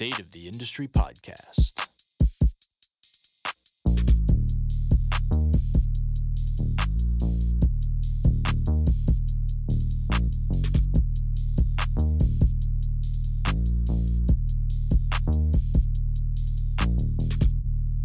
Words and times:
State 0.00 0.18
of 0.18 0.30
the 0.32 0.46
Industry 0.46 0.88
podcast. 0.88 1.72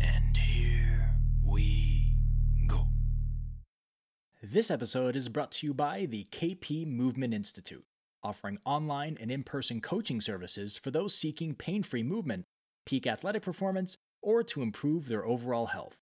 And 0.01 0.35
here 0.35 1.15
we 1.45 2.17
go. 2.67 2.89
This 4.43 4.69
episode 4.69 5.15
is 5.15 5.29
brought 5.29 5.51
to 5.51 5.67
you 5.67 5.73
by 5.73 6.07
the 6.07 6.27
KP 6.29 6.85
Movement 6.85 7.33
Institute, 7.33 7.85
offering 8.25 8.57
online 8.65 9.17
and 9.21 9.29
in 9.29 9.43
person 9.43 9.79
coaching 9.79 10.19
services 10.19 10.77
for 10.77 10.89
those 10.89 11.13
seeking 11.13 11.53
pain 11.53 11.83
free 11.83 12.01
movement, 12.01 12.45
peak 12.85 13.05
athletic 13.05 13.43
performance, 13.43 13.97
or 14.23 14.41
to 14.41 14.63
improve 14.63 15.07
their 15.07 15.23
overall 15.23 15.67
health. 15.67 15.95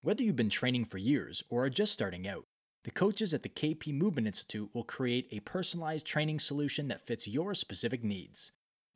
Whether 0.00 0.22
you've 0.22 0.36
been 0.36 0.48
training 0.48 0.86
for 0.86 0.96
years 0.96 1.44
or 1.50 1.64
are 1.64 1.70
just 1.70 1.92
starting 1.92 2.26
out, 2.26 2.44
the 2.84 2.90
coaches 2.90 3.34
at 3.34 3.42
the 3.42 3.50
KP 3.50 3.92
Movement 3.92 4.26
Institute 4.26 4.70
will 4.72 4.84
create 4.84 5.28
a 5.30 5.40
personalized 5.40 6.06
training 6.06 6.38
solution 6.38 6.88
that 6.88 7.06
fits 7.06 7.28
your 7.28 7.52
specific 7.52 8.02
needs. 8.02 8.52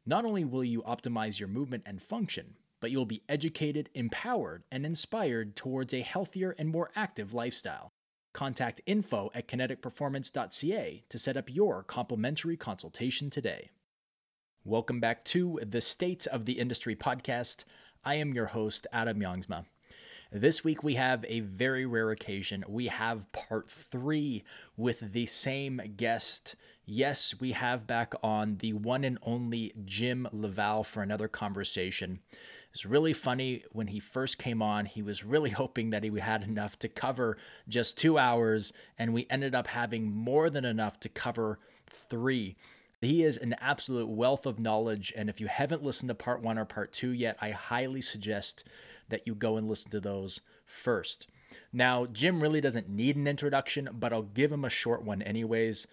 Not 0.07 0.25
only 0.25 0.47
will 0.47 0.65
you 0.65 0.81
optimize 0.83 1.39
your 1.39 1.51
movement 1.51 1.83
and 1.85 2.03
function, 2.03 2.57
but 2.81 2.91
you'll 2.91 3.05
be 3.05 3.23
educated, 3.29 3.91
empowered, 3.95 4.63
and 4.73 4.87
inspired 4.87 5.57
towards 5.57 5.93
a 5.93 6.01
healthier 6.01 6.55
and 6.59 6.71
more 6.71 6.91
active 6.97 7.35
lifestyle. 7.35 7.93
Contact 8.35 8.81
info 8.85 9.31
at 9.33 9.47
kineticperformance.ca 9.47 11.05
to 11.09 11.19
set 11.19 11.37
up 11.37 11.55
your 11.55 11.85
complimentary 11.85 12.57
consultation 12.57 13.31
today. 13.31 13.71
Welcome 14.65 14.99
back 14.99 15.23
to 15.27 15.61
the 15.65 15.81
State 15.81 16.27
of 16.27 16.45
the 16.45 16.59
Industry 16.59 16.97
podcast. 16.97 17.63
I 18.05 18.17
am 18.17 18.35
your 18.35 18.47
host, 18.47 18.89
Adam 18.93 19.21
Youngsma. 19.21 19.67
This 20.33 20.65
week 20.65 20.83
we 20.83 20.95
have 20.95 21.25
a 21.29 21.41
very 21.41 21.87
rare 21.87 22.11
occasion. 22.11 22.65
We 22.67 22.89
have 22.89 23.31
part 23.31 23.71
three 23.71 24.43
with 24.77 25.13
the 25.13 25.27
same 25.27 25.81
guest. 25.97 26.57
Yes, 26.85 27.37
we 27.39 27.53
have 27.53 27.87
back 27.87 28.15
on 28.21 28.57
the 28.57 28.73
one 28.73 29.05
and 29.05 29.17
only 29.23 29.73
Jim 29.85 30.27
LaValle 30.33 30.83
for 30.83 31.05
another 31.05 31.29
conversation. 31.29 32.19
It's 32.75 32.85
really 32.85 33.13
funny 33.13 33.63
when 33.71 33.87
he 33.87 34.01
first 34.01 34.37
came 34.37 34.61
on, 34.61 34.87
he 34.87 35.01
was 35.01 35.23
really 35.25 35.51
hoping 35.63 35.91
that 35.91 36.03
he 36.03 36.11
had 36.19 36.43
enough 36.43 36.77
to 36.81 36.89
cover 36.89 37.37
just 37.69 37.97
two 37.97 38.19
hours, 38.19 38.73
and 38.99 39.15
we 39.15 39.27
ended 39.31 39.55
up 39.55 39.69
having 39.69 40.11
more 40.11 40.51
than 40.51 40.65
enough 40.65 40.99
to 41.01 41.09
cover 41.09 41.61
three. 41.89 42.57
He 43.01 43.23
is 43.23 43.37
an 43.37 43.55
absolute 43.61 44.09
wealth 44.09 44.47
of 44.47 44.59
knowledge. 44.59 45.13
And 45.17 45.29
if 45.29 45.41
you 45.41 45.47
haven't 45.47 45.83
listened 45.83 46.09
to 46.09 46.15
part 46.15 46.43
one 46.43 46.59
or 46.59 46.65
part 46.65 46.93
two 46.93 47.11
yet, 47.11 47.37
I 47.41 47.51
highly 47.51 48.01
suggest 48.01 48.65
that 49.09 49.27
you 49.27 49.35
go 49.35 49.57
and 49.57 49.69
listen 49.69 49.91
to 49.91 50.01
those 50.01 50.41
first. 50.65 51.29
Now, 51.73 52.07
Jim 52.07 52.41
really 52.41 52.61
doesn't 52.61 52.89
need 52.89 53.17
an 53.17 53.27
introduction, 53.27 53.91
but 53.93 54.13
I'll 54.13 54.23
give 54.23 54.51
him 54.51 54.65
a 54.65 54.71
short 54.71 55.05
one 55.05 55.23
anyways. 55.23 55.87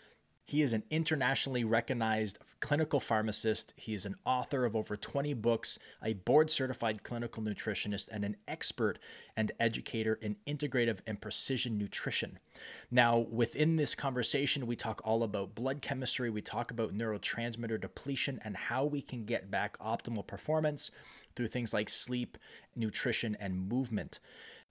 He 0.45 0.61
is 0.61 0.73
an 0.73 0.83
internationally 0.89 1.63
recognized 1.63 2.39
clinical 2.59 2.99
pharmacist. 2.99 3.73
He 3.75 3.93
is 3.93 4.05
an 4.05 4.15
author 4.25 4.65
of 4.65 4.75
over 4.75 4.95
20 4.95 5.33
books, 5.35 5.79
a 6.03 6.13
board 6.13 6.49
certified 6.49 7.03
clinical 7.03 7.41
nutritionist, 7.41 8.07
and 8.11 8.23
an 8.23 8.37
expert 8.47 8.99
and 9.35 9.51
educator 9.59 10.15
in 10.21 10.35
integrative 10.45 10.99
and 11.07 11.21
precision 11.21 11.77
nutrition. 11.77 12.39
Now, 12.89 13.17
within 13.17 13.77
this 13.77 13.95
conversation, 13.95 14.67
we 14.67 14.75
talk 14.75 15.01
all 15.03 15.23
about 15.23 15.55
blood 15.55 15.81
chemistry, 15.81 16.29
we 16.29 16.41
talk 16.41 16.69
about 16.71 16.93
neurotransmitter 16.93 17.79
depletion, 17.79 18.39
and 18.43 18.55
how 18.55 18.85
we 18.85 19.01
can 19.01 19.25
get 19.25 19.49
back 19.49 19.77
optimal 19.79 20.25
performance 20.25 20.91
through 21.35 21.47
things 21.47 21.73
like 21.73 21.89
sleep, 21.89 22.37
nutrition, 22.75 23.35
and 23.39 23.69
movement. 23.69 24.19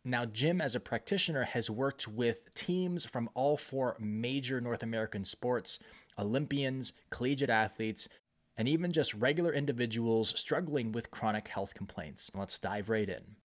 Now, 0.05 0.25
Jim, 0.25 0.63
as 0.63 0.75
a 0.75 0.81
practitioner, 0.81 1.45
has 1.45 1.71
worked 1.71 2.09
with 2.09 2.55
teams 2.55 3.05
from 3.05 3.29
all 3.35 3.59
four 3.59 3.97
major 3.99 4.61
North 4.61 4.83
American 4.83 5.25
sports 5.25 5.79
Olympians, 6.19 6.93
collegiate 7.11 7.51
athletes, 7.51 8.09
and 8.57 8.69
even 8.69 8.93
just 8.93 9.15
regular 9.15 9.53
individuals 9.53 10.39
struggling 10.39 10.93
with 10.93 11.11
chronic 11.11 11.49
health 11.49 11.75
complaints. 11.75 12.31
Let's 12.35 12.59
dive 12.59 12.89
right 12.89 13.09
in. 13.09 13.37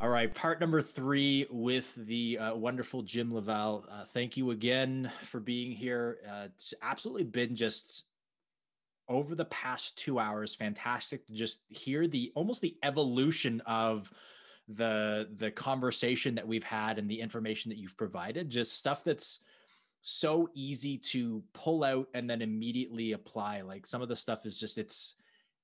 All 0.00 0.08
right, 0.08 0.34
part 0.34 0.60
number 0.60 0.80
three 0.80 1.46
with 1.50 1.94
the 1.94 2.38
uh, 2.38 2.54
wonderful 2.54 3.02
Jim 3.02 3.32
LaValle. 3.32 3.84
Uh, 3.90 4.04
thank 4.06 4.36
you 4.36 4.50
again 4.50 5.12
for 5.26 5.40
being 5.40 5.72
here. 5.72 6.18
Uh, 6.28 6.46
it's 6.46 6.74
absolutely 6.82 7.24
been 7.24 7.54
just 7.54 8.04
over 9.08 9.34
the 9.34 9.44
past 9.46 9.98
two 9.98 10.18
hours 10.18 10.54
fantastic 10.54 11.26
to 11.26 11.32
just 11.34 11.60
hear 11.68 12.06
the 12.06 12.32
almost 12.36 12.60
the 12.60 12.76
evolution 12.82 13.60
of 13.66 14.10
the 14.74 15.28
the 15.36 15.50
conversation 15.50 16.34
that 16.34 16.46
we've 16.46 16.64
had 16.64 16.98
and 16.98 17.10
the 17.10 17.20
information 17.20 17.70
that 17.70 17.78
you've 17.78 17.96
provided 17.96 18.48
just 18.48 18.74
stuff 18.74 19.04
that's 19.04 19.40
so 20.02 20.48
easy 20.54 20.96
to 20.96 21.42
pull 21.52 21.84
out 21.84 22.08
and 22.14 22.28
then 22.28 22.40
immediately 22.40 23.12
apply. 23.12 23.60
Like 23.62 23.86
some 23.86 24.00
of 24.00 24.08
the 24.08 24.16
stuff 24.16 24.46
is 24.46 24.58
just 24.58 24.78
it's 24.78 25.14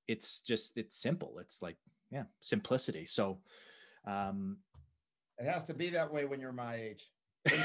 it's 0.07 0.41
just 0.41 0.77
it's 0.77 0.97
simple. 0.97 1.39
It's 1.39 1.61
like 1.61 1.77
yeah 2.11 2.23
simplicity. 2.41 3.05
So 3.05 3.39
um 4.05 4.57
it 5.37 5.45
has 5.45 5.63
to 5.65 5.73
be 5.73 5.89
that 5.89 6.11
way 6.11 6.25
when 6.25 6.39
you're 6.39 6.51
my 6.51 6.75
age. 6.75 7.09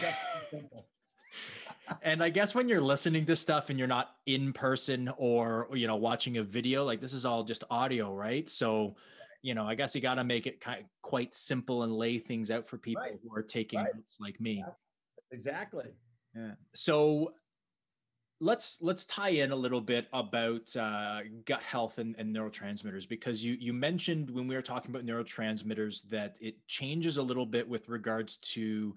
And 2.02 2.22
I 2.22 2.30
guess 2.30 2.54
when 2.54 2.68
you're 2.68 2.80
listening 2.80 3.26
to 3.26 3.36
stuff 3.36 3.70
and 3.70 3.78
you're 3.78 3.88
not 3.88 4.16
in 4.26 4.52
person 4.52 5.10
or 5.16 5.68
you 5.74 5.86
know 5.86 5.96
watching 5.96 6.38
a 6.38 6.42
video, 6.42 6.84
like 6.84 7.00
this 7.00 7.12
is 7.12 7.26
all 7.26 7.42
just 7.42 7.64
audio, 7.70 8.14
right? 8.14 8.48
So, 8.48 8.96
you 9.42 9.54
know, 9.54 9.66
I 9.66 9.74
guess 9.74 9.94
you 9.94 10.00
got 10.00 10.14
to 10.14 10.24
make 10.24 10.46
it 10.46 10.60
kind 10.60 10.80
of 10.80 10.86
quite 11.02 11.34
simple 11.34 11.82
and 11.82 11.92
lay 11.92 12.18
things 12.18 12.50
out 12.50 12.68
for 12.68 12.78
people 12.78 13.02
right. 13.02 13.18
who 13.22 13.34
are 13.34 13.42
taking 13.42 13.80
right. 13.80 13.94
notes 13.94 14.16
like 14.20 14.40
me. 14.40 14.64
Exactly. 15.32 15.86
Yeah. 16.34 16.52
So 16.74 17.34
let's 18.40 18.78
let's 18.80 19.04
tie 19.04 19.30
in 19.30 19.52
a 19.52 19.56
little 19.56 19.80
bit 19.80 20.08
about 20.12 20.74
uh, 20.76 21.20
gut 21.44 21.62
health 21.62 21.98
and, 21.98 22.14
and 22.18 22.34
neurotransmitters 22.34 23.08
because 23.08 23.44
you 23.44 23.56
you 23.58 23.72
mentioned 23.72 24.30
when 24.30 24.46
we 24.46 24.54
were 24.54 24.62
talking 24.62 24.90
about 24.90 25.04
neurotransmitters 25.04 26.02
that 26.10 26.36
it 26.40 26.56
changes 26.66 27.16
a 27.16 27.22
little 27.22 27.46
bit 27.46 27.68
with 27.68 27.88
regards 27.88 28.38
to 28.38 28.94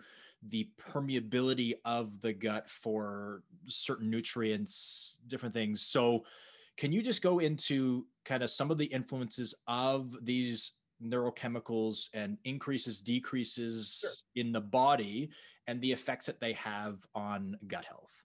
the 0.49 0.69
permeability 0.79 1.73
of 1.85 2.21
the 2.21 2.33
gut 2.33 2.69
for 2.69 3.43
certain 3.67 4.09
nutrients, 4.09 5.15
different 5.27 5.53
things. 5.53 5.81
So, 5.81 6.23
can 6.77 6.91
you 6.91 7.01
just 7.01 7.21
go 7.21 7.39
into 7.39 8.05
kind 8.25 8.43
of 8.43 8.51
some 8.51 8.71
of 8.71 8.77
the 8.77 8.85
influences 8.85 9.53
of 9.67 10.15
these 10.23 10.73
neurochemicals 11.03 12.09
and 12.13 12.37
increases, 12.43 13.01
decreases 13.01 13.99
sure. 14.01 14.43
in 14.43 14.51
the 14.51 14.61
body 14.61 15.29
and 15.67 15.81
the 15.81 15.91
effects 15.91 16.25
that 16.25 16.39
they 16.39 16.53
have 16.53 16.97
on 17.13 17.57
gut 17.67 17.85
health? 17.85 18.23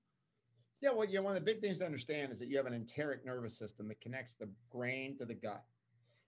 Yeah, 0.80 0.90
well, 0.92 1.04
you 1.04 1.16
know, 1.16 1.22
one 1.22 1.36
of 1.36 1.44
the 1.44 1.52
big 1.52 1.60
things 1.60 1.78
to 1.78 1.84
understand 1.84 2.32
is 2.32 2.38
that 2.38 2.48
you 2.48 2.56
have 2.56 2.66
an 2.66 2.74
enteric 2.74 3.24
nervous 3.24 3.58
system 3.58 3.86
that 3.88 4.00
connects 4.00 4.34
the 4.34 4.48
brain 4.72 5.16
to 5.18 5.26
the 5.26 5.34
gut. 5.34 5.62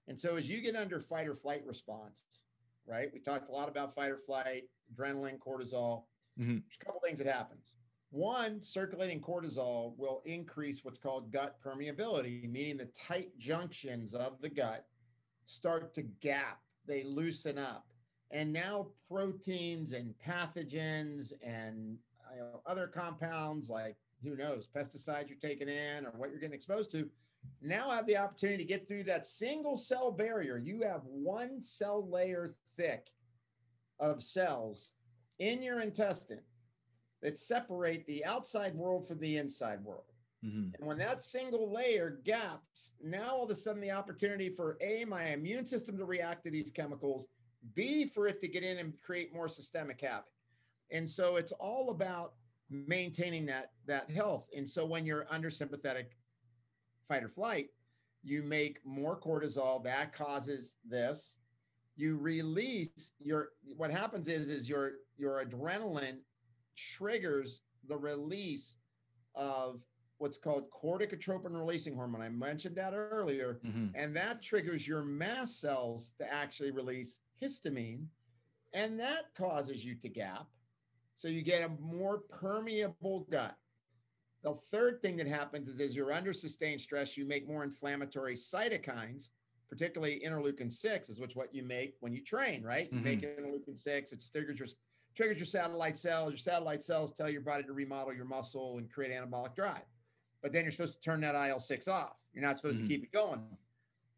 And 0.08 0.18
so 0.18 0.36
as 0.36 0.48
you 0.48 0.60
get 0.60 0.76
under 0.76 1.00
fight 1.00 1.26
or 1.26 1.34
flight 1.34 1.62
response, 1.64 2.22
right? 2.86 3.08
We 3.12 3.20
talked 3.20 3.48
a 3.48 3.52
lot 3.52 3.68
about 3.68 3.94
fight 3.94 4.10
or 4.10 4.18
flight, 4.18 4.64
adrenaline, 4.92 5.38
cortisol. 5.38 6.04
Mm-hmm. 6.38 6.58
There's 6.58 6.78
a 6.80 6.84
couple 6.84 7.00
things 7.00 7.18
that 7.18 7.26
happens. 7.26 7.72
One, 8.12 8.62
circulating 8.62 9.22
cortisol 9.22 9.96
will 9.96 10.20
increase 10.26 10.84
what's 10.84 10.98
called 10.98 11.32
gut 11.32 11.56
permeability, 11.64 12.46
meaning 12.46 12.76
the 12.76 12.90
tight 13.08 13.30
junctions 13.38 14.14
of 14.14 14.38
the 14.42 14.50
gut 14.50 14.84
start 15.46 15.94
to 15.94 16.02
gap, 16.02 16.60
they 16.86 17.04
loosen 17.04 17.56
up. 17.56 17.86
And 18.30 18.52
now 18.52 18.88
proteins 19.08 19.94
and 19.94 20.14
pathogens 20.26 21.32
and 21.42 21.96
you 22.34 22.40
know, 22.40 22.60
other 22.66 22.86
compounds 22.86 23.70
like 23.70 23.96
who 24.22 24.36
knows, 24.36 24.68
pesticides 24.68 25.30
you're 25.30 25.38
taking 25.40 25.70
in 25.70 26.04
or 26.04 26.12
what 26.16 26.28
you're 26.28 26.38
getting 26.38 26.54
exposed 26.54 26.90
to, 26.92 27.08
now 27.62 27.88
have 27.88 28.06
the 28.06 28.18
opportunity 28.18 28.62
to 28.62 28.68
get 28.68 28.86
through 28.86 29.04
that 29.04 29.24
single 29.24 29.76
cell 29.78 30.12
barrier. 30.12 30.58
You 30.58 30.82
have 30.82 31.00
one 31.06 31.62
cell 31.62 32.06
layer 32.06 32.56
thick 32.76 33.06
of 33.98 34.22
cells 34.22 34.90
in 35.38 35.62
your 35.62 35.80
intestine 35.80 36.42
that 37.22 37.38
separate 37.38 38.04
the 38.06 38.24
outside 38.24 38.74
world 38.74 39.06
from 39.06 39.18
the 39.20 39.36
inside 39.36 39.82
world. 39.84 40.04
Mm-hmm. 40.44 40.74
And 40.74 40.86
when 40.86 40.98
that 40.98 41.22
single 41.22 41.72
layer 41.72 42.18
gaps, 42.24 42.92
now 43.02 43.30
all 43.30 43.44
of 43.44 43.50
a 43.50 43.54
sudden 43.54 43.80
the 43.80 43.92
opportunity 43.92 44.48
for 44.48 44.76
A, 44.80 45.04
my 45.04 45.28
immune 45.28 45.66
system 45.66 45.96
to 45.98 46.04
react 46.04 46.44
to 46.44 46.50
these 46.50 46.70
chemicals, 46.70 47.28
B, 47.74 48.06
for 48.06 48.26
it 48.26 48.40
to 48.40 48.48
get 48.48 48.64
in 48.64 48.78
and 48.78 48.92
create 49.00 49.32
more 49.32 49.48
systemic 49.48 50.00
havoc. 50.00 50.26
And 50.90 51.08
so 51.08 51.36
it's 51.36 51.52
all 51.52 51.90
about 51.90 52.34
maintaining 52.70 53.46
that 53.46 53.70
that 53.86 54.10
health. 54.10 54.48
And 54.56 54.68
so 54.68 54.84
when 54.84 55.06
you're 55.06 55.26
under 55.30 55.50
sympathetic 55.50 56.16
fight 57.06 57.22
or 57.22 57.28
flight, 57.28 57.68
you 58.24 58.42
make 58.42 58.78
more 58.84 59.18
cortisol 59.18 59.82
that 59.84 60.12
causes 60.12 60.76
this. 60.88 61.36
You 61.96 62.16
release 62.16 63.12
your 63.20 63.50
what 63.76 63.90
happens 63.90 64.28
is 64.28 64.50
is 64.50 64.68
your 64.68 64.92
your 65.16 65.44
adrenaline 65.44 66.18
triggers 66.76 67.62
the 67.88 67.96
release 67.96 68.76
of 69.34 69.82
what's 70.18 70.38
called 70.38 70.70
corticotropin 70.70 71.50
releasing 71.50 71.94
hormone. 71.94 72.22
I 72.22 72.28
mentioned 72.28 72.76
that 72.76 72.94
earlier. 72.94 73.60
Mhm. 73.64 73.90
And 73.94 74.14
that 74.14 74.40
triggers 74.40 74.86
your 74.86 75.02
mast 75.02 75.60
cells 75.60 76.12
to 76.18 76.32
actually 76.32 76.70
release 76.70 77.20
histamine. 77.40 78.06
And 78.72 78.98
that 79.00 79.34
causes 79.34 79.84
you 79.84 79.96
to 79.96 80.08
gap. 80.08 80.48
So 81.16 81.28
you 81.28 81.42
get 81.42 81.68
a 81.68 81.68
more 81.80 82.20
permeable 82.20 83.24
gut. 83.30 83.58
The 84.42 84.54
third 84.54 85.02
thing 85.02 85.16
that 85.16 85.26
happens 85.26 85.68
is 85.68 85.80
as 85.80 85.94
you're 85.94 86.12
under 86.12 86.32
sustained 86.32 86.80
stress, 86.80 87.16
you 87.16 87.24
make 87.26 87.46
more 87.46 87.64
inflammatory 87.64 88.34
cytokines, 88.34 89.30
particularly 89.68 90.20
interleukin 90.24 90.72
6 90.72 91.08
is 91.08 91.18
which 91.20 91.36
what 91.36 91.54
you 91.54 91.62
make 91.62 91.96
when 92.00 92.12
you 92.12 92.22
train, 92.22 92.62
right? 92.62 92.92
You 92.92 93.00
make 93.00 93.20
interleukin 93.20 93.78
6, 93.78 94.12
it 94.12 94.24
triggers 94.32 94.58
your 94.58 94.68
triggers 95.14 95.38
your 95.38 95.46
satellite 95.46 95.98
cells. 95.98 96.30
Your 96.30 96.38
satellite 96.38 96.82
cells 96.82 97.12
tell 97.12 97.28
your 97.28 97.40
body 97.42 97.64
to 97.64 97.72
remodel 97.72 98.14
your 98.14 98.24
muscle 98.24 98.78
and 98.78 98.90
create 98.90 99.12
anabolic 99.12 99.54
drive. 99.54 99.84
But 100.42 100.52
then 100.52 100.64
you're 100.64 100.72
supposed 100.72 100.94
to 100.94 101.00
turn 101.00 101.20
that 101.20 101.34
IL-6 101.34 101.88
off. 101.88 102.16
You're 102.32 102.44
not 102.44 102.56
supposed 102.56 102.78
Mhm. 102.78 102.82
to 102.82 102.88
keep 102.88 103.04
it 103.04 103.12
going. 103.12 103.56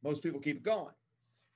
Most 0.02 0.22
people 0.22 0.40
keep 0.40 0.56
it 0.58 0.62
going. 0.62 0.94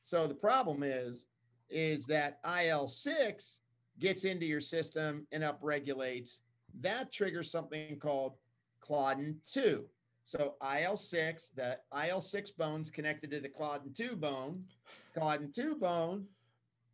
So 0.03 0.27
the 0.27 0.35
problem 0.35 0.83
is, 0.83 1.27
is 1.69 2.07
that 2.07 2.41
IL-6 2.45 3.61
gets 3.99 4.25
into 4.25 4.47
your 4.47 4.61
system 4.61 5.27
and 5.33 5.43
upregulates. 5.43 6.41
That 6.75 7.13
triggers 7.13 7.51
something 7.51 7.99
called 7.99 8.39
Claudin 8.81 9.41
2. 9.47 9.89
So 10.25 10.57
IL-6, 10.61 11.51
the 11.51 11.81
IL-6 11.93 12.51
bones 12.51 12.91
connected 12.91 13.31
to 13.31 13.41
the 13.41 13.49
Claudin 13.49 13.93
2 13.93 14.17
bone, 14.17 14.67
Claudin 15.15 15.51
2 15.53 15.75
bone 15.77 16.29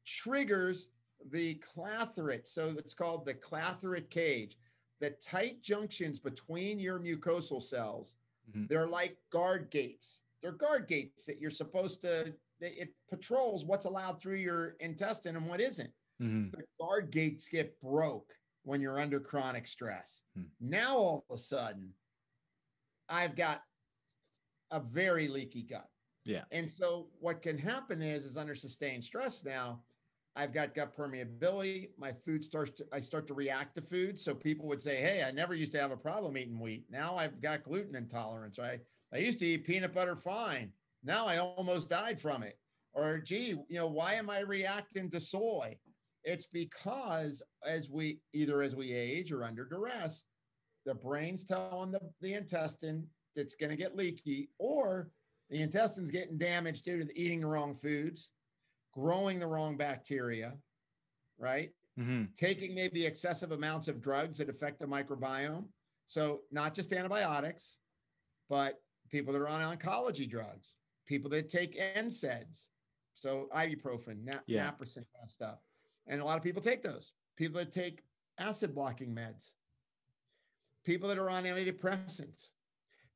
triggers 0.05 0.89
the 1.31 1.55
clathrate. 1.57 2.47
So 2.47 2.71
it's 2.79 2.95
called 2.95 3.25
the 3.25 3.35
clathrate 3.35 4.11
cage. 4.11 4.59
The 5.01 5.11
tight 5.11 5.63
junctions 5.63 6.19
between 6.21 6.79
your 6.79 6.99
mucosal 6.99 7.63
cells, 7.63 8.17
Mhm. 8.51 8.69
they're 8.69 8.87
like 8.89 9.19
guard 9.31 9.71
gates. 9.71 10.21
They're 10.43 10.53
guard 10.53 10.87
gates 10.89 11.25
that 11.27 11.41
you're 11.41 11.51
supposed 11.51 12.03
to, 12.03 12.35
it 12.61 12.95
patrols 13.09 13.65
what's 13.65 13.87
allowed 13.87 14.21
through 14.21 14.37
your 14.37 14.71
intestine 14.81 15.37
and 15.37 15.49
what 15.49 15.61
isn't. 15.61 15.93
Mhm. 16.21 16.53
The 16.53 16.65
guard 16.79 17.11
gates 17.11 17.49
get 17.49 17.79
broke 17.81 18.39
when 18.63 18.81
you're 18.81 19.01
under 19.01 19.21
chronic 19.21 19.67
stress. 19.67 20.23
Hmm. 20.35 20.45
Now 20.61 20.97
all 20.97 21.27
of 21.29 21.35
a 21.35 21.39
sudden, 21.39 21.95
I've 23.09 23.37
got 23.37 23.63
a 24.71 24.81
very 24.81 25.29
leaky 25.29 25.63
gut. 25.63 25.91
Yeah. 26.25 26.47
And 26.51 26.71
so 26.71 27.11
what 27.19 27.43
can 27.43 27.59
happen 27.59 28.01
is, 28.01 28.25
is 28.25 28.37
under 28.37 28.55
sustained 28.55 29.05
stress 29.05 29.45
now, 29.45 29.85
I've 30.37 30.53
got 30.53 30.75
gut 30.75 30.97
permeability. 30.97 31.91
My 31.97 32.13
food 32.13 32.45
starts 32.45 32.73
to, 32.79 32.87
I 32.93 33.01
start 33.01 33.27
to 33.29 33.35
react 33.35 33.77
to 33.77 33.83
food. 33.83 34.19
So 34.19 34.35
people 34.35 34.67
would 34.69 34.83
say, 34.83 34.97
Hey, 34.97 35.25
I 35.27 35.31
never 35.31 35.55
used 35.55 35.73
to 35.73 35.81
have 35.81 35.93
a 35.93 35.97
problem 35.97 36.37
eating 36.37 36.59
wheat. 36.59 36.85
Now 36.91 37.17
I've 37.17 37.41
got 37.41 37.63
gluten 37.65 37.95
intolerance. 37.95 38.59
I, 38.59 38.81
I 39.13 39.19
used 39.19 39.39
to 39.41 39.47
eat 39.47 39.65
peanut 39.65 39.95
butter 39.95 40.17
fine. 40.17 40.73
Now 41.05 41.27
I 41.27 41.39
almost 41.39 41.89
died 41.89 42.21
from 42.21 42.43
it. 42.43 42.59
Or 42.95 43.19
gee, 43.19 43.49
you 43.49 43.65
know, 43.71 43.87
why 43.87 44.15
am 44.15 44.31
I 44.31 44.41
reacting 44.41 45.11
to 45.11 45.21
soy? 45.21 45.77
It's 46.25 46.47
because 46.47 47.43
as 47.67 47.91
we 47.91 48.21
either 48.33 48.63
as 48.63 48.75
we 48.75 48.93
age 48.93 49.31
or 49.31 49.45
under 49.45 49.65
duress, 49.65 50.25
the 50.87 50.95
brain's 50.95 51.45
telling 51.45 51.93
the, 51.93 52.01
the 52.21 52.35
intestine 52.35 53.07
it's 53.37 53.55
going 53.55 53.71
to 53.71 53.77
get 53.77 53.97
leaky, 53.97 54.49
or 54.59 55.11
the 55.51 55.61
intestine's 55.61 56.11
getting 56.11 56.39
damaged 56.39 56.85
due 56.85 57.05
to 57.05 57.19
eating 57.21 57.41
the 57.41 57.47
wrong 57.47 57.75
foods, 57.75 58.31
growing 58.95 59.39
the 59.41 59.47
wrong 59.47 59.77
bacteria, 59.77 60.57
right? 61.37 61.73
Mhm. 61.99 62.35
Taking 62.37 62.75
maybe 62.75 63.05
excessive 63.05 63.53
amounts 63.53 63.89
of 63.89 64.01
drugs 64.01 64.39
that 64.39 64.49
affect 64.49 64.79
the 64.79 64.87
microbiome. 64.87 65.69
So, 66.07 66.43
not 66.51 66.75
just 66.75 66.93
antibiotics, 66.93 67.79
but 68.49 68.81
people 69.11 69.33
that 69.33 69.41
are 69.41 69.49
on 69.49 69.77
oncology 69.77 70.29
drugs, 70.29 70.77
people 71.07 71.31
that 71.31 71.49
take 71.49 71.77
NSAIDs, 71.77 72.69
so 73.15 73.49
ibuprofen, 73.53 74.23
na- 74.25 74.41
Yeah. 74.47 74.71
naproxen, 74.71 74.97
kind 75.13 75.23
of 75.25 75.31
stuff. 75.31 75.59
And 76.07 76.21
a 76.21 76.25
lot 76.25 76.37
of 76.37 76.43
people 76.45 76.63
take 76.63 76.83
those. 76.83 77.13
People 77.37 77.59
that 77.59 77.73
take 77.73 78.03
acid 78.39 78.75
blocking 78.75 79.15
meds, 79.15 79.55
people 80.85 81.09
that 81.09 81.19
are 81.19 81.31
on 81.31 81.45
antidepressants, 81.45 82.53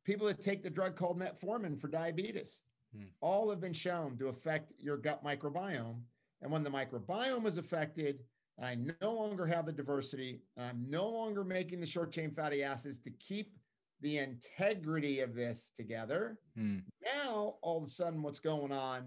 people 0.04 0.26
that 0.26 0.40
take 0.40 0.62
the 0.62 0.70
drug 0.70 0.96
called 0.96 1.18
metformin 1.18 1.78
for 1.78 1.88
diabetes. 1.88 2.62
Hmm. 2.96 3.04
All 3.20 3.50
have 3.50 3.60
been 3.60 3.72
shown 3.72 4.16
to 4.18 4.28
affect 4.28 4.72
your 4.78 4.96
gut 4.96 5.24
microbiome. 5.24 6.00
And 6.42 6.50
when 6.52 6.62
the 6.62 6.70
microbiome 6.70 7.46
is 7.46 7.58
affected, 7.58 8.20
and 8.56 8.66
I 8.66 8.76
no 9.04 9.12
longer 9.12 9.46
have 9.46 9.66
the 9.66 9.72
diversity, 9.72 10.42
and 10.56 10.66
I'm 10.66 10.86
no 10.88 11.08
longer 11.08 11.44
making 11.44 11.80
the 11.80 11.86
short 11.86 12.12
chain 12.12 12.30
fatty 12.30 12.62
acids 12.62 12.98
to 13.00 13.10
keep 13.10 13.52
the 14.00 14.18
integrity 14.18 15.20
of 15.20 15.34
this 15.34 15.72
together. 15.76 16.38
Mm. 16.58 16.82
Now, 17.04 17.56
all 17.62 17.78
of 17.78 17.84
a 17.84 17.90
sudden, 17.90 18.22
what's 18.22 18.40
going 18.40 18.72
on? 18.72 19.02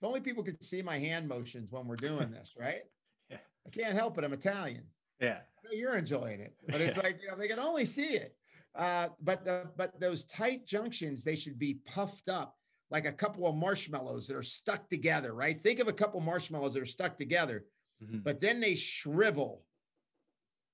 If 0.00 0.06
only 0.08 0.20
people 0.20 0.42
could 0.42 0.62
see 0.64 0.82
my 0.82 0.98
hand 0.98 1.28
motions 1.28 1.70
when 1.70 1.86
we're 1.86 1.96
doing 1.96 2.30
this, 2.32 2.54
right? 2.58 2.82
Yeah. 3.28 3.36
I 3.66 3.70
can't 3.70 3.94
help 3.94 4.18
it. 4.18 4.24
I'm 4.24 4.32
Italian. 4.32 4.84
Yeah. 5.20 5.40
You're 5.70 5.96
enjoying 5.96 6.40
it, 6.40 6.54
but 6.68 6.80
it's 6.80 6.96
Yeah. 6.96 7.02
like 7.02 7.22
you 7.22 7.28
know, 7.28 7.36
they 7.36 7.48
can 7.48 7.58
only 7.60 7.84
see 7.84 8.14
it. 8.14 8.34
Uh, 8.74 9.08
but 9.20 9.44
the 9.44 9.68
but 9.76 10.00
those 10.00 10.24
tight 10.24 10.66
junctions, 10.66 11.22
they 11.22 11.36
should 11.36 11.58
be 11.58 11.74
puffed 11.86 12.28
up 12.28 12.56
like 12.92 13.06
a 13.06 13.12
couple 13.12 13.46
of 13.46 13.56
marshmallows 13.56 14.28
that 14.28 14.36
are 14.36 14.42
stuck 14.42 14.88
together, 14.90 15.32
right? 15.32 15.58
Think 15.58 15.78
of 15.78 15.88
a 15.88 15.92
couple 15.94 16.20
marshmallows 16.20 16.74
that 16.74 16.82
are 16.82 16.86
stuck 16.86 17.16
together, 17.16 17.64
Mhm. 18.02 18.22
but 18.22 18.38
then 18.38 18.60
they 18.60 18.74
shrivel. 18.74 19.66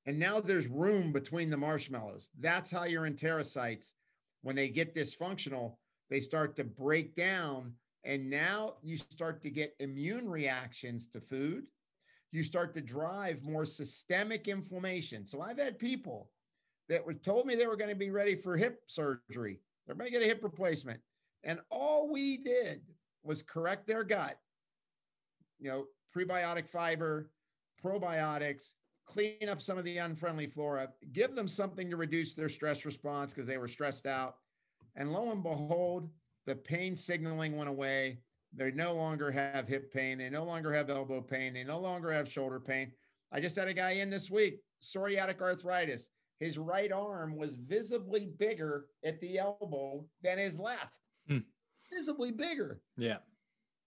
And 0.05 0.19
now 0.19 0.41
there's 0.41 0.67
room 0.67 1.13
between 1.13 1.49
the 1.49 1.57
marshmallows. 1.57 2.31
That's 2.41 2.73
how 2.73 2.85
your 2.85 3.09
enterocytes, 3.09 3.93
when 4.43 4.57
they 4.57 4.69
get 4.69 4.97
dysfunctional, 4.97 5.79
they 6.11 6.19
start 6.19 6.57
to 6.57 6.65
break 6.65 7.15
down. 7.15 7.79
And 8.03 8.29
now 8.29 8.79
you 8.83 8.97
start 8.97 9.41
to 9.43 9.51
get 9.51 9.77
immune 9.79 10.29
reactions 10.29 11.07
to 11.09 11.21
food. 11.21 11.69
You 12.33 12.43
start 12.43 12.75
to 12.75 12.81
drive 12.81 13.45
more 13.45 13.65
systemic 13.65 14.49
inflammation. 14.49 15.25
So 15.25 15.41
I've 15.41 15.59
had 15.59 15.79
people 15.79 16.33
that 16.89 17.05
was 17.07 17.19
told 17.19 17.47
me 17.47 17.55
they 17.55 17.69
were 17.69 17.77
going 17.77 17.91
to 17.91 17.97
be 17.97 18.11
ready 18.11 18.35
for 18.35 18.57
hip 18.57 18.83
surgery. 18.87 19.61
They're 19.87 19.95
going 19.95 20.11
to 20.11 20.19
get 20.19 20.23
a 20.23 20.27
hip 20.27 20.43
replacement. 20.43 21.01
And 21.45 21.61
all 21.71 22.11
we 22.11 22.39
did 22.39 22.83
was 23.23 23.43
correct 23.43 23.87
their 23.87 24.05
gut, 24.05 24.39
you 25.59 25.69
know, 25.71 25.85
prebiotic 26.15 26.69
fiber, 26.69 27.31
probiotics, 27.83 28.73
clean 29.07 29.49
up 29.49 29.63
some 29.63 29.79
of 29.79 29.85
the 29.85 29.99
unfriendly 29.99 30.47
flora, 30.47 30.89
give 31.13 31.35
them 31.35 31.49
something 31.49 31.89
to 31.91 31.97
reduce 31.97 32.35
their 32.35 32.49
stress 32.49 32.85
response 32.85 33.33
because 33.33 33.47
they 33.47 33.59
were 33.59 33.69
stressed 33.69 34.07
out. 34.07 34.37
And 34.97 35.13
lo 35.13 35.31
and 35.31 35.43
behold, 35.43 36.11
the 36.47 36.57
pain 36.57 36.97
signaling 36.97 37.57
went 37.57 37.71
away. 37.71 38.19
They 38.55 38.71
no 38.71 38.95
longer 38.95 39.31
have 39.31 39.69
hip 39.69 39.93
pain. 39.93 40.19
They 40.19 40.31
no 40.31 40.45
longer 40.45 40.73
have 40.73 40.91
elbow 40.91 41.21
pain. 41.21 41.55
They 41.55 41.65
no 41.65 41.79
longer 41.79 42.11
have 42.11 42.31
shoulder 42.31 42.59
pain. 42.61 42.93
I 43.31 43.41
just 43.41 43.57
had 43.57 43.69
a 43.69 43.75
guy 43.75 43.93
in 43.93 44.11
this 44.11 44.31
week, 44.31 44.61
psoriatic 44.83 45.41
arthritis. 45.41 46.09
His 46.39 46.57
right 46.57 46.93
arm 46.93 47.37
was 47.37 47.55
visibly 47.55 48.27
bigger 48.39 48.87
at 49.05 49.21
the 49.21 49.39
elbow 49.39 50.07
than 50.23 50.39
his 50.39 50.59
left. 50.59 51.03
Hmm. 51.29 51.39
Visibly 51.91 52.31
bigger 52.33 52.81
Yeah. 52.97 53.19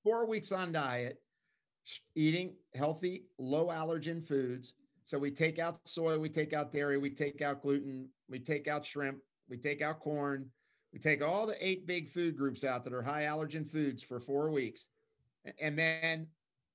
four 0.03 0.25
weeks 0.27 0.51
on 0.51 0.71
diet, 0.71 1.21
eating 2.15 2.55
healthy, 2.73 3.25
low 3.37 3.67
allergen 3.67 4.25
foods. 4.25 4.73
So 5.03 5.17
we 5.17 5.31
take 5.31 5.59
out 5.59 5.87
soy, 5.87 6.17
we 6.19 6.29
take 6.29 6.53
out 6.53 6.71
dairy, 6.71 6.97
we 6.97 7.09
take 7.09 7.41
out 7.41 7.61
gluten, 7.61 8.09
we 8.29 8.39
take 8.39 8.67
out 8.67 8.85
shrimp, 8.85 9.19
we 9.49 9.57
take 9.57 9.81
out 9.81 9.99
corn, 9.99 10.49
we 10.93 10.99
take 10.99 11.21
all 11.21 11.45
the 11.45 11.65
eight 11.65 11.85
big 11.85 12.09
food 12.09 12.37
groups 12.37 12.63
out 12.63 12.83
that 12.83 12.93
are 12.93 13.01
high 13.01 13.23
allergen 13.23 13.69
foods 13.69 14.03
for 14.03 14.19
four 14.19 14.51
weeks. 14.51 14.87
And 15.59 15.77
then 15.77 16.27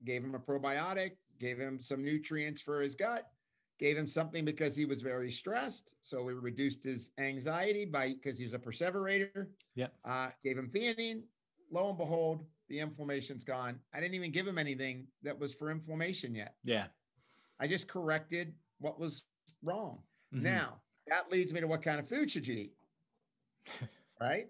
gave 0.05 0.25
him 0.25 0.35
a 0.35 0.41
probiotic, 0.41 1.13
gave 1.39 1.59
him 1.59 1.81
some 1.81 2.05
nutrients 2.05 2.61
for 2.61 2.81
his 2.81 2.95
gut, 2.95 3.31
gave 3.79 3.97
him 3.97 4.09
something 4.09 4.45
because 4.45 4.77
he 4.77 4.85
was 4.85 5.03
very 5.03 5.31
stressed. 5.31 5.95
So 6.01 6.23
we 6.23 6.33
reduced 6.33 6.85
his 6.85 7.11
anxiety 7.19 7.85
by 7.85 8.15
because 8.15 8.39
he's 8.39 8.55
a 8.55 8.59
perseverator. 8.59 9.47
Yeah. 9.75 9.89
Uh, 10.05 10.31
gave 10.43 10.59
him 10.59 10.71
theanine. 10.71 11.23
Lo 11.71 11.89
and 11.89 11.99
behold, 11.99 12.47
the 12.69 12.79
inflammation's 12.79 13.45
gone. 13.45 13.81
I 13.93 14.01
didn't 14.01 14.15
even 14.15 14.31
give 14.31 14.47
him 14.47 14.59
anything 14.59 15.09
that 15.23 15.39
was 15.39 15.53
for 15.55 15.71
inflammation 15.71 16.35
yet. 16.35 16.55
Yeah. 16.65 16.87
I 17.61 17.67
just 17.67 17.89
corrected 17.89 18.55
what 18.79 18.99
was 18.99 19.25
wrong. 19.63 20.03
Mhm. 20.35 20.43
Now 20.43 20.83
that 21.07 21.31
leads 21.31 21.53
me 21.53 21.61
to 21.61 21.67
what 21.67 21.83
kind 21.83 21.99
of 22.01 22.09
food 22.09 22.31
should 22.31 22.47
you 22.47 22.55
eat? 22.55 22.75
right? 24.21 24.47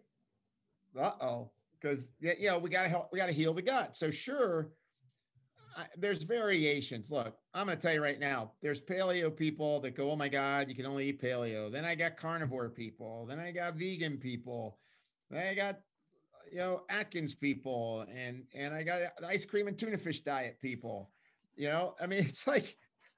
Uh 0.98 1.12
oh, 1.20 1.50
because 1.80 2.10
you 2.20 2.34
know 2.46 2.58
we 2.58 2.70
got 2.70 2.84
to 2.84 2.88
help. 2.88 3.08
We 3.12 3.18
got 3.18 3.26
to 3.26 3.32
heal 3.32 3.52
the 3.52 3.62
gut. 3.62 3.96
So 3.96 4.10
sure, 4.10 4.72
I, 5.76 5.86
there's 5.96 6.22
variations. 6.22 7.10
Look, 7.10 7.36
I'm 7.52 7.66
going 7.66 7.76
to 7.76 7.82
tell 7.82 7.92
you 7.92 8.02
right 8.02 8.18
now. 8.18 8.52
There's 8.62 8.80
paleo 8.80 9.34
people 9.34 9.80
that 9.80 9.94
go, 9.94 10.10
"Oh 10.10 10.16
my 10.16 10.28
God, 10.28 10.68
you 10.68 10.74
can 10.74 10.86
only 10.86 11.08
eat 11.08 11.20
paleo." 11.20 11.70
Then 11.70 11.84
I 11.84 11.94
got 11.94 12.16
carnivore 12.16 12.70
people. 12.70 13.26
Then 13.26 13.38
I 13.38 13.52
got 13.52 13.74
vegan 13.74 14.16
people. 14.16 14.78
Then 15.30 15.46
I 15.46 15.54
got 15.54 15.80
you 16.50 16.58
know 16.58 16.82
Atkins 16.88 17.34
people, 17.34 18.06
and 18.14 18.44
and 18.54 18.72
I 18.74 18.82
got 18.82 19.00
ice 19.26 19.44
cream 19.44 19.68
and 19.68 19.78
tuna 19.78 19.98
fish 19.98 20.20
diet 20.20 20.58
people. 20.62 21.10
You 21.56 21.68
know, 21.68 21.94
I 22.00 22.06
mean, 22.06 22.20
it's 22.26 22.46
like 22.46 22.76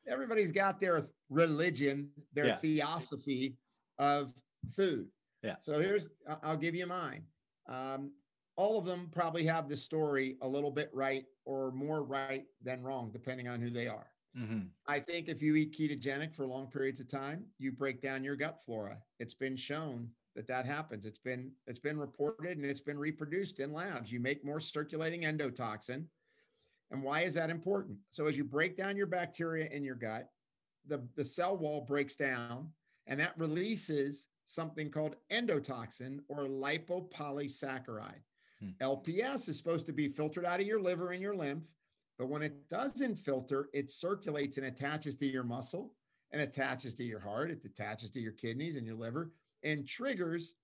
everybody's 0.09 0.51
got 0.53 0.81
their 0.81 1.09
religion, 1.31 2.11
their 2.33 2.47
Yeah. 2.47 2.57
theosophy 2.57 3.57
of 3.99 4.33
food. 4.75 5.07
Yeah. 5.43 5.57
So 5.61 5.81
here's, 5.81 6.09
I'll 6.43 6.57
give 6.57 6.75
you 6.75 6.87
mine. 6.87 7.23
Um, 7.69 8.13
all 8.59 8.77
of 8.77 8.85
them 8.85 9.09
probably 9.13 9.45
have 9.45 9.69
the 9.69 9.77
story 9.77 10.37
a 10.43 10.49
little 10.49 10.73
bit 10.73 10.91
right 10.93 11.25
or 11.45 11.71
more 11.71 12.03
right 12.03 12.45
than 12.61 12.83
wrong, 12.83 13.09
depending 13.13 13.47
on 13.47 13.61
who 13.61 13.71
they 13.71 13.87
are. 13.87 14.09
Mm-hmm. 14.37 14.63
I 14.89 14.99
think 14.99 15.29
if 15.29 15.41
you 15.41 15.55
eat 15.55 15.79
ketogenic 15.79 16.35
for 16.35 16.45
long 16.45 16.67
periods 16.67 16.99
of 16.99 17.09
time, 17.09 17.45
you 17.59 17.71
break 17.71 18.03
down 18.03 18.25
your 18.25 18.35
gut 18.35 18.59
flora. 18.67 18.99
It's 19.21 19.33
been 19.33 19.57
shown 19.57 20.09
that 20.35 20.49
that 20.49 20.67
happens. 20.67 21.07
It's 21.07 21.21
been 21.21 21.53
it's 21.69 21.79
been 21.79 21.99
reported 21.99 22.59
and 22.59 22.67
it's 22.67 22.81
been 22.81 22.99
reproduced 22.99 23.61
in 23.61 23.73
labs. 23.73 24.11
You 24.11 24.19
make 24.19 24.45
more 24.45 24.61
circulating 24.61 25.23
endotoxin. 25.23 26.05
And 26.91 27.03
why 27.03 27.21
is 27.21 27.35
that 27.35 27.51
important? 27.51 27.99
So 28.11 28.27
as 28.27 28.37
you 28.37 28.43
break 28.43 28.77
down 28.77 28.97
your 28.97 29.07
bacteria 29.07 29.69
in 29.71 29.85
your 29.85 29.95
gut, 29.95 30.31
the, 30.85 31.01
the 31.15 31.25
cell 31.25 31.57
wall 31.57 31.83
breaks 31.87 32.17
down 32.17 32.71
and 33.07 33.21
that 33.21 33.39
releases 33.39 34.27
something 34.47 34.91
called 34.91 35.15
endotoxin 35.31 36.19
or 36.29 36.45
lipopolysaccharide. 36.45 38.23
Hmm. 38.61 38.71
LPS 38.81 39.49
is 39.49 39.57
supposed 39.57 39.87
to 39.87 39.93
be 39.93 40.09
filtered 40.09 40.45
out 40.45 40.61
of 40.61 40.67
your 40.67 40.81
liver 40.81 41.13
and 41.13 41.23
your 41.23 41.35
lymph, 41.35 41.65
but 42.19 42.29
when 42.29 42.43
it 42.43 42.69
doesn't 42.69 43.17
filter, 43.17 43.69
it 43.73 43.91
circulates 43.91 44.59
and 44.59 44.67
attaches 44.67 45.17
to 45.17 45.27
your 45.27 45.45
muscle 45.45 45.95
and 46.33 46.43
attaches 46.43 46.95
to 46.95 47.05
your 47.05 47.21
heart, 47.21 47.51
it 47.51 47.65
attaches 47.65 48.11
to 48.11 48.21
your 48.21 48.33
kidneys 48.33 48.77
and 48.77 48.87
your 48.87 48.97
liver 48.97 49.31
and 49.63 49.87
triggers 49.87 50.55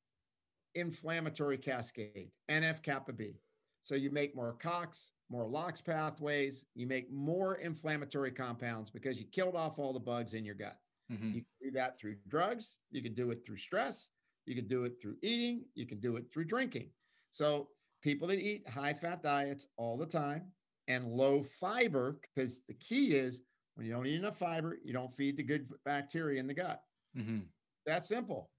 inflammatory 0.74 1.58
cascade, 1.58 2.30
NF 2.50 2.82
kappa 2.82 3.12
B. 3.12 3.38
So 3.82 3.94
you 3.94 4.10
make 4.10 4.34
more 4.34 4.56
COX, 4.60 5.10
more 5.30 5.46
LOX 5.46 5.80
pathways, 5.80 6.64
you 6.74 6.86
make 6.86 7.12
more 7.12 7.56
inflammatory 7.56 8.30
compounds 8.30 8.90
because 8.90 9.18
you 9.18 9.26
killed 9.26 9.54
off 9.54 9.78
all 9.78 9.92
the 9.92 10.00
bugs 10.00 10.34
in 10.34 10.44
your 10.44 10.54
gut. 10.54 10.78
Mm-hmm. 11.12 11.26
You 11.28 11.32
can 11.32 11.44
do 11.62 11.70
that 11.72 11.98
through 11.98 12.16
drugs, 12.28 12.76
you 12.90 13.02
can 13.02 13.14
do 13.14 13.30
it 13.30 13.44
through 13.44 13.58
stress, 13.58 14.08
you 14.46 14.54
can 14.54 14.66
do 14.66 14.84
it 14.84 14.94
through 15.00 15.16
eating, 15.22 15.64
you 15.74 15.86
can 15.86 16.00
do 16.00 16.16
it 16.16 16.24
through 16.32 16.44
drinking. 16.44 16.88
So 17.30 17.68
people 18.04 18.28
that 18.28 18.38
eat 18.38 18.68
high 18.68 18.92
fat 18.92 19.22
diets 19.22 19.66
all 19.78 19.96
the 19.96 20.06
time 20.06 20.42
and 20.86 21.06
low 21.06 21.42
fiber, 21.42 22.20
because 22.20 22.60
the 22.68 22.74
key 22.74 23.14
is 23.14 23.40
when 23.74 23.86
you 23.86 23.92
don't 23.92 24.06
eat 24.06 24.16
enough 24.16 24.36
fiber, 24.36 24.78
you 24.84 24.92
don't 24.92 25.12
feed 25.16 25.38
the 25.38 25.42
good 25.42 25.66
bacteria 25.86 26.38
in 26.38 26.46
the 26.46 26.54
gut. 26.54 26.82
Mm-hmm. 27.16 27.38
That 27.86 28.04
simple. 28.04 28.50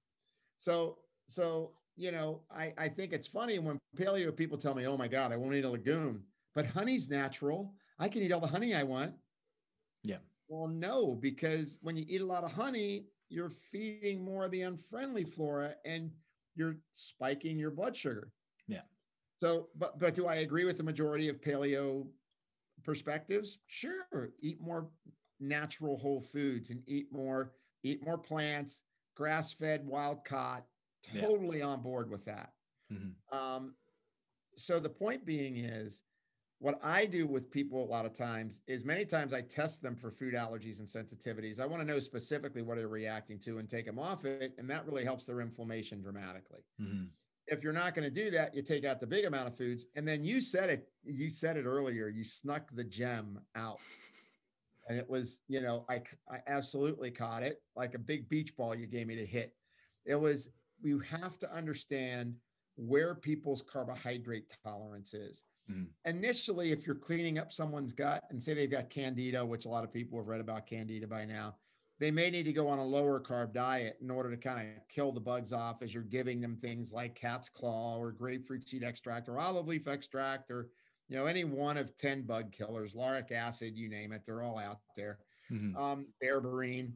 So, 0.58 0.98
so 1.30 1.74
you 1.96 2.12
know, 2.12 2.42
I, 2.52 2.74
I 2.78 2.90
think 2.90 3.14
it's 3.14 3.28
funny 3.28 3.60
when 3.60 3.78
paleo 3.96 4.36
people 4.36 4.58
tell 4.58 4.76
me, 4.76 4.88
oh 4.88 4.98
my 4.98 5.08
God, 5.08 5.32
I 5.32 5.38
won't 5.38 5.54
eat 5.54 5.64
a 5.64 5.70
legume, 5.70 6.24
but 6.56 6.66
honey's 6.66 7.08
natural. 7.08 7.74
I 8.00 8.10
can 8.10 8.24
eat 8.24 8.32
all 8.32 8.42
the 8.42 8.48
honey 8.48 8.74
I 8.74 8.84
want. 8.84 9.14
Yeah. 10.04 10.18
Well, 10.50 10.68
no, 10.68 11.16
because 11.16 11.78
when 11.82 11.96
you 11.96 12.06
eat 12.10 12.22
a 12.22 12.26
lot 12.26 12.44
of 12.44 12.52
honey, 12.52 13.06
you're 13.30 13.52
feeding 13.72 14.24
more 14.24 14.46
of 14.46 14.52
the 14.52 14.64
unfriendly 14.64 15.24
flora 15.24 15.76
and 15.86 16.12
you're 16.56 16.78
spiking 16.94 17.58
your 17.58 17.72
blood 17.72 17.96
sugar. 17.96 18.32
Yeah. 19.42 19.48
So, 19.48 19.68
but 19.78 20.00
but 20.00 20.16
do 20.16 20.28
I 20.28 20.36
agree 20.36 20.66
with 20.66 20.78
the 20.78 20.84
majority 20.84 21.30
of 21.30 21.42
paleo 21.42 22.08
perspectives? 22.84 23.60
Sure. 23.68 24.32
Eat 24.42 24.62
more 24.62 24.88
natural 25.40 25.98
whole 25.98 26.22
foods 26.22 26.70
and 26.70 26.82
eat 26.88 27.12
more, 27.12 27.54
eat 27.84 28.04
more 28.06 28.18
plants, 28.18 28.82
grass-fed, 29.16 29.86
wild 29.86 30.24
caught. 30.26 30.66
Yeah. 31.14 31.22
Totally 31.22 31.62
on 31.62 31.82
board 31.82 32.10
with 32.10 32.26
that. 32.26 32.54
Mm-hmm. 32.92 33.38
Um, 33.38 33.76
so 34.58 34.80
the 34.80 34.90
point 34.90 35.26
being 35.26 35.58
is 35.58 36.02
what 36.60 36.80
I 36.82 37.06
do 37.06 37.28
with 37.28 37.52
people 37.52 37.84
a 37.84 37.86
lot 37.86 38.06
of 38.06 38.14
times 38.14 38.62
is 38.66 38.86
many 38.86 39.06
times 39.06 39.34
I 39.34 39.42
test 39.42 39.82
them 39.82 39.96
for 39.96 40.10
food 40.10 40.34
allergies 40.34 40.80
and 40.80 40.88
sensitivities. 40.88 41.60
I 41.60 41.66
want 41.66 41.82
to 41.82 41.88
know 41.88 42.00
specifically 42.00 42.62
what 42.62 42.78
they're 42.78 42.88
reacting 42.88 43.38
to 43.40 43.58
and 43.58 43.70
take 43.70 43.86
them 43.86 44.00
off 44.00 44.26
it. 44.26 44.54
And 44.58 44.70
that 44.70 44.86
really 44.86 45.04
helps 45.04 45.26
their 45.26 45.42
inflammation 45.42 46.02
dramatically. 46.02 46.62
Mm-hmm. 46.82 47.06
If 47.48 47.64
you're 47.64 47.74
not 47.74 47.94
going 47.94 48.12
to 48.12 48.24
do 48.24 48.32
that, 48.32 48.56
you 48.56 48.62
take 48.62 48.86
out 48.86 49.00
the 49.00 49.08
big 49.08 49.26
amount 49.26 49.48
of 49.48 49.56
foods. 49.58 49.86
And 49.96 50.08
then 50.08 50.24
you 50.24 50.42
said 50.42 50.70
it, 50.70 50.90
you 51.04 51.30
said 51.30 51.58
it 51.58 51.66
earlier, 51.66 52.08
you 52.08 52.24
snuck 52.24 52.70
the 52.74 52.84
gem 52.84 53.40
out. 53.56 53.80
And 54.88 54.98
it 54.98 55.10
was, 55.10 55.42
you 55.48 55.62
know, 55.62 55.86
I, 55.90 56.02
I 56.30 56.40
absolutely 56.48 57.12
caught 57.12 57.44
it 57.44 57.62
like 57.76 57.94
a 57.96 58.00
big 58.00 58.30
beach 58.30 58.56
ball 58.56 58.76
you 58.76 58.88
gave 58.88 59.08
me 59.08 59.16
to 59.16 59.26
hit. 59.26 59.56
It 60.06 60.16
was, 60.16 60.50
you 60.82 61.00
have 61.00 61.40
to 61.40 61.52
understand 61.52 62.36
where 62.76 63.16
people's 63.16 63.62
carbohydrate 63.62 64.46
tolerance 64.64 65.14
is. 65.14 65.44
Mhm. 65.72 65.88
Initially, 66.06 66.72
if 66.72 66.86
you're 66.86 66.96
cleaning 66.96 67.40
up 67.40 67.52
someone's 67.52 67.94
gut 67.94 68.24
and 68.30 68.42
say 68.42 68.54
they've 68.54 68.70
got 68.70 68.90
candida, 68.90 69.44
which 69.44 69.66
a 69.66 69.70
lot 69.70 69.84
of 69.84 69.92
people 69.92 70.20
have 70.20 70.28
read 70.28 70.42
about 70.42 70.68
candida 70.68 71.08
by 71.08 71.26
now, 71.26 71.56
they 72.00 72.12
may 72.12 72.30
need 72.30 72.44
to 72.44 72.54
go 72.54 72.68
on 72.68 72.80
a 72.80 72.86
lower 72.86 73.20
carb 73.22 73.54
diet 73.54 73.98
in 74.02 74.12
order 74.12 74.30
to 74.30 74.38
kind 74.38 74.68
of 74.78 74.88
kill 74.90 75.12
the 75.12 75.20
bugs 75.20 75.54
off 75.54 75.82
as 75.82 75.94
you're 75.94 76.04
giving 76.04 76.42
them 76.42 76.58
things 76.58 76.92
like 76.92 77.16
cat's 77.16 77.48
claw 77.50 77.98
or 77.98 78.12
grapefruit 78.12 78.68
seed 78.68 78.84
extract 78.84 79.30
or 79.30 79.40
olive 79.40 79.68
leaf 79.68 79.88
extract 79.88 80.52
or 80.52 80.70
you 81.08 81.16
know 81.16 81.26
any 81.26 81.44
one 81.44 81.78
of 81.78 81.96
10 81.98 82.24
bug 82.24 82.52
killers 82.52 82.94
lauric 82.96 83.32
acid 83.32 83.78
you 83.78 83.88
name 83.90 84.12
it 84.12 84.24
they're 84.26 84.42
all 84.44 84.58
out 84.58 84.80
there 84.96 85.20
Mm-hmm. 85.52 85.78
um, 85.78 86.08
berberine. 86.24 86.94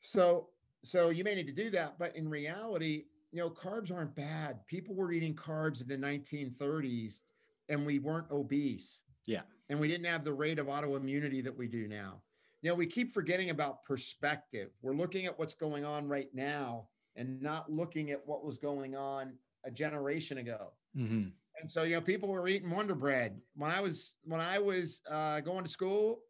So, 0.00 0.48
so 0.84 1.10
you 1.10 1.22
may 1.22 1.34
need 1.34 1.46
to 1.48 1.52
do 1.52 1.68
that, 1.70 1.98
but 1.98 2.16
in 2.16 2.26
reality, 2.26 3.04
you 3.30 3.40
know, 3.40 3.50
carbs 3.50 3.92
aren't 3.92 4.14
bad. 4.16 4.66
People 4.66 4.94
were 4.94 5.12
eating 5.12 5.34
carbs 5.34 5.82
in 5.82 5.88
the 5.88 5.96
1930s, 5.98 7.20
and 7.68 7.84
we 7.84 7.98
weren't 7.98 8.30
obese. 8.30 9.02
Yeah. 9.26 9.42
and 9.68 9.78
we 9.78 9.86
didn't 9.88 10.06
have 10.06 10.24
the 10.24 10.32
rate 10.32 10.58
of 10.58 10.68
autoimmunity 10.68 11.44
that 11.44 11.54
we 11.54 11.68
do 11.68 11.86
now. 11.88 12.22
You 12.62 12.70
know, 12.70 12.74
we 12.74 12.86
keep 12.86 13.12
forgetting 13.12 13.50
about 13.50 13.84
perspective. 13.84 14.70
We're 14.82 14.94
looking 14.94 15.26
at 15.26 15.38
what's 15.38 15.54
going 15.54 15.84
on 15.84 16.08
right 16.08 16.28
now 16.34 16.88
and 17.14 17.40
not 17.40 17.70
looking 17.70 18.10
at 18.10 18.20
what 18.26 18.44
was 18.44 18.58
going 18.58 18.96
on 18.96 19.32
a 19.64 19.70
generation 19.70 20.38
ago. 20.38 20.72
Mm-hmm. 20.96 21.28
And 21.60 21.70
so, 21.70 21.82
you 21.82 21.96
know, 21.96 22.00
people 22.00 22.28
were 22.28 22.46
eating 22.48 22.70
Wonder 22.70 22.94
Bread 22.94 23.40
when 23.56 23.70
I 23.70 23.80
was 23.80 24.14
when 24.24 24.40
I 24.40 24.58
was 24.58 25.02
uh, 25.10 25.40
going 25.40 25.64
to 25.64 25.70
school, 25.70 26.20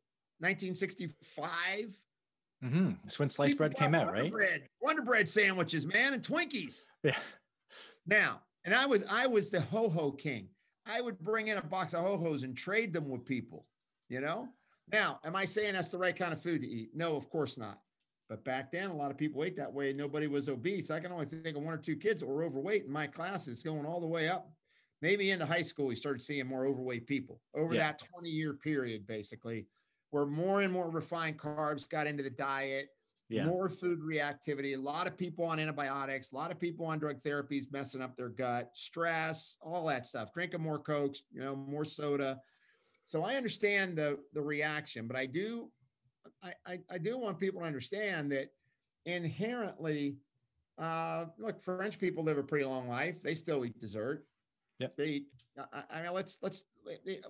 1965. 0.41 1.99
Mm-hmm. 2.65 2.91
That's 3.05 3.19
when 3.19 3.31
sliced 3.31 3.57
bread 3.57 3.77
came 3.77 3.95
out, 3.95 4.07
Wonder 4.07 4.23
right? 4.23 4.33
Bread, 4.33 4.63
Wonder 4.81 5.03
Bread 5.03 5.29
sandwiches, 5.29 5.87
man, 5.87 6.15
and 6.15 6.23
Twinkies. 6.23 6.85
Yeah. 7.03 7.17
Now, 8.07 8.41
and 8.65 8.75
I 8.75 8.87
was 8.87 9.05
I 9.09 9.27
was 9.27 9.51
the 9.51 9.61
ho 9.61 9.89
ho 9.89 10.11
king. 10.11 10.49
I 10.87 11.01
would 11.01 11.19
bring 11.21 11.49
in 11.49 11.59
a 11.59 11.63
box 11.63 11.95
of 11.95 12.05
ho 12.05 12.17
hos 12.17 12.43
and 12.43 12.57
trade 12.57 12.93
them 12.93 13.09
with 13.09 13.25
people. 13.25 13.67
You 14.09 14.21
know. 14.21 14.49
Now, 14.93 15.21
am 15.25 15.37
I 15.37 15.45
saying 15.45 15.75
that's 15.75 15.89
the 15.89 15.99
right 15.99 16.17
kind 16.17 16.33
of 16.33 16.43
food 16.43 16.63
to 16.63 16.69
eat? 16.69 16.91
No, 16.95 17.17
of 17.17 17.29
course 17.29 17.57
not. 17.57 17.83
But 18.29 18.45
back 18.45 18.71
then, 18.71 18.91
a 18.91 18.95
lot 18.97 19.11
of 19.11 19.17
people 19.17 19.43
ate 19.43 19.57
that 19.57 19.73
way, 19.73 19.93
nobody 19.93 20.27
was 20.27 20.49
obese. 20.49 20.91
I 20.91 21.01
can 21.01 21.13
only 21.13 21.27
think 21.27 21.57
of 21.57 21.63
one 21.63 21.75
or 21.75 21.79
two 21.79 21.97
kids 21.97 22.21
that 22.21 22.27
were 22.27 22.43
overweight 22.45 22.85
in 22.85 22.91
my 22.91 23.07
classes, 23.07 23.63
going 23.63 23.87
all 23.87 24.01
the 24.01 24.07
way 24.07 24.29
up. 24.29 24.53
Maybe 25.01 25.31
into 25.31 25.47
high 25.47 25.63
school, 25.63 25.87
we 25.87 25.95
started 25.97 26.21
seeing 26.21 26.47
more 26.47 26.67
overweight 26.67 27.07
people 27.07 27.43
over 27.55 27.75
Yeah. 27.75 27.81
that 27.93 27.99
20 27.99 28.29
year 28.29 28.55
period, 28.55 29.07
basically, 29.07 29.69
where 30.11 30.27
more 30.27 30.63
and 30.63 30.73
more 30.73 30.91
refined 30.91 31.39
carbs 31.39 31.89
got 31.89 32.07
into 32.07 32.23
the 32.23 32.31
diet 32.31 32.91
Yeah. 33.29 33.45
more 33.45 33.69
food 33.69 34.01
reactivity, 34.01 34.75
a 34.75 34.81
lot 34.81 35.07
of 35.07 35.17
people 35.17 35.45
on 35.45 35.61
antibiotics, 35.61 36.33
a 36.33 36.35
lot 36.35 36.51
of 36.51 36.59
people 36.59 36.87
on 36.87 36.99
drug 36.99 37.23
therapies 37.23 37.71
messing 37.71 38.01
up 38.03 38.17
their 38.17 38.31
gut, 38.31 38.71
stress, 38.75 39.57
all 39.61 39.87
that 39.87 40.07
stuff, 40.07 40.33
drinking 40.33 40.63
more 40.63 40.79
cokes, 40.83 41.23
you 41.31 41.41
know, 41.41 41.55
more 41.55 41.85
soda. 41.85 42.41
So 43.09 43.25
I 43.25 43.35
understand 43.35 43.99
the 43.99 44.19
the 44.33 44.43
reaction, 44.43 45.09
but 45.09 45.17
I 45.17 45.27
do 45.27 45.71
I 46.43 46.53
I, 46.67 46.79
I 46.91 46.99
do 46.99 47.19
want 47.19 47.41
people 47.41 47.61
to 47.63 47.67
understand 47.67 48.31
that 48.33 48.49
inherently 49.07 50.19
uh 50.79 51.25
look, 51.39 51.61
French 51.63 51.99
people 51.99 52.23
live 52.23 52.39
a 52.39 52.43
pretty 52.43 52.65
long 52.65 52.89
life. 52.89 53.17
They 53.23 53.35
still 53.35 53.65
eat 53.65 53.81
dessert. 53.81 54.25
Yep. 54.79 54.95
They 54.97 55.09
eat, 55.09 55.27
I, 55.73 55.83
I 55.91 56.03
mean 56.03 56.13
let's 56.13 56.39
let's 56.43 56.65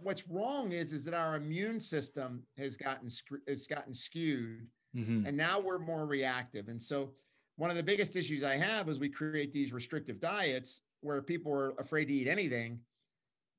what's 0.03 0.29
wrong 0.29 0.73
is 0.73 0.93
is 0.93 1.05
that 1.05 1.15
our 1.15 1.37
immune 1.37 1.81
system 1.81 2.43
has 2.59 2.77
gotten 2.77 3.09
has 3.49 3.67
gotten 3.67 3.95
skewed 3.95 4.67
Mm-hmm. 4.97 5.27
and 5.27 5.37
now 5.37 5.61
we're 5.61 5.79
more 5.79 6.07
reactive. 6.07 6.69
And 6.69 6.81
so, 6.81 7.13
one 7.57 7.71
of 7.71 7.77
the 7.77 7.83
biggest 7.83 8.17
issues 8.17 8.43
I 8.43 8.57
have 8.57 8.89
is 8.89 8.99
we 8.99 9.09
create 9.11 9.53
these 9.53 9.73
restrictive 9.73 10.21
diets 10.21 10.81
where 11.03 11.21
people 11.21 11.53
are 11.53 11.73
afraid 11.79 12.07
to 12.07 12.15
eat 12.15 12.27
anything, 12.29 12.81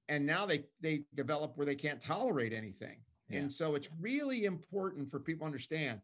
and 0.09 0.25
now 0.25 0.45
they 0.45 0.65
they 0.81 1.03
develop 1.15 1.55
where 1.55 1.65
they 1.65 1.75
can't 1.75 2.01
tolerate 2.01 2.51
anything. 2.51 2.97
Yeah. 3.29 3.39
And 3.39 3.53
so, 3.53 3.75
it's 3.75 3.87
really 3.99 4.45
important 4.45 5.09
for 5.09 5.19
people 5.19 5.45
to 5.45 5.45
understand 5.45 6.01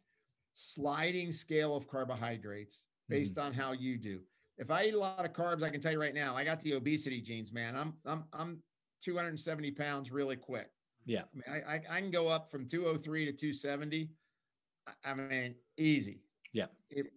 sliding 0.53 1.31
scale 1.31 1.75
of 1.75 1.87
carbohydrates 1.87 2.85
based 3.09 3.35
mm-hmm. 3.35 3.47
on 3.47 3.53
how 3.53 3.73
you 3.73 3.97
do. 3.97 4.21
If 4.57 4.71
I 4.71 4.85
eat 4.85 4.93
a 4.93 4.99
lot 4.99 5.25
of 5.25 5.33
carbs, 5.33 5.63
I 5.63 5.69
can 5.69 5.81
tell 5.81 5.91
you 5.91 5.99
right 5.99 6.13
now, 6.13 6.35
I 6.35 6.45
got 6.45 6.61
the 6.61 6.73
obesity 6.73 7.19
genes, 7.19 7.51
man. 7.51 7.75
I'm 7.75 7.93
I'm 8.05 8.23
I'm 8.31 8.61
270 9.01 9.71
pounds 9.71 10.11
really 10.11 10.37
quick. 10.37 10.69
Yeah. 11.05 11.21
I 11.21 11.51
mean, 11.53 11.63
I, 11.67 11.73
I, 11.73 11.97
I 11.97 12.01
can 12.01 12.11
go 12.11 12.27
up 12.27 12.49
from 12.49 12.65
203 12.67 13.25
to 13.25 13.31
270. 13.31 14.09
I- 15.03 15.13
mean, 15.13 15.55
easy. 15.77 16.21
Yeah. 16.53 16.67
It, 16.89 17.07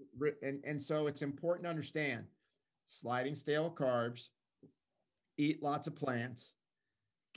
and, 0.43 0.63
and 0.65 0.83
so 0.83 1.07
it's 1.07 1.23
important 1.23 1.65
to 1.65 1.71
understand 1.71 2.25
sliding 2.87 3.35
scale 3.35 3.71
carbs, 3.71 4.29
eat 5.37 5.63
lots 5.63 5.87
of 5.87 5.95
plants, 5.95 6.53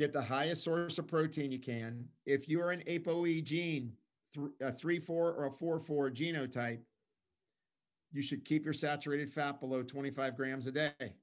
get 0.01 0.13
the 0.13 0.21
highest 0.21 0.63
source 0.63 0.97
of 0.97 1.07
protein 1.07 1.51
you 1.51 1.59
can. 1.59 2.03
If 2.25 2.49
you're 2.49 2.71
an 2.71 2.81
ApoE 2.87 3.43
gene, 3.43 3.93
a 4.59 4.71
3 4.71 4.99
4 4.99 5.33
or 5.33 5.45
a 5.45 5.51
4 5.51 5.79
4 5.79 6.09
genotype, 6.09 6.79
you 8.11 8.23
should 8.23 8.43
keep 8.43 8.65
your 8.65 8.73
saturated 8.73 9.31
fat 9.31 9.59
below 9.59 9.83
25 9.83 10.35
grams 10.35 10.65
a 10.65 10.71
day, 10.71 11.15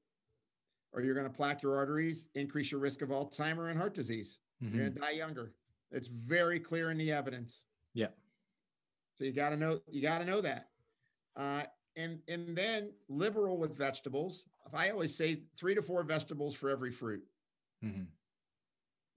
or 0.93 1.03
you're 1.03 1.15
going 1.15 1.27
to 1.27 1.33
plaque 1.33 1.61
your 1.61 1.77
arteries, 1.77 2.29
increase 2.37 2.71
your 2.71 2.81
risk 2.81 3.03
of 3.03 3.09
Alzheimer 3.09 3.69
and 3.71 3.77
heart 3.77 3.95
disease. 3.95 4.39
Mhm. 4.63 4.75
You're 4.75 4.83
going 4.85 4.95
to 4.95 5.01
die 5.01 5.11
younger. 5.11 5.55
It's 5.91 6.07
very 6.07 6.61
clear 6.61 6.93
in 6.93 6.99
the 6.99 7.11
evidence. 7.11 7.65
Yeah. 7.95 8.11
So 9.17 9.25
you 9.25 9.33
got 9.33 9.49
to 9.51 9.57
know 9.57 9.81
you 9.89 10.03
got 10.03 10.19
to 10.19 10.25
know 10.25 10.41
that. 10.41 10.71
Uh, 11.35 11.65
and 11.97 12.23
and 12.29 12.57
then 12.57 12.93
liberal 13.09 13.59
with 13.59 13.77
vegetables. 13.77 14.45
I 14.73 14.91
always 14.91 15.17
say 15.17 15.43
three 15.57 15.75
to 15.75 15.83
four 15.83 16.05
vegetables 16.05 16.55
for 16.55 16.71
every 16.71 16.93
fruit. 16.93 17.27
Mhm. 17.83 18.07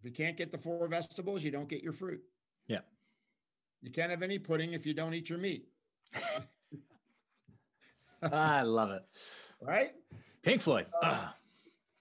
If 0.02 0.06
you 0.06 0.12
can't 0.12 0.36
get 0.36 0.52
the 0.52 0.58
four 0.58 0.88
vegetables, 0.88 1.44
you 1.44 1.52
don't 1.52 1.70
get 1.70 1.84
your 1.84 1.94
fruit. 1.94 2.22
Yeah. 2.68 2.80
You 3.84 3.92
can't 3.92 4.10
have 4.10 4.24
any 4.24 4.40
pudding 4.40 4.74
if 4.74 4.84
you 4.86 4.96
don't 4.96 5.14
eat 5.14 5.30
your 5.30 5.38
meat, 5.38 5.68
I 8.24 8.64
love 8.64 8.92
it. 8.92 9.04
right? 9.62 9.92
Pink 10.44 10.62
Floyd. 10.62 10.88
So-. 11.02 11.18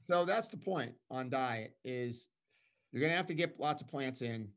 So 0.02 0.25
that's 0.25 0.49
the 0.49 0.57
point 0.57 0.92
on 1.11 1.28
diet 1.30 1.76
is 1.85 2.28
you're 2.90 3.00
going 3.00 3.12
to 3.12 3.16
have 3.16 3.26
to 3.26 3.35
get 3.35 3.61
lots 3.61 3.80
of 3.80 3.88
plants 3.88 4.23
in. 4.23 4.49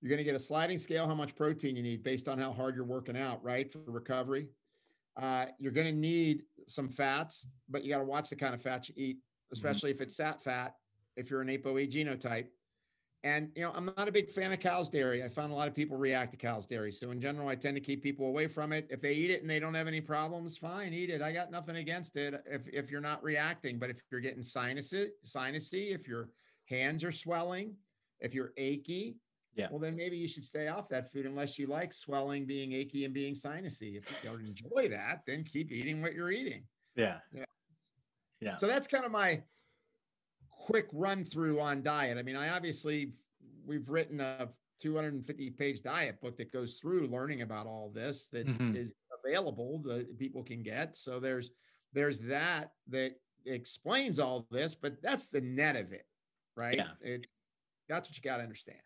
You're 0.00 0.08
going 0.08 0.18
to 0.18 0.24
get 0.24 0.34
a 0.34 0.38
sliding 0.38 0.78
scale 0.78 1.06
how 1.06 1.14
much 1.14 1.34
protein 1.34 1.76
you 1.76 1.82
need 1.82 2.02
based 2.02 2.28
on 2.28 2.38
how 2.38 2.52
hard 2.52 2.74
you're 2.74 2.84
working 2.84 3.16
out, 3.16 3.42
right? 3.44 3.70
For 3.70 3.80
recovery. 3.86 4.48
Uh, 5.20 5.46
you're 5.58 5.72
going 5.72 5.86
to 5.86 5.92
need 5.92 6.44
some 6.68 6.88
fats, 6.88 7.46
but 7.68 7.84
you 7.84 7.90
got 7.90 7.98
to 7.98 8.04
watch 8.04 8.30
the 8.30 8.36
kind 8.36 8.54
of 8.54 8.62
fats 8.62 8.88
you 8.88 8.94
eat, 8.96 9.18
especially 9.52 9.90
if 9.90 10.00
it's 10.00 10.16
sat 10.16 10.42
fat, 10.42 10.76
if 11.16 11.30
you're 11.30 11.42
an 11.42 11.48
ApoE 11.48 11.90
genotype. 11.92 12.46
And, 13.26 13.50
you 13.56 13.62
know, 13.62 13.72
I'm 13.74 13.86
not 13.86 14.06
a 14.06 14.12
big 14.12 14.30
fan 14.30 14.52
of 14.52 14.60
cow's 14.60 14.88
dairy. 14.88 15.24
I 15.24 15.28
found 15.28 15.50
a 15.50 15.54
lot 15.56 15.66
of 15.66 15.74
people 15.74 15.96
react 15.96 16.30
to 16.30 16.36
cow's 16.36 16.64
dairy. 16.64 16.92
So 16.92 17.10
in 17.10 17.20
general, 17.20 17.48
I 17.48 17.56
tend 17.56 17.74
to 17.74 17.80
keep 17.80 18.00
people 18.00 18.28
away 18.28 18.46
from 18.46 18.72
it. 18.72 18.86
If 18.88 19.00
they 19.00 19.14
eat 19.14 19.32
it 19.32 19.40
and 19.40 19.50
they 19.50 19.58
don't 19.58 19.74
have 19.74 19.88
any 19.88 20.00
problems, 20.00 20.56
fine, 20.56 20.92
eat 20.92 21.10
it. 21.10 21.20
I 21.20 21.32
got 21.32 21.50
nothing 21.50 21.74
against 21.74 22.14
it 22.14 22.40
if, 22.46 22.68
if 22.68 22.88
you're 22.88 23.00
not 23.00 23.24
reacting. 23.24 23.80
But 23.80 23.90
if 23.90 23.96
you're 24.12 24.20
getting 24.20 24.44
sinusy, 24.44 25.08
sinusy, 25.24 25.92
if 25.92 26.06
your 26.06 26.28
hands 26.66 27.02
are 27.02 27.10
swelling, 27.10 27.74
if 28.20 28.32
you're 28.32 28.52
achy, 28.56 29.18
Yeah. 29.56 29.70
well, 29.70 29.80
then 29.80 29.96
maybe 29.96 30.16
you 30.16 30.28
should 30.28 30.44
stay 30.44 30.68
off 30.68 30.88
that 30.90 31.10
food 31.10 31.26
unless 31.26 31.58
you 31.58 31.66
like 31.66 31.92
swelling, 31.92 32.46
being 32.46 32.74
achy, 32.74 33.06
and 33.06 33.12
being 33.12 33.34
sinusy. 33.34 33.98
If 33.98 34.08
you 34.08 34.30
don't 34.30 34.46
enjoy 34.46 34.88
that, 34.90 35.22
then 35.26 35.42
keep 35.42 35.72
eating 35.72 36.00
what 36.00 36.14
you're 36.14 36.30
eating. 36.30 36.62
Yeah. 36.94 37.18
Yeah. 37.34 37.44
Yeah. 38.40 38.54
So 38.54 38.68
that's 38.68 38.86
kind 38.86 39.04
of 39.04 39.10
my 39.10 39.42
quick 40.66 40.88
run 40.92 41.24
through 41.24 41.60
on 41.60 41.80
diet. 41.80 42.18
I 42.18 42.22
mean, 42.22 42.34
I 42.34 42.48
obviously 42.48 43.12
we've 43.64 43.88
written 43.88 44.20
a 44.20 44.48
250 44.80 45.50
page 45.50 45.80
diet 45.80 46.20
book 46.20 46.36
that 46.36 46.52
goes 46.52 46.80
through 46.80 47.06
learning 47.06 47.42
about 47.42 47.66
all 47.66 47.90
this 47.94 48.26
that 48.32 48.48
is 48.48 48.90
Mhm. 48.90 48.94
available 49.24 49.78
that 49.82 50.18
people 50.18 50.42
can 50.42 50.62
get. 50.64 50.96
So 50.96 51.20
there's 51.20 51.50
there's 51.92 52.18
that 52.20 52.72
that 52.88 53.14
explains 53.46 54.18
all 54.18 54.46
this, 54.50 54.74
but 54.74 55.00
that's 55.00 55.28
the 55.28 55.40
net 55.40 55.76
of 55.76 55.92
it, 55.92 56.06
right? 56.56 56.76
Yeah. 56.76 56.94
It's 57.00 57.26
that's 57.88 58.08
what 58.08 58.16
you 58.16 58.22
got 58.22 58.38
to 58.38 58.42
understand. 58.42 58.80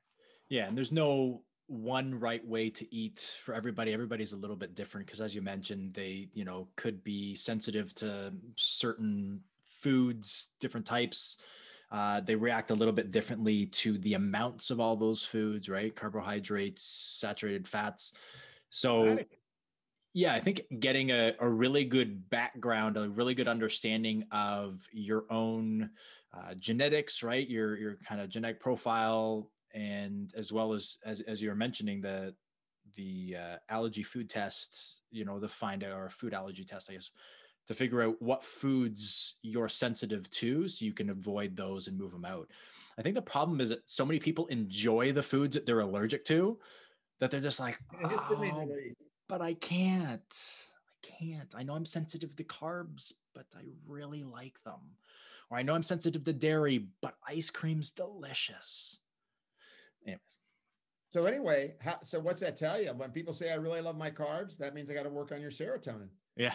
Yeah, 0.50 0.68
and 0.68 0.76
there's 0.76 0.92
no 0.92 1.42
one 1.66 2.18
right 2.20 2.46
way 2.46 2.68
to 2.68 2.94
eat 2.94 3.38
for 3.42 3.54
everybody. 3.54 3.92
Everybody's 3.94 4.34
a 4.34 4.36
little 4.36 4.56
bit 4.56 4.74
different 4.74 5.06
because, 5.06 5.22
as 5.22 5.34
you 5.34 5.40
mentioned, 5.40 5.94
they 5.94 6.28
you 6.34 6.44
know 6.44 6.68
could 6.76 7.02
be 7.02 7.34
sensitive 7.34 7.94
to 7.96 8.34
certain 8.56 9.42
foods, 9.62 10.48
different 10.60 10.86
types. 10.86 11.38
Uh, 11.90 12.20
they 12.20 12.36
react 12.36 12.70
a 12.70 12.74
little 12.74 12.94
bit 12.94 13.10
differently 13.10 13.66
to 13.66 13.98
the 13.98 14.14
amounts 14.14 14.70
of 14.70 14.78
all 14.78 14.96
those 14.96 15.24
foods, 15.24 15.68
right? 15.68 15.94
Carbohydrates, 15.96 16.82
saturated 16.82 17.66
fats. 17.66 18.12
So 18.68 19.18
yeah, 20.12 20.34
I 20.34 20.40
think 20.40 20.62
getting 20.80 21.10
a, 21.10 21.34
a 21.40 21.48
really 21.48 21.84
good 21.84 22.28
background, 22.30 22.96
a 22.96 23.08
really 23.08 23.34
good 23.34 23.48
understanding 23.48 24.24
of 24.32 24.86
your 24.92 25.24
own 25.30 25.90
uh, 26.36 26.54
genetics, 26.54 27.22
right? 27.22 27.48
Your 27.48 27.76
your 27.76 27.96
kind 28.06 28.20
of 28.20 28.28
genetic 28.28 28.60
profile, 28.60 29.50
and 29.72 30.32
as 30.36 30.52
well 30.52 30.72
as 30.72 30.98
as 31.04 31.20
as 31.22 31.40
you 31.40 31.48
were 31.48 31.56
mentioning 31.56 32.00
the 32.00 32.34
the 32.96 33.36
uh, 33.38 33.56
allergy 33.68 34.02
food 34.02 34.28
test, 34.28 35.00
you 35.10 35.24
know, 35.24 35.38
the 35.38 35.48
find 35.48 35.84
or 35.84 36.08
food 36.08 36.34
allergy 36.34 36.64
test, 36.64 36.90
I 36.90 36.94
guess, 36.94 37.10
to 37.70 37.74
figure 37.74 38.02
out 38.02 38.20
what 38.20 38.42
foods 38.42 39.36
you're 39.42 39.68
sensitive 39.68 40.28
to, 40.28 40.66
so 40.66 40.84
you 40.84 40.92
can 40.92 41.08
avoid 41.10 41.56
those 41.56 41.86
and 41.86 41.96
move 41.96 42.10
them 42.10 42.24
out. 42.24 42.50
I 42.98 43.02
think 43.02 43.14
the 43.14 43.22
problem 43.22 43.60
is 43.60 43.68
that 43.68 43.88
so 43.88 44.04
many 44.04 44.18
people 44.18 44.48
enjoy 44.48 45.12
the 45.12 45.22
foods 45.22 45.54
that 45.54 45.66
they're 45.66 45.78
allergic 45.78 46.24
to 46.24 46.58
that 47.20 47.30
they're 47.30 47.38
just 47.38 47.60
like, 47.60 47.78
"Oh, 48.02 48.66
but 49.28 49.40
I 49.40 49.54
can't. 49.54 50.20
I 50.74 51.06
can't. 51.06 51.54
I 51.54 51.62
know 51.62 51.74
I'm 51.74 51.86
sensitive 51.86 52.34
to 52.34 52.42
carbs, 52.42 53.12
but 53.36 53.46
I 53.56 53.62
really 53.86 54.24
like 54.24 54.60
them. 54.64 54.80
Or 55.48 55.56
I 55.56 55.62
know 55.62 55.76
I'm 55.76 55.84
sensitive 55.84 56.24
to 56.24 56.32
dairy, 56.32 56.88
but 57.00 57.14
ice 57.24 57.50
cream's 57.50 57.92
delicious. 57.92 58.98
Anyways, 60.04 60.38
So 61.10 61.24
anyway, 61.24 61.74
how, 61.80 61.98
so 62.02 62.18
what's 62.18 62.40
that 62.40 62.56
tell 62.56 62.82
you? 62.82 62.88
When 62.94 63.12
people 63.12 63.32
say 63.32 63.52
I 63.52 63.54
really 63.54 63.80
love 63.80 63.96
my 63.96 64.10
carbs, 64.10 64.58
that 64.58 64.74
means 64.74 64.90
I 64.90 64.94
got 64.94 65.04
to 65.04 65.08
work 65.08 65.30
on 65.30 65.40
your 65.40 65.52
serotonin. 65.52 66.08
yeah, 66.36 66.54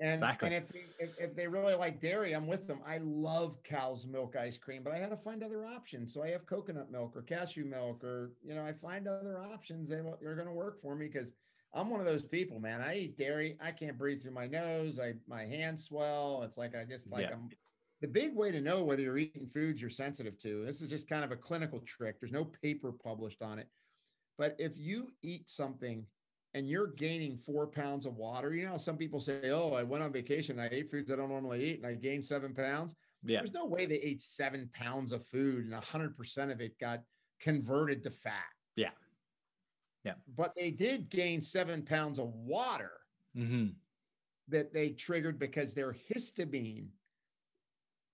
And, 0.00 0.14
Exactly. 0.14 0.46
and 0.54 0.54
if, 0.64 0.68
they- 0.72 1.04
if 1.04 1.10
if 1.18 1.34
they 1.36 1.46
really 1.46 1.74
like 1.74 2.00
dairy, 2.00 2.32
I'm 2.32 2.46
with 2.46 2.66
them. 2.66 2.80
I 2.84 2.98
love 2.98 3.62
cow's 3.62 4.06
milk 4.06 4.34
ice 4.36 4.56
cream, 4.58 4.82
but 4.82 4.92
I 4.92 4.98
had 4.98 5.10
to 5.10 5.16
find 5.16 5.42
other 5.44 5.64
options. 5.64 6.12
So 6.12 6.22
I 6.22 6.28
have 6.30 6.46
coconut 6.46 6.90
milk 6.90 7.16
or 7.16 7.22
cashew 7.22 7.64
milk, 7.64 8.02
or 8.02 8.34
you 8.42 8.54
know, 8.54 8.64
I 8.64 8.72
find 8.72 9.06
other 9.06 9.38
options. 9.40 9.90
Will- 9.90 10.18
they're 10.20 10.34
going 10.34 10.48
to 10.48 10.52
work 10.52 10.80
for 10.80 10.96
me 10.96 11.06
because 11.06 11.32
I'm 11.74 11.88
one 11.88 12.00
of 12.00 12.06
those 12.06 12.24
people, 12.24 12.58
man. 12.58 12.80
I 12.80 12.96
eat 12.96 13.16
dairy, 13.16 13.56
I 13.60 13.70
can't 13.72 13.96
breathe 13.96 14.22
through 14.22 14.32
my 14.32 14.46
nose. 14.48 14.98
I 14.98 15.14
my 15.26 15.44
hands 15.46 15.84
swell. 15.84 16.42
It's 16.42 16.56
like 16.58 16.74
I 16.74 16.84
just 16.84 17.06
like 17.08 17.22
Yeah. 17.28 17.34
I'm. 17.34 17.50
The 18.00 18.08
big 18.08 18.34
way 18.34 18.50
to 18.50 18.60
know 18.60 18.82
whether 18.82 19.02
you're 19.02 19.18
eating 19.18 19.46
foods 19.46 19.80
you're 19.80 19.88
sensitive 19.88 20.36
to. 20.40 20.64
This 20.64 20.82
is 20.82 20.90
just 20.90 21.08
kind 21.08 21.24
of 21.24 21.30
a 21.30 21.36
clinical 21.36 21.80
trick. 21.82 22.18
There's 22.18 22.32
no 22.32 22.44
paper 22.46 22.90
published 22.92 23.42
on 23.42 23.60
it, 23.60 23.68
but 24.38 24.56
if 24.58 24.76
you 24.76 25.14
eat 25.22 25.48
something 25.48 26.04
and 26.54 26.68
you're 26.68 26.88
gaining 26.88 27.36
four 27.36 27.66
pounds 27.66 28.04
of 28.06 28.16
water, 28.16 28.54
you 28.54 28.66
know, 28.66 28.76
some 28.76 28.96
people 28.96 29.20
say, 29.20 29.50
Oh, 29.50 29.72
I 29.72 29.82
went 29.82 30.02
on 30.02 30.12
vacation. 30.12 30.58
I 30.58 30.68
ate 30.70 30.90
foods 30.90 31.10
I 31.10 31.16
don't 31.16 31.28
normally 31.30 31.64
eat 31.64 31.78
and 31.78 31.86
I 31.86 31.94
gained 31.94 32.24
seven 32.24 32.54
pounds. 32.54 32.94
yeah, 33.24 33.38
There's 33.40 33.52
no 33.54 33.64
way 33.66 33.86
they 33.86 33.96
ate 33.96 34.20
seven 34.20 34.68
pounds 34.72 35.12
of 35.12 35.26
food 35.26 35.64
and 35.64 35.72
100% 35.74 36.52
of 36.52 36.60
it 36.60 36.78
got 36.78 37.02
converted 37.40 38.02
to 38.04 38.10
fat. 38.10 38.44
Yeah. 38.76 38.90
Yeah. 40.04 40.14
But 40.36 40.54
they 40.54 40.70
did 40.70 41.08
gain 41.08 41.40
seven 41.40 41.82
pounds 41.82 42.18
of 42.18 42.28
water 42.34 42.92
hmm 43.34 43.68
that 44.48 44.74
they 44.74 44.90
triggered 44.90 45.38
because 45.38 45.72
their 45.72 45.92
histamine 46.10 46.88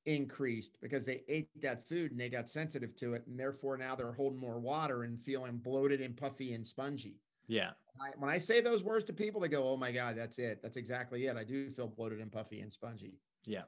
increased 0.07 0.79
because 0.81 1.05
they 1.05 1.25
ate 1.27 1.49
that 1.61 1.89
food 1.89 2.13
and 2.13 2.21
they 2.21 2.29
got 2.29 2.49
sensitive 2.49 2.95
to 2.97 3.15
it. 3.15 3.27
And 3.27 3.39
therefore 3.39 3.77
now 3.77 3.97
they're 3.97 4.13
holding 4.13 4.39
more 4.39 4.61
water 4.61 5.03
and 5.03 5.21
feeling 5.21 5.57
bloated 5.57 6.01
and 6.01 6.17
puffy 6.17 6.53
and 6.55 6.65
spongy. 6.65 7.17
Yeah, 7.49 7.71
I, 8.01 8.11
when 8.17 8.31
I 8.31 8.39
say 8.39 8.61
those 8.61 8.83
words 8.85 9.05
to 9.07 9.13
people, 9.13 9.41
they 9.41 9.49
go, 9.49 9.67
"Oh 9.69 9.77
my 9.77 9.91
God, 9.91 10.17
that's 10.17 10.39
it. 10.39 10.61
That's 10.63 10.77
exactly 10.77 11.27
it. 11.27 11.37
I 11.37 11.45
do 11.45 11.69
feel 11.71 11.89
bloated 11.89 12.21
and 12.21 12.31
puffy 12.31 12.61
and 12.61 12.73
spongy." 12.73 13.19
yeah. 13.47 13.63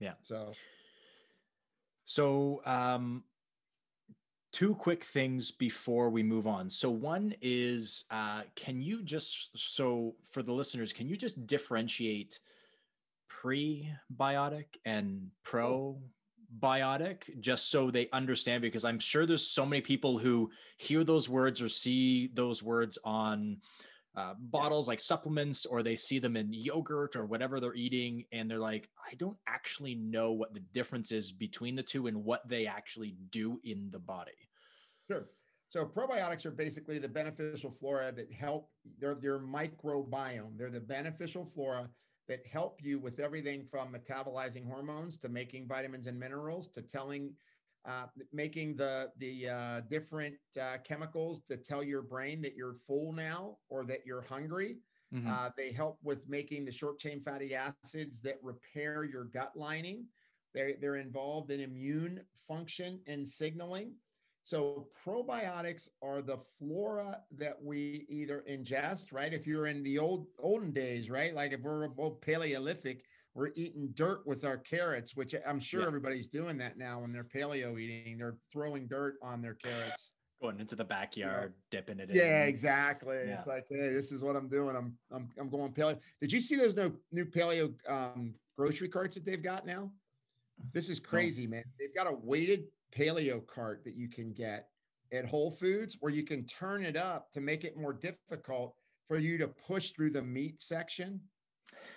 Yeah. 0.00 0.14
So 0.22 0.52
So, 2.04 2.62
um, 2.64 3.22
two 4.52 4.74
quick 4.74 5.04
things 5.04 5.50
before 5.50 6.10
we 6.10 6.22
move 6.22 6.46
on. 6.46 6.68
So, 6.70 6.90
one 6.90 7.34
is, 7.40 8.04
uh, 8.10 8.42
can 8.56 8.80
you 8.80 9.02
just 9.02 9.50
so 9.56 10.16
for 10.30 10.42
the 10.42 10.52
listeners, 10.52 10.92
can 10.92 11.08
you 11.08 11.16
just 11.16 11.46
differentiate 11.46 12.40
prebiotic 13.30 14.66
and 14.84 15.30
probiotic, 16.58 17.40
just 17.40 17.70
so 17.70 17.90
they 17.90 18.08
understand? 18.12 18.62
Because 18.62 18.84
I'm 18.84 18.98
sure 18.98 19.26
there's 19.26 19.46
so 19.46 19.66
many 19.66 19.80
people 19.80 20.18
who 20.18 20.50
hear 20.76 21.04
those 21.04 21.28
words 21.28 21.62
or 21.62 21.68
see 21.68 22.30
those 22.34 22.62
words 22.62 22.98
on 23.04 23.58
uh, 24.16 24.34
bottles 24.38 24.88
like 24.88 24.98
supplements 24.98 25.66
or 25.66 25.82
they 25.82 25.94
see 25.94 26.18
them 26.18 26.36
in 26.36 26.52
yogurt 26.52 27.14
or 27.14 27.24
whatever 27.24 27.60
they're 27.60 27.74
eating 27.74 28.24
and 28.32 28.50
they're 28.50 28.58
like 28.58 28.88
i 29.08 29.14
don't 29.14 29.36
actually 29.46 29.94
know 29.94 30.32
what 30.32 30.52
the 30.52 30.58
difference 30.74 31.12
is 31.12 31.30
between 31.30 31.76
the 31.76 31.82
two 31.82 32.08
and 32.08 32.24
what 32.24 32.46
they 32.48 32.66
actually 32.66 33.14
do 33.30 33.60
in 33.62 33.88
the 33.92 34.00
body 34.00 34.32
sure. 35.10 35.28
So 35.68 35.84
probiotics 35.84 36.46
are 36.46 36.50
basically 36.50 36.98
the 36.98 37.08
beneficial 37.08 37.70
flora 37.70 38.12
that 38.12 38.32
help. 38.32 38.70
They're 38.98 39.14
their 39.14 39.38
microbiome. 39.38 40.56
They're 40.56 40.70
the 40.70 40.80
beneficial 40.80 41.44
flora 41.44 41.88
that 42.30 42.46
help 42.46 42.82
you 42.82 42.98
with 43.00 43.20
everything 43.20 43.66
from 43.66 43.92
metabolizing 43.92 44.66
hormones 44.66 45.18
to 45.18 45.28
making 45.28 45.68
vitamins 45.68 46.06
and 46.06 46.18
minerals 46.18 46.70
to 46.70 46.82
telling. 46.82 47.36
Uh, 47.86 48.06
making 48.30 48.76
the 48.76 49.10
the 49.16 49.48
uh, 49.48 49.80
different 49.88 50.36
uh, 50.60 50.76
chemicals 50.84 51.40
that 51.48 51.64
tell 51.64 51.82
your 51.82 52.02
brain 52.02 52.42
that 52.42 52.54
you're 52.54 52.74
full 52.74 53.10
now 53.12 53.58
or 53.70 53.86
that 53.86 54.04
you're 54.04 54.20
hungry. 54.20 54.82
Mhm. 55.14 55.26
Uh, 55.26 55.50
they 55.56 55.72
help 55.72 55.98
with 56.02 56.28
making 56.28 56.66
the 56.66 56.72
short 56.72 56.98
chain 56.98 57.22
fatty 57.22 57.54
acids 57.54 58.20
that 58.20 58.36
repair 58.42 59.04
your 59.04 59.24
gut 59.24 59.56
lining. 59.56 60.08
They're, 60.52 60.76
they're 60.76 60.96
involved 60.96 61.50
in 61.50 61.60
immune 61.60 62.28
function 62.46 63.02
and 63.06 63.26
signaling. 63.26 63.96
So 64.42 64.88
probiotics 65.06 65.88
are 66.02 66.22
the 66.22 66.38
flora 66.58 67.20
that 67.36 67.62
we 67.62 68.06
either 68.08 68.42
ingest, 68.50 69.12
right? 69.12 69.32
If 69.32 69.46
you're 69.46 69.66
in 69.66 69.82
the 69.82 69.98
old 69.98 70.26
olden 70.38 70.72
days, 70.72 71.10
right? 71.10 71.34
Like 71.34 71.52
if 71.52 71.60
we're 71.60 71.88
old 71.98 72.20
Paleolithic, 72.22 73.04
we're 73.34 73.50
eating 73.54 73.90
dirt 73.94 74.26
with 74.26 74.44
our 74.44 74.56
carrots, 74.58 75.14
which 75.14 75.34
I'm 75.46 75.60
sure 75.60 75.82
Yeah. 75.82 75.86
everybody's 75.86 76.26
doing 76.26 76.58
that 76.58 76.78
now 76.78 77.00
when 77.00 77.12
they're 77.12 77.24
paleo 77.24 77.78
eating. 77.78 78.18
They're 78.18 78.38
throwing 78.52 78.88
dirt 78.88 79.16
on 79.22 79.40
their 79.40 79.54
carrots. 79.54 80.12
Going 80.42 80.58
into 80.58 80.74
the 80.74 80.84
backyard, 80.84 81.52
dipping 81.70 82.00
it 82.00 82.08
in. 82.10 82.16
Yeah, 82.16 82.44
exactly. 82.44 83.16
Yeah. 83.26 83.36
It's 83.38 83.46
like, 83.46 83.66
hey, 83.68 83.92
this 83.92 84.10
is 84.10 84.22
what 84.24 84.36
I'm 84.36 84.48
doing. 84.48 84.74
I'm 84.74 84.96
I'm 85.12 85.28
I'm 85.38 85.50
going 85.50 85.70
paleo. 85.72 86.00
Did 86.20 86.32
you 86.32 86.40
see 86.40 86.56
those 86.56 86.74
no 86.74 86.90
new 87.12 87.26
paleo 87.26 87.72
um, 87.88 88.34
grocery 88.56 88.88
carts 88.88 89.16
that 89.16 89.26
they've 89.26 89.42
got 89.42 89.66
now? 89.66 89.92
This 90.72 90.88
is 90.88 90.98
crazy, 90.98 91.46
man. 91.46 91.64
They've 91.78 91.94
got 91.94 92.06
a 92.06 92.14
weighted 92.14 92.64
paleo 92.96 93.46
cart 93.46 93.82
that 93.84 93.96
you 93.96 94.08
can 94.08 94.32
get 94.32 94.68
at 95.12 95.26
Whole 95.26 95.50
Foods 95.50 95.96
where 96.00 96.12
you 96.12 96.24
can 96.24 96.44
turn 96.46 96.84
it 96.84 96.96
up 96.96 97.32
to 97.32 97.40
make 97.40 97.64
it 97.64 97.76
more 97.76 97.92
difficult 97.92 98.74
for 99.08 99.18
you 99.18 99.38
to 99.38 99.48
push 99.48 99.90
through 99.90 100.10
the 100.10 100.22
meat 100.22 100.62
section. 100.62 101.20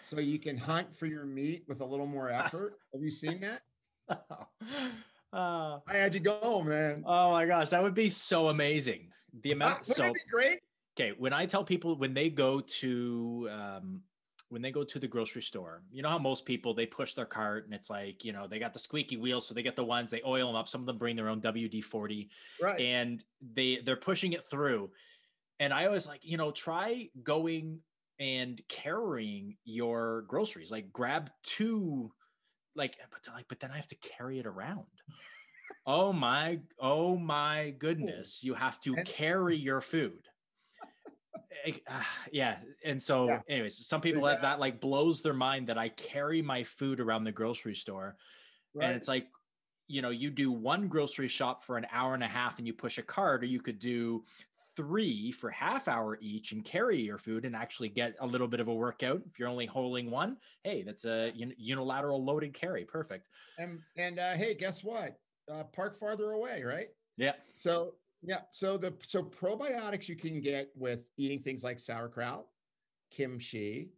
So 0.03 0.19
you 0.19 0.39
can 0.39 0.58
hunt 0.58 0.95
for 0.95 1.06
your 1.06 1.25
meat 1.25 1.63
with 1.67 1.82
a 1.82 1.86
little 1.86 2.06
more 2.06 2.29
effort. 2.29 2.77
Have 2.93 3.01
you 3.01 3.12
seen 3.12 3.41
that? 3.41 3.62
Uh, 5.34 5.79
I 5.88 5.97
had 5.97 6.13
you 6.13 6.19
go, 6.19 6.62
man. 6.62 7.03
oh 7.08 7.32
my 7.32 7.47
gosh, 7.47 7.69
that 7.69 7.82
would 7.82 7.95
be 7.95 8.08
so 8.08 8.49
amazing. 8.49 9.08
The 9.41 9.53
amount. 9.53 9.79
Wouldn't 9.79 9.97
so 9.97 10.03
it 10.03 10.13
be 10.13 10.19
great? 10.32 10.60
okay 10.95 11.13
when 11.17 11.34
i 11.34 11.45
tell 11.45 11.63
people 11.63 11.95
when 11.97 12.13
they 12.13 12.29
go 12.29 12.62
to 12.62 13.49
um, 13.51 14.01
when 14.49 14.62
they 14.62 14.71
go 14.71 14.84
to 14.84 14.99
the 14.99 15.08
grocery 15.08 15.41
store 15.41 15.82
you 15.91 16.01
know 16.03 16.10
how 16.10 16.19
most 16.19 16.45
people 16.45 16.73
they 16.73 16.86
push 16.86 17.13
their 17.13 17.25
cart 17.25 17.65
and 17.65 17.73
it's 17.73 17.89
like 17.89 18.23
you 18.23 18.32
know 18.32 18.47
they 18.47 18.60
got 18.60 18.73
the 18.73 18.79
squeaky 18.79 19.17
wheels 19.17 19.47
so 19.47 19.53
they 19.53 19.63
get 19.63 19.75
the 19.75 19.84
ones 19.84 20.12
they 20.12 20.21
oil 20.25 20.47
them 20.47 20.56
up 20.56 20.67
some 20.67 20.82
of 20.82 20.86
them 20.88 20.97
bring 20.97 21.15
their 21.15 21.29
own 21.29 21.41
wd-40 21.41 22.29
Right. 22.62 22.79
and 22.79 23.23
they 23.56 23.79
they're 23.86 23.95
pushing 23.95 24.34
it 24.34 24.47
through. 24.49 24.91
And 25.60 25.73
i 25.73 25.86
always 25.86 26.08
like 26.08 26.21
you 26.23 26.38
know 26.38 26.51
try 26.51 27.10
going 27.23 27.79
and 28.19 28.62
carrying 28.69 29.56
your 29.65 30.23
groceries 30.27 30.71
like 30.71 30.93
grab 30.93 31.32
two 31.43 32.12
like 32.75 32.95
but 33.12 33.34
like 33.34 33.45
but 33.47 33.60
then 33.60 33.71
i 33.71 33.75
have 33.75 33.88
to 33.88 33.95
carry 33.95 34.39
it 34.39 34.45
around. 34.45 34.86
Oh 35.86 36.13
my 36.13 36.60
oh 36.79 37.17
my 37.17 37.73
goodness 37.79 38.41
you 38.43 38.53
have 38.53 38.79
to 38.82 38.93
And- 38.95 39.06
carry 39.08 39.58
your 39.58 39.82
food 39.82 40.19
yeah 42.31 42.59
and 42.83 43.01
so 43.01 43.27
Yeah. 43.27 43.39
anyways 43.49 43.85
some 43.87 44.01
people 44.01 44.23
that 44.23 44.37
Yeah. 44.37 44.41
that 44.41 44.59
like 44.59 44.79
blows 44.81 45.21
their 45.21 45.33
mind 45.33 45.67
that 45.67 45.77
i 45.77 45.89
carry 45.89 46.41
my 46.41 46.63
food 46.63 46.99
around 46.99 47.23
the 47.23 47.31
grocery 47.31 47.75
store 47.75 48.17
right. 48.73 48.87
and 48.87 48.95
it's 48.95 49.07
like 49.07 49.27
you 49.87 50.01
know 50.01 50.09
you 50.09 50.29
do 50.29 50.51
one 50.51 50.87
grocery 50.87 51.27
shop 51.27 51.63
for 51.63 51.77
an 51.77 51.87
hour 51.91 52.13
and 52.13 52.23
a 52.23 52.27
half 52.27 52.57
and 52.57 52.67
you 52.67 52.73
push 52.73 52.97
a 52.97 53.03
cart 53.03 53.43
or 53.43 53.47
you 53.47 53.61
could 53.61 53.79
do 53.79 54.23
three 54.75 55.31
for 55.31 55.49
half 55.51 55.87
hour 55.87 56.17
each 56.21 56.51
and 56.51 56.65
carry 56.65 56.99
your 56.99 57.17
food 57.17 57.45
and 57.45 57.55
actually 57.55 57.89
get 57.89 58.15
a 58.19 58.25
little 58.25 58.47
bit 58.47 58.59
of 58.59 58.67
a 58.67 58.73
workout 58.73 59.21
if 59.25 59.37
you're 59.37 59.49
only 59.49 59.65
holding 59.65 60.09
one 60.09 60.37
hey 60.63 60.83
that's 60.83 61.05
a 61.05 61.31
unilateral 61.35 62.23
loaded 62.23 62.53
carry 62.53 62.85
perfect 62.85 63.29
And 63.57 63.81
and 63.95 64.19
uh, 64.19 64.33
hey, 64.33 64.55
guess 64.55 64.83
what? 64.83 65.15
Uh, 65.51 65.63
park 65.65 65.99
farther 65.99 66.31
away, 66.31 66.63
right? 66.63 66.87
yeah 67.17 67.33
So 67.55 67.95
yeah, 68.23 68.41
so 68.51 68.77
the 68.77 68.93
so 69.05 69.21
probiotics 69.23 70.07
you 70.07 70.15
can 70.15 70.41
get 70.41 70.71
with 70.75 71.09
eating 71.17 71.41
things 71.41 71.63
like 71.63 71.79
sauerkraut, 71.79 72.47
kimchi, 73.12 73.91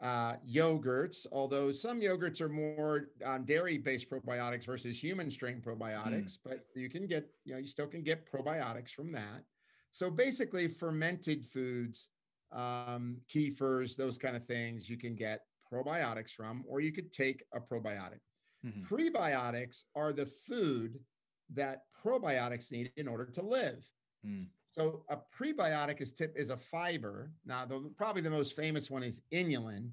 uh, 0.00 0.36
yogurts. 0.48 1.26
Although 1.30 1.72
some 1.72 2.00
yogurts 2.00 2.40
are 2.40 2.48
more 2.48 3.10
um, 3.24 3.44
dairy-based 3.44 4.08
probiotics 4.08 4.64
versus 4.64 5.02
human 5.02 5.30
strain 5.30 5.60
probiotics, 5.60 6.38
but 6.42 6.66
you 6.74 6.88
can 6.88 7.06
get 7.06 7.28
you 7.44 7.52
know 7.52 7.58
you 7.58 7.66
still 7.66 7.86
can 7.86 8.02
get 8.02 8.30
probiotics 8.30 8.90
from 8.90 9.12
that. 9.12 9.44
So 9.90 10.10
basically, 10.10 10.68
fermented 10.68 11.46
foods, 11.46 12.08
um, 12.52 13.18
kefirs, 13.28 13.96
those 13.96 14.18
kind 14.18 14.36
of 14.36 14.46
things, 14.46 14.88
you 14.88 14.96
can 14.96 15.14
get 15.14 15.40
probiotics 15.70 16.30
from, 16.30 16.64
or 16.66 16.80
you 16.80 16.92
could 16.92 17.12
take 17.12 17.44
a 17.52 17.60
probiotic. 17.60 18.20
Mhm. 18.64 18.86
Prebiotics 18.86 19.84
are 19.94 20.12
the 20.12 20.26
food 20.26 21.04
that 21.50 21.84
probiotics 22.04 22.70
need 22.72 22.92
in 22.96 23.08
order 23.08 23.26
to 23.26 23.42
live. 23.42 23.88
Mm. 24.24 24.48
So 24.68 25.04
a 25.08 25.16
prebiotic 25.16 26.00
is 26.00 26.12
tip 26.12 26.36
is 26.36 26.50
a 26.50 26.56
fiber. 26.56 27.32
Now, 27.44 27.64
the, 27.64 27.90
probably 27.96 28.22
the 28.22 28.30
most 28.30 28.54
famous 28.54 28.90
one 28.90 29.02
is 29.02 29.22
inulin 29.32 29.90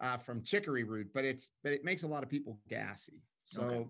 uh, 0.00 0.16
from 0.16 0.42
chicory 0.42 0.84
root, 0.84 1.12
but 1.12 1.24
it's 1.24 1.50
but 1.62 1.72
it 1.72 1.84
makes 1.84 2.02
a 2.02 2.08
lot 2.08 2.22
of 2.22 2.28
people 2.28 2.58
gassy. 2.68 3.22
So 3.44 3.62
Okay. 3.64 3.86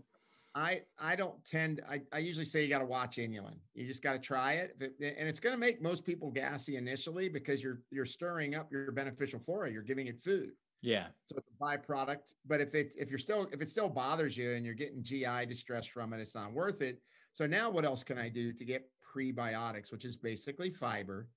I 0.55 0.83
I 0.99 1.17
don't 1.17 1.43
tend 1.45 1.83
I, 1.89 2.03
I 2.13 2.19
usually 2.19 2.45
say 2.45 2.63
you 2.63 2.69
got 2.69 2.81
to 2.81 2.87
watch 2.87 3.17
inulin. 3.17 3.59
You 3.75 3.87
just 3.87 4.03
got 4.03 4.13
to 4.15 4.19
try 4.19 4.55
it, 4.55 4.77
it- 4.81 5.17
and 5.19 5.29
it's 5.29 5.41
going 5.41 5.55
to 5.55 5.59
make 5.61 5.81
most 5.81 6.05
people 6.05 6.31
gassy 6.31 6.77
initially 6.77 7.29
because 7.29 7.63
you're 7.63 7.83
you're 7.91 8.05
stirring 8.07 8.55
up 8.55 8.71
your 8.73 8.93
beneficial 8.93 9.39
flora. 9.39 9.71
You're 9.71 9.83
giving 9.83 10.09
it 10.09 10.19
food 10.19 10.53
yeah. 10.83 11.09
So 11.27 11.37
it's 11.39 11.49
a 11.49 11.63
byproduct 11.65 12.35
but 12.45 12.61
if 12.61 12.75
it 12.75 12.93
if 12.99 13.09
you're 13.09 13.19
still 13.19 13.49
if 13.53 13.63
it 13.63 13.69
still 13.69 13.89
bothers 13.89 14.37
you 14.37 14.53
and 14.53 14.67
you're 14.67 14.75
getting 14.75 15.03
gi 15.03 15.47
distress 15.47 15.87
from 15.87 16.13
it 16.13 16.21
it's 16.21 16.35
not 16.35 16.53
worth 16.53 16.83
it. 16.83 17.03
So 17.33 17.47
now 17.47 17.71
what 17.71 17.85
else 17.85 18.05
can 18.05 18.19
i 18.19 18.29
do 18.29 18.53
to 18.53 18.65
get 18.65 18.91
prebiotics 19.03 19.91
which 19.93 20.05
is 20.05 20.17
basically 20.17 20.71
fiber? 20.71 21.31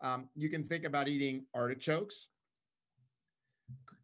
Um, 0.00 0.28
you 0.34 0.48
can 0.48 0.66
think 0.66 0.84
about 0.84 1.08
eating 1.08 1.46
artichokes 1.54 2.28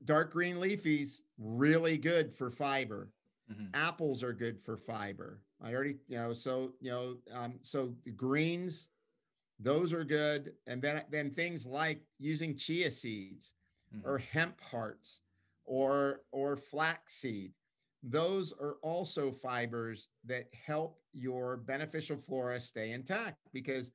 dark 0.05 0.33
green 0.33 0.57
leafies 0.57 1.21
really 1.39 1.99
good 1.99 2.35
for 2.35 2.51
fiber. 2.51 3.13
Mhm. 3.51 3.71
apples 3.75 4.23
are 4.23 4.33
good 4.33 4.61
for 4.61 4.77
fiber. 4.77 5.43
I 5.61 5.75
already 5.75 5.99
you 6.07 6.17
know 6.17 6.33
so 6.33 6.77
you 6.81 6.91
know 6.91 7.19
um, 7.31 7.59
so 7.63 7.95
the 8.05 8.13
greens 8.13 8.91
those 9.59 9.93
are 9.93 10.05
good. 10.05 10.57
And 10.67 10.83
then 10.83 11.05
then 11.11 11.31
things 11.31 11.67
like 11.67 12.07
using 12.19 12.57
chia 12.57 12.91
seeds 12.91 13.53
Mhm. 13.95 14.05
or 14.05 14.19
hemp 14.19 14.61
hearts 14.61 15.23
or 15.65 16.23
or 16.33 16.57
flaxseed 16.57 17.53
those 18.03 18.53
are 18.53 18.75
also 18.83 19.31
fibers 19.31 20.09
that 20.25 20.53
help 20.53 21.01
your 21.13 21.57
beneficial 21.59 22.17
flora 22.17 22.59
stay 22.59 22.91
intact 22.93 23.39
because 23.53 23.93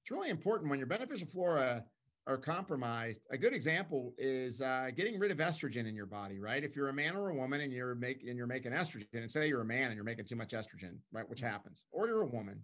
it's 0.00 0.10
really 0.10 0.30
important 0.30 0.70
when 0.70 0.78
your 0.78 0.86
beneficial 0.86 1.26
flora 1.26 1.84
are 2.28 2.36
compromised. 2.38 3.22
A 3.30 3.38
good 3.38 3.54
example 3.54 4.14
is 4.18 4.60
uh, 4.60 4.90
getting 4.94 5.18
rid 5.18 5.30
of 5.30 5.38
estrogen 5.38 5.86
in 5.88 5.94
your 5.96 6.06
body 6.06 6.38
right? 6.38 6.62
If 6.62 6.76
you're 6.76 6.90
a 6.90 6.92
man 6.92 7.16
or 7.16 7.30
a 7.30 7.34
woman 7.34 7.62
and 7.62 7.72
you're 7.72 7.94
making 7.94 8.28
and 8.28 8.36
you're 8.36 8.46
making 8.46 8.72
estrogen 8.72 9.06
and 9.14 9.30
say 9.30 9.48
you're 9.48 9.62
a 9.62 9.64
man 9.64 9.86
and 9.86 9.94
you're 9.94 10.04
making 10.04 10.26
too 10.26 10.36
much 10.36 10.50
estrogen 10.50 10.98
right 11.10 11.28
which 11.28 11.40
happens 11.40 11.84
or 11.90 12.06
you're 12.06 12.22
a 12.22 12.26
woman 12.26 12.62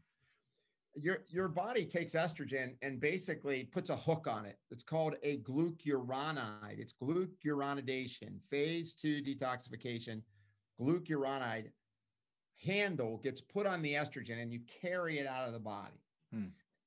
your 0.95 1.19
your 1.29 1.49
body 1.49 1.85
takes 1.85 2.15
estrogen 2.15 2.75
and 2.83 3.01
basically 3.01 3.65
puts 3.65 3.91
a 3.91 3.97
hook 3.97 4.27
on 4.29 4.47
it. 4.47 4.59
It's 4.71 4.85
called 4.85 5.17
a 5.23 5.39
glucuronide. 5.39 6.79
It's 6.79 6.93
glucuronidation, 6.93 8.39
phase 8.51 8.95
two 8.95 9.23
detoxification. 9.23 10.23
Glucuronide 10.81 11.71
handle 12.65 13.19
gets 13.19 13.41
put 13.41 13.67
on 13.67 13.83
the 13.83 13.95
estrogen 13.95 14.43
and 14.43 14.53
you 14.53 14.61
carry 14.81 15.19
it 15.19 15.27
out 15.27 15.47
of 15.47 15.53
the 15.53 15.59
body. 15.59 16.01
Hmm. 16.33 16.47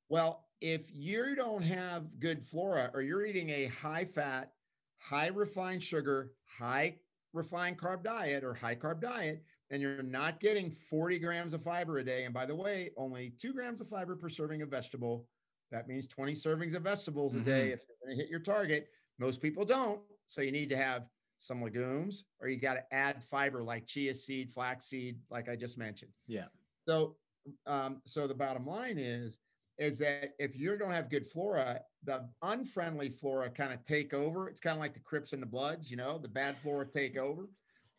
Well, 0.09 0.45
if 0.61 0.81
you 0.91 1.35
don't 1.35 1.61
have 1.61 2.19
good 2.19 2.43
flora 2.43 2.91
or 2.93 3.01
you're 3.01 3.25
eating 3.25 3.49
a 3.49 3.67
high 3.67 4.05
fat, 4.05 4.53
high 4.97 5.27
refined 5.27 5.83
sugar, 5.83 6.31
high 6.45 6.95
refined 7.33 7.77
carb 7.77 8.03
diet 8.03 8.43
or 8.43 8.53
high 8.53 8.75
carb 8.75 9.01
diet, 9.01 9.43
and 9.69 9.81
you're 9.81 10.03
not 10.03 10.39
getting 10.39 10.71
40 10.71 11.19
grams 11.19 11.53
of 11.53 11.61
fiber 11.61 11.97
a 11.97 12.03
day. 12.03 12.25
And 12.25 12.33
by 12.33 12.45
the 12.45 12.55
way, 12.55 12.91
only 12.97 13.33
two 13.39 13.53
grams 13.53 13.81
of 13.81 13.89
fiber 13.89 14.15
per 14.15 14.29
serving 14.29 14.61
of 14.61 14.69
vegetable. 14.69 15.27
That 15.71 15.87
means 15.87 16.07
20 16.07 16.33
servings 16.33 16.75
of 16.75 16.83
vegetables 16.83 17.35
a 17.35 17.41
day 17.41 17.71
if 17.71 17.81
you're 17.87 17.97
going 18.05 18.17
to 18.17 18.21
hit 18.21 18.29
your 18.29 18.39
target. 18.39 18.87
Most 19.19 19.41
people 19.41 19.65
don't. 19.65 19.99
So 20.25 20.41
you 20.41 20.51
need 20.51 20.69
to 20.69 20.77
have 20.77 21.07
some 21.39 21.61
legumes 21.61 22.25
or 22.41 22.47
you 22.47 22.57
got 22.59 22.75
to 22.75 22.93
add 22.93 23.21
fiber 23.23 23.63
like 23.63 23.85
chia 23.85 24.13
seed, 24.13 24.51
flaxseed, 24.51 25.19
like 25.29 25.49
I 25.49 25.55
just 25.55 25.77
mentioned. 25.77 26.11
yeah 26.27 26.45
So, 26.87 27.17
um, 27.65 28.01
so 28.05 28.27
the 28.27 28.33
bottom 28.33 28.65
line 28.65 28.97
is, 28.97 29.39
is 29.77 29.97
that 29.99 30.33
if 30.39 30.55
you 30.57 30.75
don't 30.77 30.91
have 30.91 31.09
good 31.09 31.27
flora, 31.27 31.81
the 32.03 32.27
unfriendly 32.41 33.09
flora 33.09 33.49
kind 33.49 33.73
of 33.73 33.83
take 33.83 34.13
over. 34.13 34.49
It's 34.49 34.59
kind 34.59 34.75
of 34.75 34.79
like 34.79 34.93
the 34.93 34.99
Crips 35.01 35.33
and 35.33 35.41
the 35.41 35.47
Bloods, 35.47 35.91
you 35.91 35.97
know, 35.97 36.17
the 36.17 36.27
bad 36.27 36.57
flora 36.57 36.85
take 36.87 37.17
over, 37.17 37.47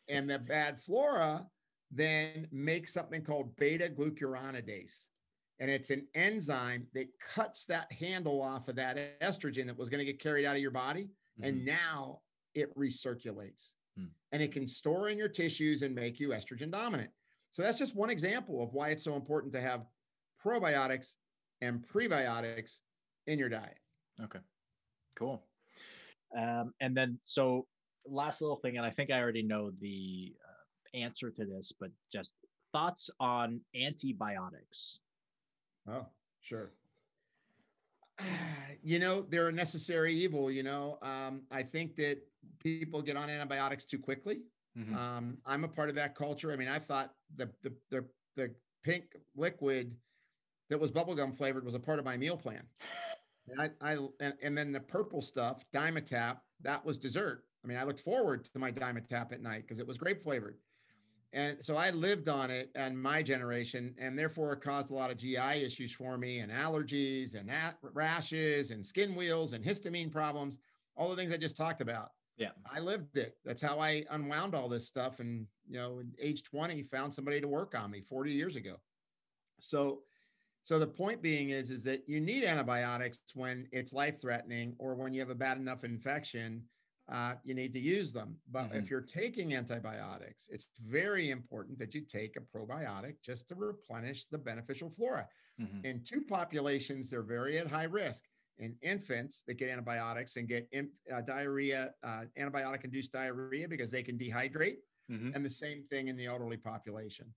and 0.08 0.28
the 0.28 0.38
bad 0.38 0.80
flora 0.82 1.46
then 1.90 2.48
make 2.50 2.86
something 2.86 3.22
called 3.22 3.56
beta 3.56 3.88
glucuronidase, 3.88 5.06
and 5.58 5.70
it's 5.70 5.90
an 5.90 6.06
enzyme 6.14 6.86
that 6.92 7.08
cuts 7.18 7.64
that 7.66 7.90
handle 7.92 8.40
off 8.42 8.68
of 8.68 8.76
that 8.76 9.20
estrogen 9.20 9.66
that 9.66 9.76
was 9.76 9.88
going 9.88 10.04
to 10.04 10.10
get 10.10 10.20
carried 10.20 10.44
out 10.44 10.56
of 10.56 10.62
your 10.62 10.70
body, 10.70 11.10
and 11.42 11.62
Mhm. 11.62 11.64
now 11.64 12.22
it 12.54 12.74
recirculates, 12.74 13.72
Hmm. 13.96 14.08
and 14.32 14.42
it 14.42 14.52
can 14.52 14.66
store 14.66 15.08
in 15.08 15.18
your 15.18 15.28
tissues 15.28 15.82
and 15.82 15.94
make 15.94 16.20
you 16.20 16.30
estrogen 16.30 16.70
dominant. 16.70 17.12
So 17.50 17.62
that's 17.62 17.78
just 17.78 17.94
one 17.94 18.10
example 18.10 18.62
of 18.62 18.74
why 18.74 18.90
it's 18.90 19.02
so 19.02 19.14
important 19.14 19.52
to 19.54 19.60
have 19.60 19.86
probiotics 20.42 21.14
and 21.60 21.86
prebiotics 21.86 22.80
in 23.26 23.38
your 23.38 23.48
diet. 23.48 23.78
Okay, 24.20 24.40
cool. 25.16 25.48
Um, 26.36 26.74
and 26.80 26.96
then, 26.96 27.18
so 27.24 27.66
last 28.04 28.40
little 28.42 28.56
thing, 28.56 28.76
and 28.76 28.84
I 28.84 28.90
think 28.90 29.10
I 29.10 29.20
already 29.20 29.42
know 29.42 29.70
the 29.70 30.36
uh, 30.44 30.47
answer 31.02 31.30
to 31.30 31.44
this, 31.44 31.72
but 31.78 31.90
just 32.12 32.34
thoughts 32.72 33.10
on 33.20 33.60
antibiotics. 33.74 35.00
Oh, 35.88 36.06
sure. 36.40 36.72
You 38.82 38.98
know, 38.98 39.22
they're 39.22 39.48
a 39.48 39.52
necessary 39.52 40.14
evil. 40.14 40.50
You 40.50 40.62
know, 40.62 40.98
um, 41.02 41.42
I 41.50 41.62
think 41.62 41.96
that 41.96 42.18
people 42.62 43.02
get 43.02 43.16
on 43.16 43.28
antibiotics 43.28 43.84
too 43.84 43.98
quickly. 43.98 44.42
Mhm. 44.78 44.94
Um, 44.94 45.38
I'm 45.46 45.64
a 45.64 45.68
part 45.68 45.88
of 45.88 45.94
that 45.96 46.14
culture. 46.14 46.52
I 46.52 46.56
mean, 46.56 46.68
I 46.68 46.78
thought 46.78 47.14
the 47.36 47.50
the 47.62 47.74
the, 47.90 48.04
the 48.36 48.54
pink 48.84 49.16
liquid 49.34 49.96
that 50.68 50.78
was 50.78 50.90
bubblegum 50.90 51.34
flavored 51.34 51.64
was 51.64 51.74
a 51.74 51.80
part 51.80 51.98
of 51.98 52.04
my 52.04 52.16
meal 52.16 52.36
plan. 52.36 52.62
And 53.50 53.62
I, 53.62 53.70
I 53.80 53.96
and, 54.20 54.34
and 54.42 54.58
then 54.58 54.72
the 54.72 54.80
purple 54.80 55.22
stuff, 55.22 55.64
Dimetapp, 55.72 56.36
that 56.60 56.84
was 56.84 56.98
dessert. 56.98 57.44
I 57.64 57.66
mean, 57.66 57.78
I 57.78 57.84
looked 57.84 58.00
forward 58.00 58.44
to 58.44 58.58
my 58.58 58.70
Dimetapp 58.70 59.32
at 59.32 59.40
night 59.40 59.62
because 59.62 59.78
it 59.78 59.86
was 59.86 59.96
grape 59.96 60.22
flavored. 60.22 60.58
And 61.32 61.58
so 61.60 61.76
I 61.76 61.90
lived 61.90 62.28
on 62.28 62.50
it 62.50 62.70
and 62.74 63.00
my 63.00 63.22
generation, 63.22 63.94
and 63.98 64.18
therefore 64.18 64.52
it 64.54 64.62
caused 64.62 64.90
a 64.90 64.94
lot 64.94 65.10
of 65.10 65.18
GI 65.18 65.62
issues 65.62 65.92
for 65.92 66.16
me 66.16 66.38
and 66.38 66.50
allergies 66.50 67.34
and 67.34 67.50
rashes 67.82 68.70
and 68.70 68.84
skin 68.84 69.14
wheals 69.14 69.52
and 69.52 69.62
histamine 69.62 70.10
problems, 70.10 70.56
all 70.96 71.10
the 71.10 71.16
things 71.16 71.32
I 71.32 71.36
just 71.36 71.56
talked 71.56 71.82
about. 71.82 72.10
Yeah. 72.38 72.52
I 72.72 72.78
lived 72.80 73.18
it. 73.18 73.36
That's 73.44 73.60
how 73.60 73.78
I 73.78 74.04
unwound 74.10 74.54
all 74.54 74.68
this 74.68 74.86
stuff. 74.86 75.20
And, 75.20 75.46
you 75.68 75.78
know, 75.78 76.00
at 76.00 76.06
age 76.18 76.44
20, 76.44 76.82
found 76.84 77.12
somebody 77.12 77.40
to 77.40 77.48
work 77.48 77.74
on 77.76 77.90
me 77.90 78.00
40 78.00 78.32
years 78.32 78.56
ago. 78.56 78.76
So, 79.60 80.02
so 80.62 80.78
the 80.78 80.86
point 80.86 81.20
being 81.20 81.50
is, 81.50 81.70
is 81.70 81.82
that 81.82 82.08
you 82.08 82.20
need 82.20 82.44
antibiotics 82.44 83.18
when 83.34 83.66
it's 83.72 83.92
life 83.92 84.20
threatening 84.20 84.76
or 84.78 84.94
when 84.94 85.12
you 85.12 85.20
have 85.20 85.30
a 85.30 85.34
bad 85.34 85.58
enough 85.58 85.82
infection, 85.82 86.62
uh, 87.08 87.36
you 87.44 87.54
need 87.54 87.72
to 87.74 87.80
use 87.80 88.12
them. 88.12 88.40
But 88.48 88.70
Mhm. 88.70 88.78
if 88.78 88.90
you're 88.90 89.00
taking 89.00 89.54
antibiotics, 89.54 90.48
it's 90.50 90.68
very 90.78 91.30
important 91.30 91.78
that 91.78 91.94
you 91.94 92.02
take 92.02 92.36
a 92.36 92.40
probiotic 92.40 93.22
just 93.22 93.48
to 93.48 93.54
replenish 93.54 94.26
the 94.26 94.38
beneficial 94.38 94.90
flora. 94.90 95.28
Mhm. 95.58 95.82
In 95.84 96.04
two 96.04 96.22
populations, 96.22 97.08
they're 97.08 97.22
very 97.22 97.58
at 97.58 97.66
high 97.66 97.84
risk. 97.84 98.24
In 98.58 98.76
infants 98.82 99.42
that 99.46 99.54
get 99.54 99.70
antibiotics 99.70 100.36
and 100.36 100.48
get 100.48 100.68
in, 100.72 100.90
uh, 101.12 101.20
diarrhea, 101.22 101.94
uh, 102.02 102.26
antibiotic 102.36 102.84
induced 102.84 103.12
diarrhea 103.12 103.68
because 103.68 103.90
they 103.90 104.02
can 104.02 104.18
dehydrate, 104.18 104.78
Mhm. 105.08 105.32
and 105.34 105.44
the 105.44 105.50
same 105.50 105.84
thing 105.84 106.08
in 106.08 106.16
the 106.16 106.26
elderly 106.26 106.56
population. 106.56 107.32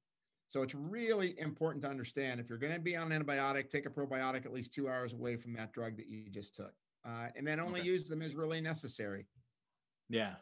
So 0.47 0.63
it's 0.63 0.73
really 0.75 1.39
important 1.39 1.84
to 1.84 1.89
understand 1.89 2.39
if 2.39 2.49
you're 2.49 2.57
going 2.57 2.73
to 2.73 2.79
be 2.79 2.97
on 2.97 3.12
an 3.12 3.23
antibiotic, 3.23 3.69
take 3.69 3.86
a 3.86 3.89
probiotic 3.89 4.45
at 4.45 4.51
least 4.51 4.73
two 4.73 4.89
hours 4.89 5.13
away 5.13 5.38
from 5.38 5.53
that 5.53 5.71
drug 5.73 5.95
that 5.97 6.07
you 6.07 6.29
just 6.29 6.55
took. 6.55 6.73
Uh, 7.05 7.29
and 7.36 7.47
then 7.47 7.60
only 7.60 7.81
Okay. 7.81 7.86
use 7.86 8.07
them 8.07 8.21
as 8.21 8.36
really 8.36 8.60
necessary. 8.62 9.27
Yeah. 10.12 10.36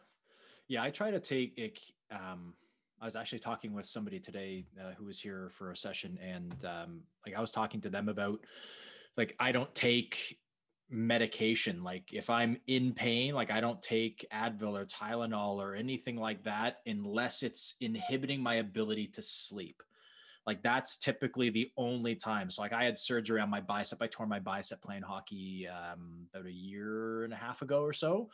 Yeah. 0.68 0.82
I 0.82 0.90
try 0.90 1.10
to 1.10 1.20
take 1.20 1.56
it. 1.56 1.78
Um, 2.10 2.54
I 3.00 3.04
was 3.06 3.16
actually 3.16 3.38
talking 3.38 3.72
with 3.72 3.86
somebody 3.86 4.20
today 4.20 4.66
uh, 4.78 4.92
who 4.92 5.06
was 5.06 5.20
here 5.20 5.50
for 5.56 5.70
a 5.70 5.76
session, 5.76 6.18
and 6.22 6.62
um, 6.66 7.02
like 7.24 7.34
I 7.34 7.40
was 7.40 7.50
talking 7.50 7.80
to 7.82 7.88
them 7.90 8.08
about, 8.10 8.40
like, 9.16 9.34
I 9.40 9.52
don't 9.52 9.74
take 9.74 10.38
medication. 10.90 11.82
Like, 11.82 12.12
if 12.12 12.28
I'm 12.28 12.58
in 12.66 12.92
pain, 12.92 13.32
like, 13.34 13.50
I 13.50 13.60
don't 13.60 13.80
take 13.80 14.26
Advil 14.34 14.78
or 14.78 14.84
Tylenol 14.84 15.56
or 15.56 15.74
anything 15.74 16.16
like 16.16 16.44
that 16.44 16.78
unless 16.84 17.42
it's 17.42 17.74
inhibiting 17.80 18.42
my 18.42 18.56
ability 18.56 19.06
to 19.14 19.22
sleep. 19.22 19.82
Like, 20.46 20.62
that's 20.62 20.98
typically 20.98 21.48
the 21.48 21.70
only 21.78 22.16
time. 22.16 22.50
So, 22.50 22.60
like, 22.60 22.72
I 22.72 22.84
had 22.84 22.98
surgery 22.98 23.40
on 23.40 23.48
my 23.48 23.60
bicep. 23.60 24.02
I 24.02 24.08
tore 24.08 24.26
my 24.26 24.40
bicep 24.40 24.82
playing 24.82 25.02
hockey 25.02 25.68
um, 25.68 26.26
about 26.34 26.46
a 26.46 26.52
year 26.52 27.24
and 27.24 27.32
a 27.32 27.36
half 27.36 27.62
ago 27.62 27.82
or 27.82 27.92
so 27.94 28.28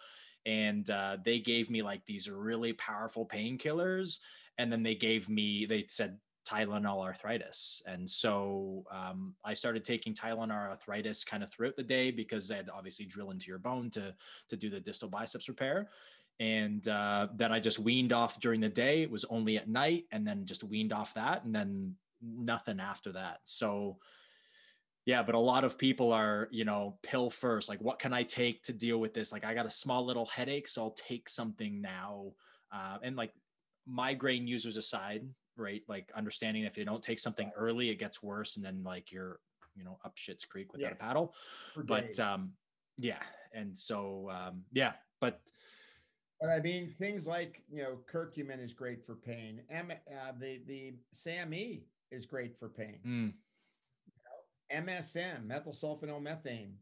and 0.46 0.88
uh, 0.90 1.18
they 1.24 1.40
gave 1.40 1.68
me 1.68 1.82
like 1.82 2.04
these 2.06 2.30
really 2.30 2.72
powerful 2.74 3.26
painkillers 3.26 4.20
and 4.59 4.72
then 4.72 4.82
they 4.82 4.94
gave 4.94 5.28
me 5.28 5.66
they 5.66 5.85
said 5.88 6.18
tylenol 6.48 7.04
arthritis. 7.04 7.82
And 7.87 8.09
so 8.09 8.85
um, 8.90 9.35
i 9.44 9.52
started 9.52 9.85
taking 9.85 10.14
tylenol 10.14 10.52
arthritis 10.52 11.24
kind 11.24 11.42
of 11.42 11.50
throughout 11.50 11.76
the 11.76 11.82
day 11.82 12.11
because 12.11 12.46
they 12.46 12.56
had 12.56 12.66
to 12.66 12.72
obviously 12.72 13.04
drill 13.04 13.32
into 13.32 13.48
your 13.48 13.59
bone 13.59 13.90
to 13.90 14.14
to 14.48 14.56
do 14.56 14.70
the 14.70 14.80
distal 14.80 15.09
biceps 15.09 15.48
repair. 15.48 15.88
And 16.38 16.87
uh, 16.87 17.28
then 17.35 17.52
i 17.52 17.59
just 17.59 17.80
weaned 17.80 18.12
off 18.12 18.40
during 18.40 18.61
the 18.61 18.68
day. 18.68 19.02
It 19.02 19.11
was 19.11 19.24
only 19.26 19.56
at 19.56 19.68
night 19.68 20.04
and 20.12 20.26
then 20.26 20.46
just 20.46 20.62
weaned 20.62 20.92
off 20.92 21.12
that 21.14 21.44
and 21.44 21.54
then 21.54 21.96
nothing 22.22 22.80
after 22.80 23.12
that. 23.12 23.40
So 23.44 23.98
yeah, 25.06 25.22
but 25.22 25.34
a 25.36 25.38
lot 25.38 25.64
of 25.64 25.78
people 25.78 26.12
are, 26.12 26.48
you 26.50 26.64
know, 26.64 26.98
pill 27.02 27.30
first. 27.30 27.68
Like, 27.68 27.80
what 27.80 28.00
can 28.00 28.12
I 28.12 28.24
take 28.24 28.64
to 28.64 28.72
deal 28.72 28.98
with 28.98 29.14
this? 29.14 29.30
Like, 29.32 29.44
I 29.44 29.54
got 29.54 29.64
a 29.64 29.70
small 29.70 30.04
little 30.04 30.26
headache, 30.26 30.66
so 30.66 30.82
I'll 30.82 30.90
take 31.08 31.28
something 31.28 31.80
now. 31.80 32.32
Uh, 32.72 32.98
and 33.02 33.14
like 33.16 33.32
migraine 33.86 34.48
users 34.48 34.76
aside, 34.76 35.22
right? 35.56 35.82
Like 35.88 36.10
understanding 36.16 36.64
if 36.64 36.76
you 36.76 36.84
don't 36.84 37.02
take 37.02 37.20
something 37.20 37.52
early, 37.56 37.88
it 37.88 38.00
gets 38.00 38.20
worse, 38.22 38.56
and 38.56 38.64
then 38.64 38.82
like 38.82 39.12
you're, 39.12 39.38
you 39.76 39.84
know, 39.84 39.98
up 40.04 40.16
shit's 40.16 40.44
creek 40.44 40.72
without 40.72 40.88
Yeah. 40.88 40.94
a 40.94 40.96
paddle. 40.96 41.34
But 41.84 42.18
um, 42.18 42.52
yeah, 42.98 43.22
and 43.52 43.78
so 43.78 44.28
um, 44.30 44.64
yeah, 44.72 44.94
but 45.20 45.40
But 46.40 46.50
I 46.50 46.60
mean, 46.60 46.94
things 46.98 47.26
like 47.26 47.62
you 47.72 47.82
know, 47.82 47.98
curcumin 48.12 48.62
is 48.62 48.72
great 48.72 49.06
for 49.06 49.14
pain. 49.14 49.62
M, 49.70 49.92
uh, 49.92 50.32
the 50.38 50.62
the 50.66 50.94
SAMe 51.12 51.84
is 52.10 52.26
great 52.26 52.58
for 52.58 52.68
pain. 52.68 52.98
mm, 53.06 53.32
MSM, 54.72 55.46
methylsulfonylmethane, 55.46 56.72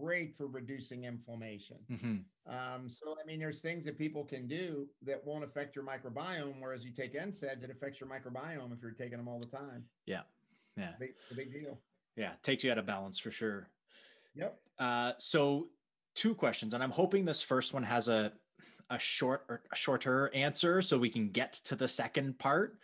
great 0.00 0.36
for 0.36 0.46
reducing 0.46 1.04
inflammation. 1.04 1.78
mhm, 1.90 2.24
Um, 2.46 2.88
so 2.88 3.16
I 3.20 3.24
mean, 3.24 3.38
there's 3.40 3.60
things 3.60 3.84
that 3.84 3.98
people 3.98 4.24
can 4.24 4.46
do 4.46 4.88
that 5.02 5.24
won't 5.24 5.44
affect 5.44 5.74
your 5.76 5.84
microbiome, 5.84 6.60
whereas 6.60 6.84
you 6.84 6.92
take 6.92 7.14
NSAIDs, 7.14 7.62
it 7.62 7.70
affects 7.70 8.00
your 8.00 8.08
microbiome 8.08 8.72
if 8.72 8.80
you're 8.82 8.92
taking 8.92 9.18
them 9.18 9.28
all 9.28 9.38
the 9.38 9.46
time. 9.46 9.84
yeah, 10.06 10.22
yeah, 10.76 10.94
Big, 10.98 11.14
a 11.30 11.34
big 11.34 11.52
deal. 11.52 11.78
yeah, 12.16 12.34
takes 12.42 12.64
you 12.64 12.70
out 12.70 12.78
of 12.78 12.86
balance 12.86 13.18
for 13.18 13.30
sure. 13.30 13.68
Yep. 14.34 14.58
Uh, 14.78 15.12
so 15.18 15.70
two 16.14 16.34
questions, 16.34 16.74
and 16.74 16.82
I'm 16.82 16.90
hoping 16.90 17.24
this 17.24 17.42
first 17.42 17.72
one 17.74 17.82
has 17.84 18.08
a 18.08 18.32
a 18.90 18.98
short 18.98 19.46
or 19.48 19.62
a 19.72 19.76
shorter 19.76 20.28
answer, 20.34 20.82
so 20.82 20.98
we 20.98 21.08
can 21.10 21.30
get 21.30 21.54
to 21.54 21.74
the 21.76 21.88
second 21.88 22.38
part. 22.38 22.78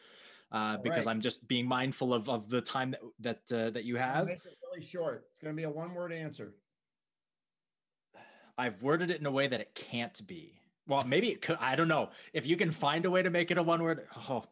Uh, 0.50 0.78
because 0.78 1.06
right. 1.06 1.12
I'm 1.12 1.20
just 1.20 1.46
being 1.46 1.66
mindful 1.66 2.14
of 2.14 2.28
of 2.28 2.48
the 2.48 2.61
time 2.61 2.94
that 3.20 3.46
that 3.48 3.66
uh, 3.66 3.70
that 3.70 3.84
you 3.84 3.96
have. 3.96 4.26
Make 4.26 4.44
it 4.46 4.56
really 4.70 4.84
short. 4.84 5.26
It's 5.30 5.38
going 5.38 5.54
to 5.54 5.56
be 5.56 5.64
a 5.64 5.70
one-word 5.70 6.12
answer. 6.12 6.54
I've 8.56 8.82
worded 8.82 9.11
it 9.11 9.20
in 9.20 9.26
a 9.26 9.30
way 9.30 9.46
that 9.46 9.61
it 9.61 9.74
can't 9.74 10.26
be. 10.26 10.54
Well, 10.87 11.04
maybe 11.04 11.28
it 11.28 11.42
could. 11.42 11.58
I 11.61 11.76
don't 11.76 11.88
know 11.88 12.11
if 12.32 12.46
you 12.46 12.56
can 12.56 12.72
find 12.72 13.04
a 13.04 13.11
way 13.11 13.22
to 13.22 13.30
make 13.30 13.50
it 13.50 13.58
a 13.58 13.62
one 13.62 13.82
word. 13.82 14.06
Oh, 14.28 14.44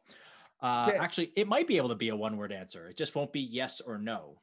uh, 0.62 0.86
Okay. 0.88 0.98
actually, 0.98 1.32
it 1.34 1.48
might 1.48 1.66
be 1.66 1.76
able 1.76 1.88
to 1.88 1.94
be 1.94 2.10
a 2.10 2.16
one 2.16 2.36
word 2.36 2.52
answer. 2.52 2.88
It 2.88 2.96
just 2.96 3.14
won't 3.14 3.32
be 3.32 3.40
yes 3.40 3.80
or 3.80 3.98
no. 3.98 4.38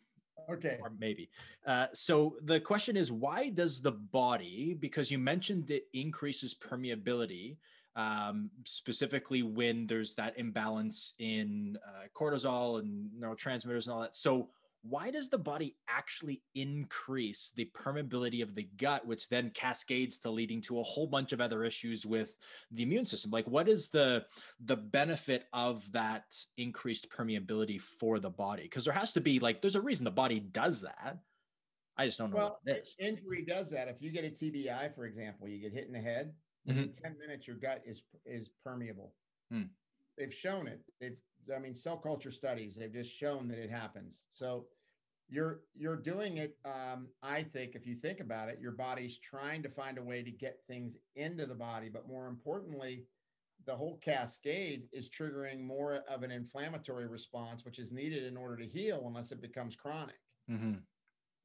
Okay. 0.50 0.78
or 0.82 0.92
maybe. 1.00 1.30
Uh, 1.66 1.88
so 1.94 2.36
the 2.42 2.60
question 2.60 2.98
is, 2.98 3.12
why 3.12 3.50
does 3.50 3.82
the 3.82 3.92
body? 3.92 4.76
Because 4.78 5.10
you 5.10 5.18
mentioned 5.18 5.72
it 5.72 5.88
increases 5.94 6.54
permeability, 6.54 7.56
um, 7.96 8.50
specifically 8.66 9.44
when 9.44 9.88
there's 9.88 10.14
that 10.16 10.38
imbalance 10.38 11.14
in 11.20 11.78
uh, 11.88 12.08
cortisol 12.16 12.80
and 12.80 13.10
neurotransmitters 13.20 13.86
and 13.86 13.94
all 13.94 14.02
that. 14.02 14.16
So 14.16 14.50
why 14.86 15.12
does 15.12 15.30
the 15.30 15.38
body 15.38 15.78
actually 15.88 16.42
increase 16.56 17.54
the 17.56 17.72
permeability 17.74 18.44
of 18.44 18.54
the 18.54 18.68
gut, 18.78 19.08
which 19.08 19.30
then 19.30 19.50
cascades 19.52 20.18
to 20.20 20.30
leading 20.30 20.60
to 20.62 20.80
a 20.80 20.84
whole 20.84 21.08
bunch 21.08 21.32
of 21.32 21.40
other 21.40 21.64
issues 21.64 22.06
with 22.06 22.36
the 22.72 22.84
immune 22.84 23.06
system? 23.06 23.32
Like, 23.32 23.48
what 23.48 23.70
is 23.70 23.88
the 23.88 24.26
the 24.60 24.76
benefit 24.76 25.46
of 25.54 25.90
that 25.94 26.36
increased 26.58 27.10
permeability 27.10 27.80
for 27.80 28.20
the 28.20 28.30
body? 28.30 28.64
Because 28.64 28.84
there 28.84 28.94
has 28.94 29.14
to 29.14 29.22
be 29.22 29.40
like, 29.40 29.62
there's 29.62 29.78
a 29.78 29.82
reason 29.82 30.04
the 30.04 30.12
body 30.12 30.42
does 30.42 30.82
that. 30.82 31.20
I 31.96 32.06
just 32.06 32.18
don't 32.18 32.32
know 32.32 32.38
Well, 32.38 32.60
what 32.64 32.76
it 32.76 32.82
is. 32.82 32.96
injury 33.00 33.46
does 33.48 33.70
that. 33.70 33.88
If 33.88 34.02
you 34.02 34.12
get 34.12 34.26
a 34.26 34.30
TBI, 34.32 34.96
for 34.96 35.06
example, 35.06 35.48
you 35.48 35.60
get 35.60 35.72
hit 35.72 35.86
in 35.88 35.94
the 35.94 36.02
head. 36.02 36.34
Mm-hmm. 36.68 36.80
In 36.80 36.92
ten 36.94 37.16
minutes, 37.20 37.48
your 37.48 37.58
gut 37.58 37.82
is 37.86 38.02
is 38.26 38.50
permeable. 38.64 39.14
Hmm. 39.52 39.64
They've 40.18 40.34
shown 40.34 40.68
it. 40.68 40.82
They've, 41.02 41.18
I 41.54 41.60
mean, 41.60 41.76
cell 41.76 41.98
culture 41.98 42.32
studies. 42.32 42.76
They've 42.76 42.94
just 42.94 43.16
shown 43.16 43.48
that 43.50 43.58
it 43.58 43.70
happens. 43.70 44.24
So 44.30 44.68
you're 45.28 45.62
you're 45.76 45.98
doing 45.98 46.38
it. 46.38 46.58
Um, 46.66 47.08
I 47.22 47.44
think 47.44 47.76
if 47.76 47.86
you 47.86 47.96
think 47.96 48.20
about 48.20 48.50
it, 48.50 48.60
your 48.62 48.72
body's 48.72 49.18
trying 49.18 49.64
to 49.64 49.70
find 49.70 49.98
a 49.98 50.04
way 50.04 50.24
to 50.24 50.32
get 50.32 50.60
things 50.68 50.98
into 51.16 51.46
the 51.46 51.56
body, 51.56 51.90
but 51.90 52.08
more 52.08 52.28
importantly, 52.28 53.06
the 53.66 53.76
whole 53.76 53.98
cascade 53.98 54.88
is 54.92 55.10
triggering 55.10 55.62
more 55.64 56.02
of 56.10 56.24
an 56.24 56.32
inflammatory 56.32 57.08
response, 57.08 57.66
which 57.66 57.80
is 57.80 57.92
needed 57.92 58.24
in 58.24 58.38
order 58.38 58.58
to 58.58 58.68
heal, 58.68 59.04
unless 59.08 59.32
it 59.32 59.42
becomes 59.42 59.76
chronic 59.76 60.16
Mm-hmm. 60.52 60.74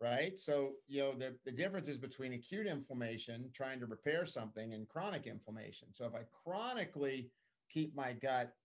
Right? 0.00 0.38
So, 0.38 0.76
you 0.86 1.00
know, 1.00 1.14
the, 1.16 1.40
the 1.44 1.52
difference 1.52 1.88
is 1.88 1.98
between 1.98 2.32
acute 2.34 2.66
inflammation, 2.66 3.50
trying 3.52 3.80
to 3.80 3.86
repair 3.86 4.26
something, 4.26 4.74
and 4.74 4.88
chronic 4.88 5.26
inflammation. 5.26 5.92
So, 5.92 6.06
if 6.06 6.14
I 6.14 6.24
chronically 6.24 7.32
keep 7.68 7.94
my 7.94 8.12
gut 8.14 8.56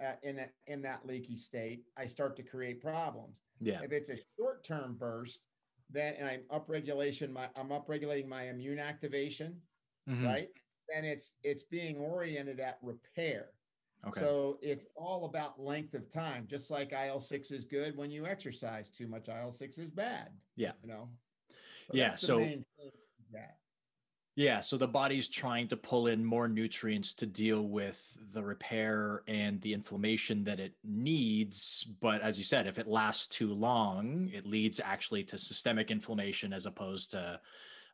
uh, 0.00 0.16
in, 0.22 0.36
that, 0.36 0.56
in 0.66 0.82
that 0.82 1.06
leaky 1.06 1.36
state, 1.36 1.86
I 1.96 2.06
start 2.06 2.36
to 2.36 2.42
create 2.42 2.80
problems. 2.80 3.44
Yeah. 3.60 3.82
If 3.82 3.92
it's 3.92 4.10
a 4.10 4.18
short 4.38 4.64
term 4.64 4.96
burst, 4.98 5.46
then 5.88 6.14
and 6.16 6.26
I'm 6.28 6.44
upregulation 6.48 7.30
my 7.30 7.50
I'm 7.54 7.68
upregulating 7.68 8.26
my 8.26 8.48
immune 8.48 8.80
activation, 8.80 9.62
Mhm. 10.08 10.24
right? 10.24 10.50
Then 10.88 11.04
it's 11.04 11.36
it's 11.42 11.62
being 11.62 11.96
oriented 11.98 12.60
at 12.60 12.78
repair. 12.82 13.55
Okay. 14.06 14.20
So 14.20 14.58
it's 14.62 14.86
all 14.94 15.26
about 15.26 15.60
length 15.60 15.94
of 15.94 16.10
time. 16.12 16.46
Just 16.48 16.70
like 16.70 16.92
IL 16.92 17.20
six 17.20 17.50
is 17.50 17.64
good 17.64 17.96
when 17.96 18.10
you 18.10 18.26
exercise. 18.26 18.88
Too 18.88 19.08
much 19.08 19.28
IL 19.28 19.52
six 19.52 19.78
is 19.78 19.90
bad. 19.90 20.28
Yeah. 20.54 20.72
You 20.82 20.88
know. 20.88 21.08
Yeah, 21.92 22.16
so- 22.16 22.38
with 22.38 22.62
that. 23.32 23.58
Yeah, 24.36 24.60
so 24.60 24.76
the 24.76 24.86
body's 24.86 25.28
trying 25.28 25.66
to 25.68 25.78
pull 25.78 26.08
in 26.08 26.22
more 26.22 26.46
nutrients 26.46 27.14
to 27.14 27.26
deal 27.26 27.62
with 27.62 27.98
the 28.34 28.44
repair 28.44 29.22
and 29.26 29.62
the 29.62 29.72
inflammation 29.72 30.44
that 30.44 30.60
it 30.60 30.74
needs. 30.84 31.86
But 32.02 32.20
as 32.20 32.36
you 32.36 32.44
said, 32.44 32.66
if 32.66 32.78
it 32.78 32.86
lasts 32.86 33.28
too 33.28 33.54
long, 33.54 34.28
it 34.34 34.44
leads 34.44 34.78
actually 34.78 35.24
to 35.24 35.38
systemic 35.38 35.90
inflammation 35.90 36.52
as 36.52 36.66
opposed 36.66 37.12
to 37.12 37.40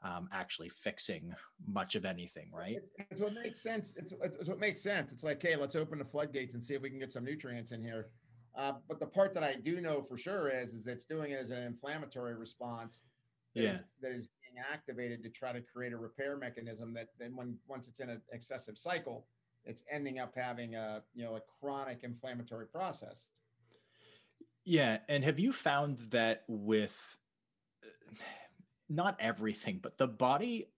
um, 0.05 0.29
actually 0.33 0.69
fixing 0.69 1.35
much 1.67 1.95
of 1.95 2.05
anything, 2.05 2.51
right? 2.53 2.77
It's, 2.77 2.91
it's 3.11 3.21
what 3.21 3.35
makes 3.35 3.63
sense. 3.63 3.95
It's, 3.97 4.13
it's 4.23 4.49
what 4.49 4.59
makes 4.59 4.83
sense. 4.83 5.13
It's 5.13 5.25
like, 5.25 5.41
hey, 5.41 5.57
let's 5.57 5.77
open 5.77 5.99
the 5.99 6.05
floodgates 6.05 6.55
and 6.55 6.63
see 6.63 6.75
if 6.75 6.83
we 6.83 6.91
can 6.91 6.99
get 6.99 7.13
some 7.13 7.25
nutrients 7.25 7.73
in 7.73 7.83
here. 7.83 8.09
Uh, 8.57 8.73
but 8.89 9.01
the 9.01 9.07
part 9.07 9.33
that 9.35 9.45
I 9.45 9.55
do 9.55 9.81
know 9.81 10.03
for 10.03 10.19
sure 10.19 10.49
is, 10.49 10.75
is 10.75 10.87
it's 10.87 11.05
doing 11.05 11.33
it 11.33 11.37
as 11.41 11.51
an 11.51 11.63
inflammatory 11.63 12.35
response. 12.35 13.03
that 13.55 13.63
is- 13.65 13.77
Yeah. 13.77 13.83
that 14.03 14.13
is 14.17 14.29
being 14.43 14.63
activated 14.73 15.23
to 15.23 15.31
try 15.31 15.53
to 15.53 15.61
create 15.63 15.93
a 15.93 15.97
repair 15.97 16.37
mechanism 16.37 16.93
that 16.95 17.09
then 17.19 17.35
when 17.37 17.57
once 17.69 17.87
it's 17.89 18.01
in 18.01 18.11
an 18.11 18.21
excessive 18.33 18.77
cycle, 18.77 19.27
it's 19.65 19.85
ending 19.91 20.19
up 20.19 20.35
having 20.37 20.75
a 20.75 21.03
you 21.15 21.23
know 21.25 21.37
a 21.37 21.41
chronic 21.61 22.01
inflammatory 22.03 22.67
process. 22.67 23.29
Yeah, 24.65 24.99
and 25.09 25.25
have 25.25 25.39
you 25.39 25.53
found 25.53 25.99
that 26.11 26.45
with 26.49 26.95
not 28.95 29.17
everything, 29.21 29.81
but 29.83 29.99
the 29.99 30.07
body 30.07 30.69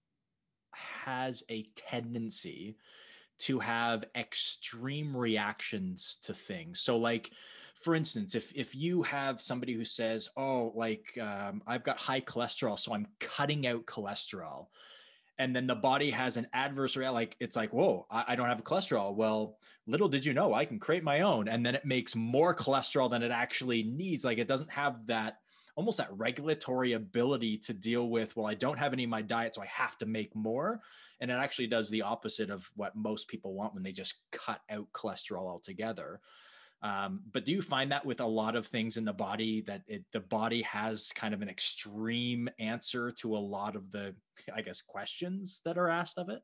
has 0.72 1.42
a 1.50 1.66
tendency 1.74 2.76
to 3.38 3.58
have 3.58 4.04
extreme 4.16 5.16
reactions 5.16 6.18
to 6.22 6.34
things. 6.34 6.80
So 6.80 6.96
like 6.98 7.30
for 7.84 7.94
instance, 7.94 8.34
if 8.34 8.50
if 8.54 8.74
you 8.74 9.02
have 9.02 9.42
somebody 9.42 9.74
who 9.74 9.84
says, 9.84 10.30
"Oh, 10.38 10.72
like 10.74 11.18
um, 11.20 11.62
I've 11.66 11.84
got 11.84 11.98
high 11.98 12.22
cholesterol, 12.22 12.78
so 12.78 12.94
I'm 12.94 13.06
cutting 13.20 13.66
out 13.66 13.84
cholesterol," 13.84 14.68
and 15.38 15.54
then 15.54 15.66
the 15.66 15.74
body 15.74 16.10
has 16.10 16.38
an 16.38 16.46
adverse 16.54 16.96
reaction, 16.96 17.14
like 17.14 17.36
it's 17.40 17.56
like, 17.56 17.74
"Whoa, 17.74 18.06
I, 18.10 18.24
I 18.28 18.36
don't 18.36 18.48
have 18.48 18.64
cholesterol." 18.64 19.14
Well, 19.14 19.58
little 19.86 20.08
did 20.08 20.24
you 20.24 20.32
know, 20.32 20.54
I 20.54 20.64
can 20.64 20.78
create 20.78 21.04
my 21.04 21.20
own, 21.20 21.46
and 21.46 21.64
then 21.64 21.74
it 21.74 21.84
makes 21.84 22.16
more 22.16 22.54
cholesterol 22.54 23.10
than 23.10 23.22
it 23.22 23.30
actually 23.30 23.82
needs. 23.82 24.24
Like 24.24 24.38
it 24.38 24.48
doesn't 24.48 24.70
have 24.70 25.06
that 25.08 25.40
almost 25.76 25.98
that 25.98 26.16
regulatory 26.16 26.92
ability 26.92 27.58
to 27.58 27.72
deal 27.72 28.08
with. 28.08 28.36
Well, 28.36 28.46
I 28.46 28.54
don't 28.54 28.78
have 28.78 28.92
any 28.92 29.04
in 29.04 29.10
my 29.10 29.22
diet, 29.22 29.54
so 29.54 29.62
I 29.62 29.66
have 29.66 29.98
to 29.98 30.06
make 30.06 30.34
more, 30.34 30.80
and 31.20 31.30
it 31.30 31.34
actually 31.34 31.66
does 31.66 31.90
the 31.90 32.02
opposite 32.02 32.50
of 32.50 32.68
what 32.76 32.94
most 32.94 33.28
people 33.28 33.54
want 33.54 33.74
when 33.74 33.82
they 33.82 33.92
just 33.92 34.20
cut 34.32 34.60
out 34.70 34.86
cholesterol 34.92 35.48
altogether. 35.48 36.20
Um, 36.82 37.22
but 37.32 37.46
do 37.46 37.52
you 37.52 37.62
find 37.62 37.90
that 37.92 38.04
with 38.04 38.20
a 38.20 38.26
lot 38.26 38.56
of 38.56 38.66
things 38.66 38.98
in 38.98 39.06
the 39.06 39.12
body 39.12 39.62
that 39.62 39.82
it, 39.86 40.04
the 40.12 40.20
body 40.20 40.60
has 40.62 41.12
kind 41.14 41.32
of 41.32 41.40
an 41.40 41.48
extreme 41.48 42.48
answer 42.58 43.10
to 43.12 43.36
a 43.36 43.38
lot 43.38 43.74
of 43.74 43.90
the, 43.90 44.14
I 44.54 44.60
guess, 44.60 44.82
questions 44.82 45.62
that 45.64 45.78
are 45.78 45.88
asked 45.88 46.18
of 46.18 46.28
it? 46.28 46.42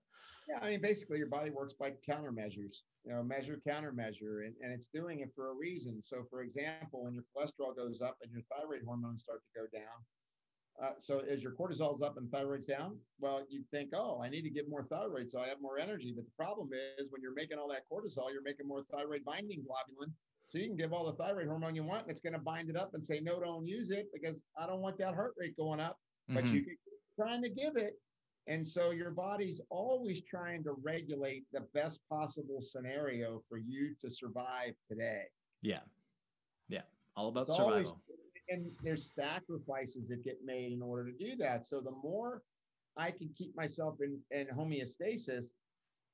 Yeah, 0.51 0.59
I 0.61 0.71
mean, 0.71 0.81
basically, 0.81 1.19
your 1.19 1.29
body 1.29 1.51
works 1.51 1.75
by 1.75 1.93
countermeasures. 2.09 2.83
You 3.05 3.13
know, 3.13 3.23
measure, 3.23 3.63
countermeasure, 3.67 4.47
and, 4.47 4.57
and 4.61 4.73
it's 4.73 4.89
doing 4.93 5.21
it 5.21 5.31
for 5.35 5.51
a 5.51 5.55
reason. 5.55 6.03
So, 6.03 6.25
for 6.29 6.43
example, 6.43 7.05
when 7.05 7.15
your 7.15 7.25
cholesterol 7.35 7.77
goes 7.77 8.03
up 8.03 8.19
and 8.21 8.33
your 8.33 8.43
thyroid 8.43 8.83
hormones 8.85 9.23
start 9.23 9.43
to 9.45 9.61
go 9.61 9.67
down, 9.73 10.05
uh, 10.83 10.95
so 10.99 11.21
as 11.21 11.43
your 11.43 11.53
cortisol's 11.53 12.03
up 12.03 12.17
and 12.17 12.31
thyroid's 12.33 12.67
down, 12.67 12.99
well, 13.21 13.47
you'd 13.49 13.71
think, 13.71 13.91
oh, 13.95 14.21
I 14.21 14.29
need 14.29 14.43
to 14.43 14.51
get 14.51 14.69
more 14.69 14.85
thyroid 14.85 15.31
so 15.31 15.39
I 15.41 15.47
have 15.49 15.61
more 15.61 15.79
energy. 15.79 16.13
But 16.15 16.25
the 16.25 16.33
problem 16.33 16.71
is 16.99 17.13
when 17.13 17.23
you're 17.23 17.35
making 17.35 17.59
all 17.59 17.69
that 17.69 17.85
cortisol, 17.91 18.33
you're 18.33 18.43
making 18.43 18.67
more 18.67 18.83
thyroid 18.91 19.25
binding 19.25 19.61
globulin. 19.63 20.13
So 20.49 20.59
you 20.59 20.67
can 20.67 20.77
give 20.77 20.93
all 20.93 21.07
the 21.07 21.13
thyroid 21.15 21.47
hormone 21.47 21.77
you 21.77 21.85
want, 21.85 22.03
and 22.03 22.11
it's 22.11 22.21
going 22.21 22.33
to 22.33 22.41
bind 22.41 22.71
it 22.71 22.77
up 22.77 22.95
and 22.95 23.05
say, 23.05 23.21
no, 23.21 23.39
don't 23.41 23.67
use 23.67 23.91
it 23.91 24.09
because 24.13 24.43
I 24.59 24.67
don't 24.67 24.81
want 24.81 24.99
that 24.99 25.15
heart 25.15 25.35
rate 25.39 25.57
going 25.57 25.79
up. 25.79 26.01
But 26.29 26.45
Mhm. 26.45 26.55
you 26.55 26.65
can 26.65 26.77
keep 26.85 27.01
trying 27.17 27.43
to 27.43 27.51
give 27.51 27.77
it. 27.77 27.95
And 28.51 28.67
so 28.67 28.91
your 28.91 29.13
body's 29.13 29.61
always 29.71 30.23
trying 30.23 30.65
to 30.65 30.73
regulate 30.73 31.45
the 31.53 31.61
best 31.73 32.01
possible 32.11 32.61
scenario 32.61 33.41
for 33.49 33.59
you 33.59 33.95
to 34.01 34.11
survive 34.11 34.75
today. 34.85 35.23
yeah, 35.63 35.79
yeah, 36.69 36.83
all 37.17 37.29
about 37.29 37.47
It's 37.47 37.57
survival. 37.57 37.75
always, 37.75 37.93
and 38.49 38.73
there's 38.83 39.13
sacrifices 39.15 40.09
that 40.09 40.25
get 40.25 40.39
made 40.45 40.73
in 40.73 40.83
order 40.83 41.13
to 41.13 41.17
do 41.17 41.37
that. 41.37 41.65
So 41.65 41.81
the 41.81 41.93
more 41.93 42.43
I 42.97 43.13
can 43.13 43.31
keep 43.39 43.55
myself 43.55 43.99
in, 44.01 44.19
in 44.33 44.49
homeostasis, 44.49 45.51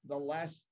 the 0.06 0.16
less 0.18 0.66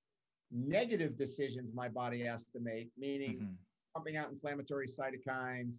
negative 0.50 1.16
decisions 1.16 1.72
my 1.72 1.88
body 1.88 2.20
has 2.26 2.44
to 2.52 2.60
make, 2.60 2.90
meaning 2.98 3.38
Mhm. 3.38 3.56
pumping 3.94 4.16
out 4.18 4.30
inflammatory 4.30 4.86
cytokines, 4.86 5.78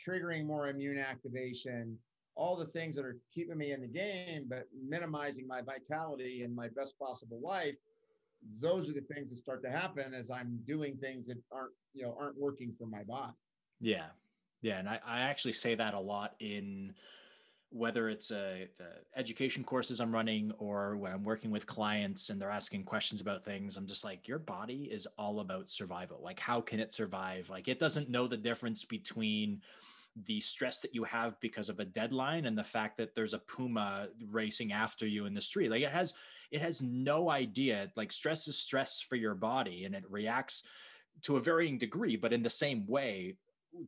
triggering 0.00 0.46
more 0.46 0.68
immune 0.68 0.98
activation, 0.98 1.98
all 2.36 2.54
the 2.54 2.66
things 2.66 2.94
that 2.94 3.04
are 3.04 3.16
keeping 3.34 3.56
me 3.56 3.72
in 3.72 3.80
the 3.80 3.88
game, 3.88 4.44
but 4.48 4.66
minimizing 4.86 5.46
my 5.46 5.62
vitality 5.62 6.42
and 6.42 6.54
my 6.54 6.68
best 6.68 6.98
possible 6.98 7.40
life. 7.42 7.76
Those 8.60 8.88
are 8.88 8.92
the 8.92 9.00
things 9.00 9.30
that 9.30 9.38
start 9.38 9.62
to 9.62 9.70
happen 9.70 10.14
as 10.14 10.30
I'm 10.30 10.60
doing 10.66 10.96
things 10.98 11.26
that 11.26 11.38
aren't, 11.50 11.72
you 11.94 12.04
know, 12.04 12.16
aren't 12.20 12.38
working 12.38 12.74
for 12.78 12.86
my 12.86 13.02
body. 13.02 13.32
Yeah. 13.80 14.06
Yeah. 14.60 14.78
And 14.78 14.88
I, 14.88 15.00
I 15.06 15.20
actually 15.20 15.52
say 15.52 15.74
that 15.74 15.94
a 15.94 16.00
lot 16.00 16.34
in 16.38 16.94
whether 17.70 18.08
it's 18.08 18.30
uh, 18.30 18.66
the 18.78 18.88
education 19.16 19.64
courses 19.64 20.00
I'm 20.00 20.12
running 20.12 20.52
or 20.58 20.96
when 20.96 21.12
I'm 21.12 21.24
working 21.24 21.50
with 21.50 21.66
clients 21.66 22.30
and 22.30 22.40
they're 22.40 22.50
asking 22.50 22.84
questions 22.84 23.20
about 23.20 23.44
things. 23.44 23.76
I'm 23.76 23.86
just 23.86 24.04
like, 24.04 24.28
your 24.28 24.38
body 24.38 24.88
is 24.90 25.08
all 25.18 25.40
about 25.40 25.68
survival. 25.68 26.20
Like, 26.22 26.38
how 26.38 26.60
can 26.60 26.78
it 26.78 26.92
survive? 26.92 27.50
Like, 27.50 27.66
it 27.66 27.80
doesn't 27.80 28.08
know 28.08 28.28
the 28.28 28.36
difference 28.36 28.84
between 28.84 29.62
the 30.24 30.40
stress 30.40 30.80
that 30.80 30.94
you 30.94 31.04
have 31.04 31.38
because 31.40 31.68
of 31.68 31.78
a 31.78 31.84
deadline 31.84 32.46
and 32.46 32.56
the 32.56 32.64
fact 32.64 32.96
that 32.96 33.14
there's 33.14 33.34
a 33.34 33.38
puma 33.38 34.08
racing 34.30 34.72
after 34.72 35.06
you 35.06 35.26
in 35.26 35.34
the 35.34 35.40
street. 35.40 35.70
Like 35.70 35.82
it 35.82 35.92
has 35.92 36.14
it 36.50 36.62
has 36.62 36.80
no 36.80 37.28
idea. 37.28 37.90
Like 37.96 38.12
stress 38.12 38.48
is 38.48 38.58
stress 38.58 39.00
for 39.00 39.16
your 39.16 39.34
body 39.34 39.84
and 39.84 39.94
it 39.94 40.04
reacts 40.08 40.62
to 41.22 41.36
a 41.36 41.40
varying 41.40 41.78
degree 41.78 42.16
but 42.16 42.32
in 42.32 42.42
the 42.42 42.50
same 42.50 42.86
way 42.86 43.36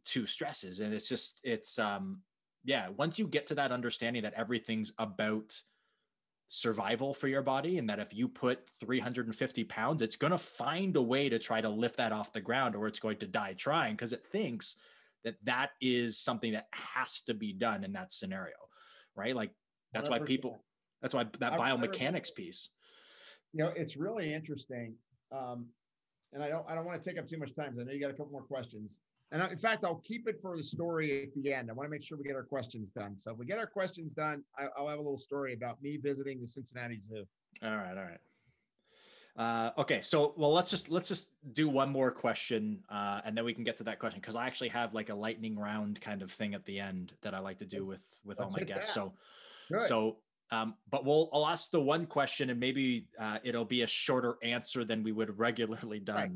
to 0.07 0.27
stresses. 0.27 0.81
And 0.81 0.93
it's 0.93 1.09
just 1.09 1.41
it's 1.45 1.79
um 1.79 2.21
yeah 2.65 2.89
once 2.91 3.19
you 3.19 3.27
get 3.27 3.47
to 3.47 3.55
that 3.55 3.73
understanding 3.73 4.23
that 4.23 4.35
everything's 4.35 4.93
about 4.99 5.61
survival 6.51 7.13
for 7.13 7.29
your 7.29 7.43
body 7.43 7.79
and 7.79 7.89
that 7.91 7.99
if 7.99 8.13
you 8.15 8.27
put 8.27 8.67
350 8.81 9.65
pounds 9.65 10.01
it's 10.01 10.17
going 10.17 10.31
to 10.31 10.39
find 10.39 10.97
a 10.97 11.03
way 11.03 11.29
to 11.29 11.39
try 11.39 11.61
to 11.61 11.69
lift 11.69 11.99
that 11.99 12.11
off 12.11 12.33
the 12.33 12.41
ground 12.41 12.75
or 12.75 12.87
it's 12.87 12.99
going 12.99 13.19
to 13.19 13.27
die 13.27 13.53
trying 13.53 13.95
because 13.95 14.15
it 14.15 14.25
thinks 14.33 14.77
that 15.25 15.35
that 15.45 15.71
is 15.81 16.19
something 16.19 16.53
that 16.53 16.67
has 16.73 17.23
to 17.23 17.35
be 17.35 17.53
done 17.53 17.85
in 17.85 17.93
that 17.93 18.13
scenario 18.13 18.57
right 19.17 19.35
like 19.35 19.51
that's 19.93 20.09
why 20.09 20.19
100%. 20.19 20.27
people 20.27 20.65
that's 21.03 21.15
why 21.15 21.25
that 21.39 21.53
biomechanics 21.53 22.35
piece 22.35 22.71
You 23.53 23.65
know, 23.65 23.73
it's 23.77 23.97
really 23.97 24.33
interesting. 24.33 24.95
Um, 25.33 25.67
and 26.33 26.43
I 26.43 26.49
don't, 26.49 26.65
I 26.69 26.75
don't 26.75 26.85
want 26.85 27.03
to 27.03 27.09
take 27.09 27.19
up 27.19 27.29
too 27.29 27.39
much 27.39 27.55
time. 27.55 27.77
I 27.81 27.85
know 27.85 27.93
you 27.93 28.01
got 28.01 28.11
a 28.11 28.15
couple 28.15 28.33
more 28.33 28.43
questions. 28.43 28.99
And 29.33 29.43
I, 29.43 29.51
in 29.51 29.59
fact, 29.59 29.85
I'll 29.85 30.03
keep 30.05 30.29
it 30.29 30.39
for 30.41 30.57
the 30.57 30.63
story 30.63 31.23
at 31.23 31.35
the 31.35 31.53
end. 31.53 31.71
I 31.71 31.73
want 31.73 31.87
to 31.87 31.91
make 31.91 32.03
sure 32.03 32.19
we 32.19 32.25
get 32.25 32.37
our 32.37 32.43
questions 32.43 32.91
done. 32.91 33.17
So 33.17 33.33
if 33.33 33.39
we 33.39 33.47
get 33.47 33.59
our 33.59 33.67
questions 33.67 34.15
done, 34.15 34.43
I, 34.59 34.67
I'll 34.77 34.89
have 34.89 34.99
a 34.99 35.03
little 35.03 35.19
story 35.19 35.55
about 35.55 35.83
me 35.83 35.97
visiting 35.97 36.41
the 36.41 36.47
Cincinnati 36.47 37.01
Zoo. 37.09 37.25
all 37.63 37.77
right 37.77 37.97
all 37.97 38.05
right 38.05 38.21
uh, 39.39 39.71
okay 39.79 40.01
so 40.03 40.35
well 40.37 40.53
let's 40.53 40.71
just 40.71 40.91
let's 40.91 41.09
just 41.09 41.29
do 41.53 41.69
one 41.69 41.91
more 41.91 42.11
question 42.11 42.81
uh, 42.91 43.21
and 43.25 43.37
then 43.37 43.45
we 43.45 43.55
can 43.55 43.65
get 43.65 43.77
to 43.77 43.85
that 43.85 43.99
question 43.99 44.21
because 44.21 44.37
i 44.37 44.47
actually 44.47 44.69
have 44.69 44.93
like 44.93 45.09
a 45.09 45.15
lightning 45.15 45.57
round 45.59 46.01
kind 46.01 46.23
of 46.23 46.31
thing 46.31 46.55
at 46.55 46.65
the 46.65 46.79
end 46.79 47.13
that 47.23 47.35
i 47.35 47.39
like 47.39 47.59
to 47.59 47.65
do 47.65 47.87
with 47.87 48.03
with 48.25 48.39
all 48.39 48.47
let's 48.47 48.57
my 48.57 48.65
guests 48.65 48.89
that. 48.89 49.01
so 49.01 49.13
Good. 49.71 49.83
So, 49.83 50.17
um, 50.51 50.75
but 50.91 51.05
we'll 51.05 51.29
I'll 51.33 51.47
ask 51.47 51.71
the 51.71 51.81
one 51.81 52.07
question, 52.07 52.51
and 52.51 52.59
maybe 52.59 53.07
uh, 53.21 53.39
it'll 53.45 53.65
be 53.65 53.83
a 53.83 53.87
shorter 53.87 54.37
answer 54.43 54.85
than 54.85 55.03
we 55.03 55.13
would 55.13 55.39
regularly 55.39 56.01
done. 56.01 56.17
Right. 56.17 56.33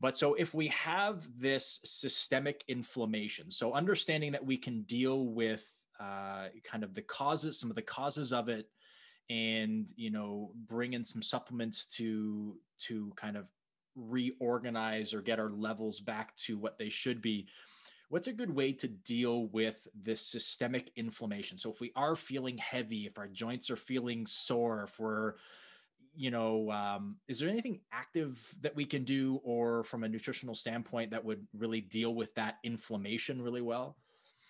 But 0.00 0.16
so 0.16 0.34
if 0.34 0.54
we 0.54 0.68
have 0.68 1.26
this 1.38 1.80
systemic 1.84 2.64
inflammation, 2.68 3.50
so 3.50 3.74
understanding 3.74 4.32
that 4.32 4.44
we 4.44 4.56
can 4.56 4.82
deal 4.82 5.26
with 5.26 5.62
uh, 6.00 6.46
kind 6.64 6.84
of 6.84 6.94
the 6.94 7.02
causes, 7.02 7.60
some 7.60 7.68
of 7.68 7.76
the 7.76 7.82
causes 7.82 8.32
of 8.32 8.48
it, 8.48 8.66
and 9.30 9.90
you 9.96 10.10
know, 10.10 10.50
bring 10.66 10.92
in 10.92 11.04
some 11.04 11.22
supplements 11.22 11.86
to 11.86 12.56
to 12.80 13.12
kind 13.16 13.36
of 13.36 13.46
reorganize 13.94 15.14
or 15.14 15.22
get 15.22 15.38
our 15.38 15.50
levels 15.50 16.00
back 16.00 16.36
to 16.36 16.58
what 16.58 16.78
they 16.78 16.88
should 16.88 17.22
be. 17.22 17.46
What's 18.08 18.26
a 18.26 18.32
good 18.32 18.52
way 18.52 18.72
to 18.72 18.88
deal 18.88 19.46
with 19.46 19.86
this 19.94 20.20
systemic 20.20 20.90
inflammation? 20.96 21.58
So 21.58 21.70
if 21.70 21.80
we 21.80 21.92
are 21.94 22.16
feeling 22.16 22.58
heavy 22.58 23.06
if 23.06 23.18
our 23.18 23.28
joints 23.28 23.70
are 23.70 23.76
feeling 23.76 24.26
sore 24.26 24.82
if 24.82 24.98
we're 24.98 25.34
you 26.16 26.32
know 26.32 26.70
um, 26.72 27.16
is 27.28 27.38
there 27.38 27.48
anything 27.48 27.80
active 27.92 28.36
that 28.62 28.74
we 28.74 28.84
can 28.84 29.04
do 29.04 29.40
or 29.44 29.84
from 29.84 30.02
a 30.02 30.08
nutritional 30.08 30.56
standpoint 30.56 31.12
that 31.12 31.24
would 31.24 31.46
really 31.56 31.80
deal 31.80 32.14
with 32.14 32.34
that 32.34 32.56
inflammation 32.64 33.40
really 33.40 33.62
well 33.62 33.96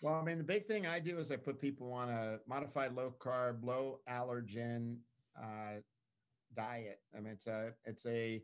Well, 0.01 0.15
I 0.15 0.23
mean, 0.23 0.39
the 0.39 0.45
big 0.45 0.67
thing 0.67 0.87
I 0.87 0.99
do 0.99 1.19
is 1.19 1.31
I 1.31 1.37
put 1.37 1.61
people 1.61 1.93
on 1.93 2.09
a 2.09 2.39
modified 2.47 2.95
low 2.95 3.15
carb, 3.19 3.63
low 3.63 4.01
allergen 4.09 4.97
uh, 5.39 5.81
diet. 6.57 7.01
I 7.15 7.21
mean, 7.21 7.33
it's 7.35 7.47
a 7.47 7.75
it's 7.85 8.07
a 8.07 8.43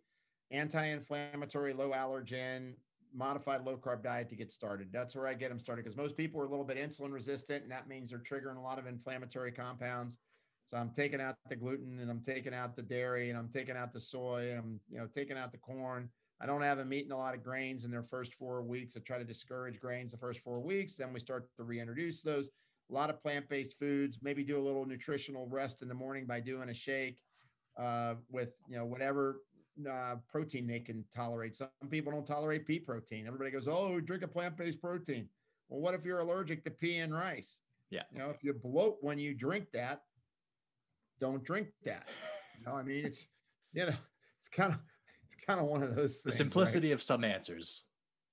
anti-inflammatory, 0.51 1.73
low 1.73 1.91
allergen, 1.93 2.75
modified 3.15 3.65
low 3.65 3.79
carb 3.79 4.03
diet 4.03 4.29
to 4.29 4.37
get 4.37 4.53
started. 4.53 4.89
That's 4.93 5.15
where 5.15 5.27
I 5.27 5.33
get 5.33 5.49
them 5.49 5.59
started 5.59 5.85
because 5.85 5.97
most 5.97 6.17
people 6.17 6.41
are 6.43 6.45
a 6.45 6.51
little 6.51 6.65
bit 6.65 6.77
insulin 6.77 7.13
resistant, 7.13 7.63
and 7.63 7.73
that 7.73 7.89
means 7.89 8.11
they're 8.11 8.19
triggering 8.19 8.59
a 8.59 8.61
lot 8.61 8.79
of 8.79 8.87
inflammatory 8.87 9.51
compounds. 9.51 10.19
So 10.67 10.77
I'm 10.77 10.91
taking 10.91 11.21
out 11.21 11.37
the 11.49 11.57
gluten 11.57 12.01
and 12.01 12.11
I'm 12.11 12.23
taking 12.23 12.53
out 12.53 12.77
the 12.77 12.83
dairy 12.83 13.31
and 13.31 13.39
I'm 13.39 13.49
taking 13.49 13.77
out 13.77 13.93
the 13.93 14.01
soy 14.01 14.51
and 14.51 14.59
I'm 14.59 14.81
you 14.91 14.99
know 14.99 15.07
taking 15.07 15.39
out 15.39 15.53
the 15.53 15.59
corn. 15.59 16.11
I 16.41 16.47
don't 16.47 16.62
have 16.62 16.78
them 16.78 16.93
eating 16.93 17.12
a 17.12 17.16
lot 17.16 17.34
of 17.34 17.43
grains 17.43 17.84
in 17.84 17.91
their 17.91 18.03
first 18.03 18.34
four 18.34 18.62
weeks. 18.62 18.97
I 18.97 19.01
try 19.01 19.18
to 19.18 19.24
discourage 19.24 19.80
grains 19.80 20.11
the 20.11 20.18
first 20.18 20.41
four 20.41 20.61
weeks. 20.61 20.95
Then 20.95 21.12
we 21.12 21.20
start 21.20 21.49
to 21.57 21.64
reintroduce 21.64 22.22
those. 22.22 22.51
A 22.91 22.95
lot 22.95 23.11
of 23.11 23.20
plant-based 23.20 23.78
foods. 23.78 24.18
Maybe 24.22 24.45
do 24.45 24.59
a 24.59 24.61
little 24.62 24.84
nutritional 24.84 25.49
rest 25.49 25.82
in 25.82 25.89
the 25.89 25.95
morning 25.95 26.26
by 26.26 26.41
doing 26.41 26.68
a 26.68 26.74
shake 26.74 27.22
uh, 27.78 28.14
with 28.30 28.61
you 28.68 28.76
know 28.76 28.84
whatever 28.84 29.43
uh, 29.91 30.16
protein 30.28 30.66
they 30.66 30.80
can 30.80 31.05
tolerate. 31.14 31.57
Some 31.57 31.68
people 31.91 32.12
don't 32.12 32.26
tolerate 32.26 32.66
pea 32.66 32.78
protein. 32.78 33.26
Everybody 33.26 33.51
goes, 33.51 33.66
"Oh, 33.66 34.01
drink 34.01 34.22
a 34.22 34.28
plant-based 34.28 34.80
protein." 34.80 35.28
Well, 35.68 35.80
what 35.80 35.95
if 35.95 36.05
you're 36.05 36.20
allergic 36.20 36.64
to 36.64 36.70
pea 36.70 36.99
and 36.99 37.14
rice? 37.14 37.61
Yeah. 37.91 38.03
You 38.12 38.18
know, 38.18 38.30
if 38.30 38.43
you 38.43 38.53
bloat 38.53 38.99
when 39.01 39.18
you 39.18 39.34
drink 39.34 39.66
that, 39.72 40.03
don't 41.20 41.43
drink 41.45 41.68
that. 41.84 42.07
You 42.59 42.66
know, 42.66 42.74
I 42.74 42.82
mean, 42.82 43.05
it's 43.05 43.26
you 43.72 43.87
know, 43.87 43.95
it's 44.39 44.49
kind 44.49 44.72
of 44.72 44.78
it's 45.27 45.35
kind 45.35 45.61
of 45.61 45.66
one 45.66 45.83
of 45.83 45.95
those 45.95 46.22
The 46.22 46.31
things, 46.31 46.39
simplicity 46.39 46.93
of 46.93 47.03
some 47.03 47.24
answers. 47.24 47.83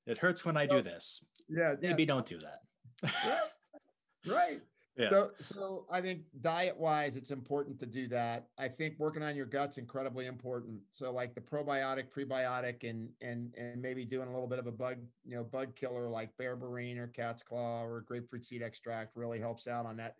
It 0.06 0.18
hurts 0.18 0.46
when 0.46 0.58
I 0.58 0.66
do 0.66 0.82
this. 0.82 1.24
Right? 1.50 1.78
Yeah, 1.82 1.89
Maybe 1.89 2.06
don't 2.06 2.26
do 2.26 2.39
that. 2.39 3.12
yeah, 3.26 4.34
right. 4.34 4.62
Yeah. 4.96 5.10
So, 5.10 5.32
so 5.39 5.86
I 5.91 6.02
think 6.02 6.22
diet 6.41 6.78
wise, 6.78 7.18
it's 7.18 7.32
important 7.32 7.80
to 7.80 7.88
do 7.88 8.08
that. 8.10 8.46
I 8.60 8.68
think 8.68 8.94
working 9.00 9.24
on 9.24 9.36
your 9.36 9.48
gut's 9.48 9.80
incredibly 9.80 10.28
important. 10.28 10.80
So, 10.91 11.12
like 11.12 11.34
the 11.34 11.41
probiotic, 11.41 12.12
prebiotic, 12.16 12.88
and 12.88 13.10
and 13.20 13.52
and 13.58 13.82
maybe 13.82 14.06
doing 14.06 14.28
a 14.28 14.32
little 14.32 14.48
bit 14.48 14.60
of 14.60 14.68
a 14.68 14.72
bug, 14.72 14.98
you 15.26 15.36
know, 15.36 15.44
bug 15.44 15.76
killer 15.76 16.08
like 16.08 16.30
berberine 16.39 17.00
or 17.00 17.08
cat's 17.08 17.41
claw 17.41 17.84
or 17.84 18.02
grapefruit 18.02 18.46
seed 18.46 18.62
extract 18.62 19.18
really 19.18 19.39
helps 19.39 19.68
out 19.68 19.88
on 19.88 19.98
that. 19.98 20.14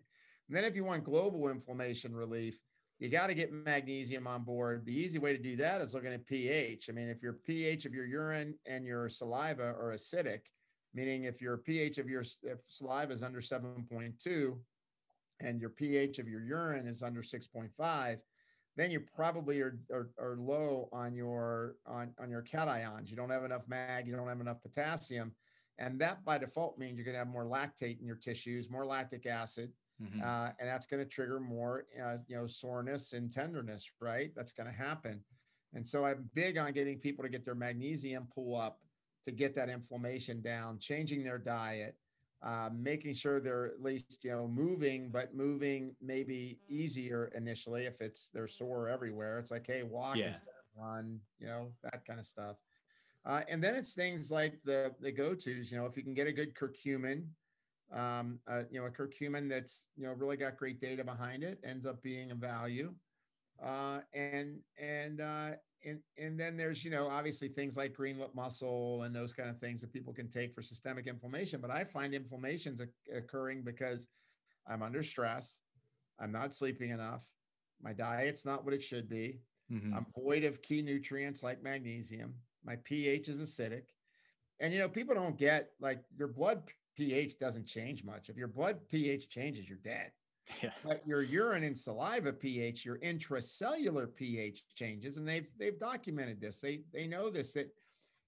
And 0.48 0.58
then, 0.58 0.64
if 0.64 0.76
you 0.76 0.84
want 0.84 1.04
global 1.04 1.50
inflammation 1.50 2.16
relief, 2.16 2.58
you 3.04 3.10
got 3.10 3.28
to 3.28 3.34
get 3.34 3.52
magnesium 3.52 4.28
on 4.28 4.44
board. 4.44 4.86
The 4.86 4.98
easy 4.98 5.20
way 5.20 5.36
to 5.36 5.44
do 5.44 5.58
that 5.58 5.82
is 5.82 5.94
looking 5.94 6.14
at 6.14 6.26
pH. 6.26 6.90
I 6.90 6.94
mean, 6.94 7.10
if 7.10 7.22
your 7.22 7.34
pH 7.34 7.86
of 7.86 7.94
your 7.94 8.06
urine 8.06 8.56
and 8.66 8.86
your 8.86 9.10
saliva 9.10 9.76
are 9.78 9.94
acidic, 9.94 10.44
meaning 10.94 11.26
if 11.26 11.42
your 11.42 11.58
pH 11.58 11.98
of 11.98 12.08
your 12.08 12.24
saliva 12.70 13.12
is 13.12 13.22
under 13.22 13.42
7.2 13.42 14.58
and 15.42 15.60
your 15.60 15.70
pH 15.70 16.20
of 16.20 16.30
your 16.30 16.46
urine 16.46 16.88
is 16.88 17.04
under 17.04 17.22
6.5, 17.22 18.20
then 18.78 18.90
you 18.90 19.02
probably 19.02 19.60
are, 19.60 19.78
are, 19.92 20.10
are 20.18 20.38
low 20.40 20.88
on 20.94 21.14
your 21.14 21.76
on, 21.86 22.14
on 22.22 22.30
your 22.30 22.42
cations. 22.42 23.10
You 23.10 23.18
don't 23.18 23.30
have 23.30 23.44
enough 23.44 23.64
mag, 23.68 24.08
you 24.08 24.16
don't 24.16 24.30
have 24.30 24.40
enough 24.40 24.62
potassium. 24.62 25.34
And 25.78 26.00
that 26.00 26.24
by 26.24 26.38
default 26.38 26.80
means 26.80 26.96
you're 26.96 27.04
going 27.04 27.16
to 27.16 27.20
have 27.20 27.28
more 27.28 27.44
lactate 27.44 28.00
in 28.00 28.06
your 28.06 28.16
tissues, 28.16 28.70
more 28.70 28.86
lactic 28.86 29.26
acid, 29.26 29.74
Mhm. 30.00 30.20
uh, 30.22 30.52
and 30.60 30.68
that's 30.70 30.86
going 30.86 31.04
to 31.04 31.10
trigger 31.10 31.40
more, 31.40 31.88
uh, 32.02 32.18
you 32.28 32.36
know, 32.36 32.48
soreness 32.48 33.14
and 33.14 33.32
tenderness, 33.32 33.92
right? 34.00 34.34
That's 34.36 34.54
going 34.54 34.68
to 34.68 34.74
happen. 34.74 35.26
And 35.74 35.86
so 35.88 36.06
I'm 36.06 36.30
big 36.34 36.58
on 36.58 36.72
getting 36.74 37.00
people 37.00 37.24
to 37.24 37.30
get 37.30 37.46
their 37.46 37.56
magnesium 37.56 38.28
pull 38.28 38.56
up 38.56 38.84
to 39.24 39.32
get 39.32 39.56
that 39.56 39.70
inflammation 39.70 40.42
down, 40.42 40.80
changing 40.80 41.24
their 41.24 41.40
diet, 41.40 41.98
uh, 42.42 42.70
making 42.74 43.14
sure 43.14 43.40
they're 43.40 43.66
at 43.68 43.82
least, 43.82 44.24
you 44.24 44.32
know, 44.32 44.48
moving, 44.48 45.12
but 45.12 45.34
moving 45.34 45.96
maybe 46.02 46.62
easier 46.68 47.28
initially 47.30 47.86
if 47.86 48.02
it's 48.02 48.30
they're 48.30 48.48
sore 48.48 48.90
everywhere. 48.90 49.40
It's 49.40 49.50
like, 49.52 49.66
hey, 49.66 49.84
walk 49.84 50.16
Yeah. 50.18 50.28
instead 50.28 50.50
of 50.50 50.80
run, 50.82 51.22
you 51.40 51.48
know, 51.48 51.74
that 51.84 52.06
kind 52.06 52.20
of 52.20 52.26
stuff. 52.28 52.58
Uh, 53.26 53.44
and 53.48 53.64
then 53.64 53.76
it's 53.76 53.94
things 53.94 54.32
like 54.32 54.62
the 54.64 54.96
the 55.00 55.12
go-tos, 55.12 55.72
you 55.72 55.78
know, 55.78 55.86
if 55.86 55.96
you 55.96 56.04
can 56.04 56.14
get 56.14 56.28
a 56.28 56.34
good 56.34 56.54
curcumin, 56.54 57.30
um, 57.92 58.42
uh, 58.48 58.64
you 58.70 58.80
know, 58.80 58.86
a 58.88 58.92
curcumin 58.92 59.50
that's 59.50 59.90
you 59.96 60.04
know 60.04 60.14
really 60.14 60.38
got 60.38 60.58
great 60.58 60.80
data 60.80 61.04
behind 61.04 61.44
it 61.44 61.60
ends 61.64 61.86
up 61.86 62.02
being 62.02 62.32
a 62.32 62.36
value. 62.36 63.00
Uh, 63.60 64.02
and 64.14 64.64
and 64.78 65.22
uh, 65.22 65.58
and 65.84 66.04
and 66.18 66.40
then 66.40 66.58
there's 66.58 66.84
you 66.84 66.92
know 66.92 67.08
obviously 67.08 67.48
things 67.50 67.78
like 67.78 67.94
green 67.94 68.18
lip 68.18 68.34
mussel 68.36 69.04
and 69.04 69.16
those 69.16 69.34
kind 69.34 69.50
of 69.50 69.60
things 69.60 69.82
that 69.82 69.94
people 69.94 70.14
can 70.14 70.30
take 70.30 70.54
for 70.54 70.62
systemic 70.62 71.08
inflammation. 71.08 71.62
But 71.62 71.72
I 71.72 71.84
find 71.86 72.14
inflammations 72.16 72.82
oc- 72.82 72.90
occurring 73.12 73.64
because 73.64 74.10
I'm 74.68 74.82
under 74.84 75.04
stress, 75.04 75.62
I'm 76.20 76.32
not 76.32 76.54
sleeping 76.56 76.92
enough, 76.92 77.36
my 77.80 77.94
diet's 77.94 78.46
not 78.46 78.66
what 78.66 78.74
it 78.74 78.84
should 78.84 79.10
be. 79.10 79.44
Mhm. 79.70 79.94
I'm 79.96 80.06
void 80.16 80.44
of 80.44 80.62
key 80.62 80.82
nutrients 80.82 81.44
like 81.44 81.62
magnesium. 81.62 82.44
My 82.64 82.78
pH 82.78 83.30
is 83.30 83.42
acidic. 83.42 83.92
And 84.60 84.74
you 84.74 84.80
know, 84.80 84.90
people 84.90 85.16
don't 85.16 85.38
get 85.38 85.76
like 85.80 86.06
your 86.16 86.28
blood 86.30 86.72
pH 86.96 87.40
doesn't 87.40 87.66
change 87.66 88.04
much. 88.04 88.30
If 88.30 88.38
your 88.38 88.48
blood 88.48 88.80
pH 88.90 89.30
changes, 89.30 89.68
you're 89.68 89.78
dead. 89.80 90.12
Yeah. 90.62 90.72
But 90.84 91.08
your 91.08 91.22
urine 91.22 91.64
and 91.64 91.78
saliva 91.78 92.34
pH, 92.34 92.84
your 92.84 92.98
intracellular 92.98 94.14
pH 94.14 94.64
changes, 94.76 95.16
and 95.16 95.26
they've 95.26 95.48
they've 95.58 95.80
documented 95.80 96.42
this. 96.42 96.60
They 96.60 96.82
they 96.92 97.08
know 97.08 97.30
this 97.30 97.54
that 97.54 97.74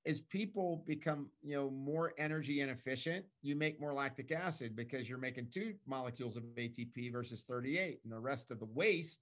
as 0.06 0.22
people 0.22 0.84
become 0.88 1.30
you 1.44 1.56
know 1.56 1.70
more 1.70 2.14
energy 2.18 2.62
inefficient, 2.62 3.26
you 3.42 3.58
make 3.58 3.82
more 3.82 3.94
lactic 3.94 4.32
acid 4.32 4.78
because 4.78 5.10
you're 5.10 5.18
making 5.18 5.50
two 5.52 5.74
molecules 5.86 6.38
of 6.38 6.44
ATP 6.56 7.12
versus 7.12 7.44
38, 7.48 8.00
and 8.04 8.14
the 8.14 8.20
rest 8.20 8.50
of 8.50 8.60
the 8.60 8.66
waste, 8.66 9.20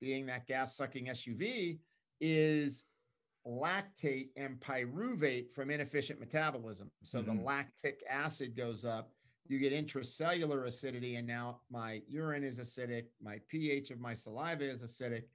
being 0.00 0.24
that 0.26 0.46
gas 0.46 0.76
sucking 0.76 1.06
SUV, 1.06 1.78
is 2.20 2.84
lactate 3.46 4.30
and 4.36 4.60
pyruvate 4.60 5.52
from 5.52 5.70
inefficient 5.70 6.18
metabolism. 6.20 6.90
So 7.04 7.22
Mhm. 7.22 7.26
the 7.26 7.34
lactic 7.34 8.02
acid 8.08 8.56
goes 8.56 8.84
up. 8.84 9.12
You 9.48 9.58
get 9.60 9.72
intracellular 9.72 10.66
acidity, 10.66 11.16
and 11.16 11.26
now 11.26 11.62
my 11.70 12.02
urine 12.08 12.42
is 12.44 12.58
acidic. 12.58 13.08
My 13.20 13.40
pH 13.48 13.90
of 13.92 14.00
my 14.00 14.14
saliva 14.14 14.64
is 14.64 14.82
acidic. 14.82 15.28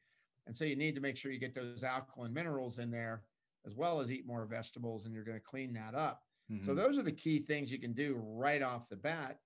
And 0.47 0.55
so 0.55 0.65
you 0.65 0.75
need 0.75 0.95
to 0.95 1.01
make 1.01 1.15
sure 1.17 1.31
you 1.31 1.39
get 1.39 1.55
those 1.55 1.83
alkaline 1.83 2.33
minerals 2.33 2.79
in 2.79 2.91
there, 2.91 3.25
as 3.65 3.75
well 3.75 3.99
as 4.01 4.11
eat 4.11 4.25
more 4.25 4.45
vegetables, 4.45 5.05
and 5.05 5.13
you're 5.13 5.23
going 5.23 5.37
to 5.37 5.43
clean 5.43 5.73
that 5.73 5.95
up. 5.95 6.23
So 6.59 6.73
Mhm. 6.73 6.75
those 6.75 6.97
are 6.97 7.03
the 7.03 7.11
key 7.11 7.39
things 7.39 7.71
you 7.71 7.79
can 7.79 7.93
do 7.93 8.15
right 8.15 8.61
off 8.61 8.89
the 8.89 8.97
bat 8.97 9.39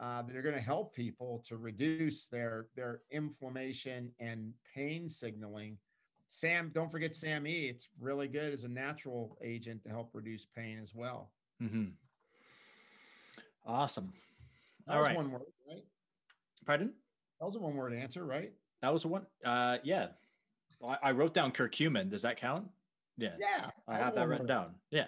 uh, 0.00 0.22
that 0.22 0.36
are 0.36 0.42
going 0.42 0.54
to 0.54 0.60
help 0.60 0.94
people 0.94 1.38
to 1.40 1.56
reduce 1.56 2.28
their 2.28 2.68
their 2.74 3.02
inflammation 3.10 4.14
and 4.18 4.54
pain 4.64 5.08
signaling. 5.08 5.78
Sam, 6.32 6.70
don't 6.72 6.90
forget 6.90 7.16
Sam 7.16 7.44
E. 7.44 7.66
It's 7.66 7.88
really 8.00 8.28
good 8.28 8.54
as 8.54 8.62
a 8.62 8.68
natural 8.68 9.36
agent 9.42 9.82
to 9.82 9.90
help 9.90 10.10
reduce 10.14 10.46
pain 10.46 10.78
as 10.80 10.94
well. 10.94 11.32
Mm-hmm. 11.60 11.86
Awesome. 13.66 14.12
That 14.86 14.94
All 14.94 14.98
was 15.00 15.08
right. 15.08 15.16
one 15.16 15.32
word, 15.32 15.42
right? 15.68 15.84
Pardon? 16.64 16.92
That 17.40 17.46
was 17.46 17.56
a 17.56 17.58
one 17.58 17.74
word 17.74 17.92
answer, 17.92 18.24
right? 18.24 18.52
That 18.80 18.92
was 18.92 19.04
one. 19.04 19.26
Uh, 19.44 19.78
yeah. 19.82 20.06
Well, 20.78 20.96
I, 21.02 21.08
I 21.08 21.12
wrote 21.12 21.34
down 21.34 21.50
curcumin. 21.50 22.08
Does 22.08 22.22
that 22.22 22.36
count? 22.36 22.68
Yeah. 23.18 23.34
Yeah. 23.40 23.70
I 23.88 23.98
have 23.98 24.14
that 24.14 24.28
written 24.28 24.46
word. 24.46 24.52
down. 24.52 24.74
Yeah. 24.92 25.06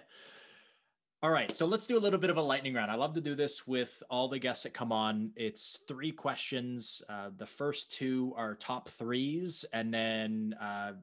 All 1.23 1.31
right. 1.31 1.55
So 1.55 1.66
let's 1.66 1.87
do 1.87 1.97
a 1.97 2.01
little 2.01 2.18
bit 2.18 2.31
of 2.31 2.37
a 2.37 2.43
lightning 2.43 2.75
round. 2.75 2.91
I 2.91 2.97
love 2.97 3.14
to 3.14 3.20
do 3.20 3.37
this 3.37 3.64
with 3.64 4.03
all 4.11 4.29
the 4.29 4.41
guests 4.41 4.64
that 4.64 4.75
come 4.75 4.91
on. 4.91 5.31
It's 5.37 5.79
three 5.87 6.11
questions. 6.11 7.01
Uh, 7.09 7.31
the 7.37 7.47
first 7.47 7.93
two 7.93 8.35
are 8.37 8.57
top 8.57 8.89
threes, 8.89 9.64
and 9.73 9.95
then 9.95 10.57
uh, 10.61 10.95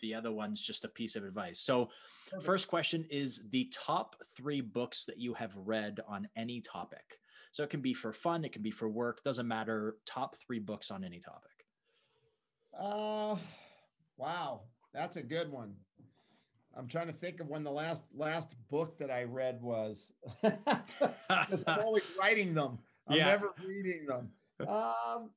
the 0.00 0.14
other 0.14 0.32
one's 0.32 0.60
just 0.60 0.84
a 0.84 0.88
piece 0.88 1.14
of 1.14 1.24
advice. 1.24 1.60
So, 1.60 1.90
first 2.42 2.66
question 2.66 3.06
is 3.10 3.42
the 3.50 3.70
top 3.72 4.16
three 4.36 4.60
books 4.60 5.04
that 5.04 5.18
you 5.18 5.34
have 5.34 5.52
read 5.56 6.00
on 6.08 6.28
any 6.36 6.60
topic. 6.60 7.18
So 7.52 7.62
it 7.62 7.70
can 7.70 7.80
be 7.80 7.94
for 7.94 8.12
fun, 8.12 8.44
it 8.44 8.52
can 8.52 8.62
be 8.62 8.70
for 8.70 8.88
work, 8.88 9.22
doesn't 9.24 9.46
matter. 9.46 9.96
Top 10.06 10.36
three 10.44 10.60
books 10.60 10.90
on 10.90 11.04
any 11.04 11.20
topic. 11.20 11.50
Uh, 12.78 13.36
wow, 14.16 14.62
that's 14.92 15.16
a 15.16 15.22
good 15.22 15.50
one. 15.50 15.74
I'm 16.76 16.86
trying 16.86 17.08
to 17.08 17.12
think 17.12 17.40
of 17.40 17.48
when 17.48 17.64
the 17.64 17.70
last 17.70 18.02
last 18.14 18.48
book 18.70 18.96
that 18.98 19.10
I 19.10 19.24
read 19.24 19.60
was. 19.60 20.12
I'm 20.44 21.54
always 21.66 22.04
writing 22.18 22.54
them. 22.54 22.78
I'm 23.08 23.16
Yeah. 23.16 23.26
never 23.26 23.52
reading 23.66 24.06
them. 24.06 24.30
Um, 24.68 25.30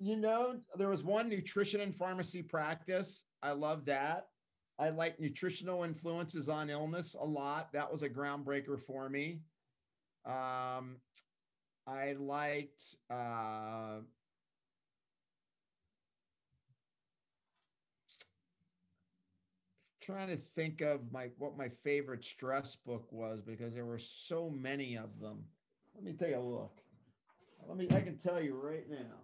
you 0.00 0.16
know, 0.16 0.60
there 0.76 0.88
was 0.88 1.04
one 1.04 1.28
nutrition 1.28 1.80
and 1.80 1.94
pharmacy 1.94 2.42
practice. 2.42 3.24
I 3.42 3.52
love 3.52 3.84
that. 3.86 4.28
I 4.78 4.88
like 4.88 5.20
nutritional 5.20 5.84
influences 5.84 6.48
on 6.48 6.70
illness 6.70 7.14
a 7.14 7.24
lot. 7.24 7.72
That 7.72 7.90
was 7.90 8.02
a 8.02 8.08
groundbreaker 8.08 8.80
for 8.80 9.08
me. 9.08 9.40
Um, 10.26 10.96
I 11.86 12.14
liked 12.18 12.96
uh, 13.10 13.98
trying 20.02 20.28
to 20.28 20.36
think 20.54 20.80
of 20.80 21.00
my 21.12 21.28
what 21.38 21.56
my 21.56 21.68
favorite 21.84 22.24
stress 22.24 22.76
book 22.76 23.06
was 23.10 23.40
because 23.40 23.72
there 23.72 23.86
were 23.86 23.98
so 23.98 24.50
many 24.50 24.96
of 24.96 25.20
them. 25.20 25.44
Let 25.94 26.04
me 26.04 26.12
take 26.12 26.34
a 26.34 26.40
look. 26.40 26.80
Let 27.66 27.78
me 27.78 27.86
I 27.90 28.00
can 28.00 28.18
tell 28.18 28.42
you 28.42 28.60
right 28.60 28.88
now. 28.90 29.20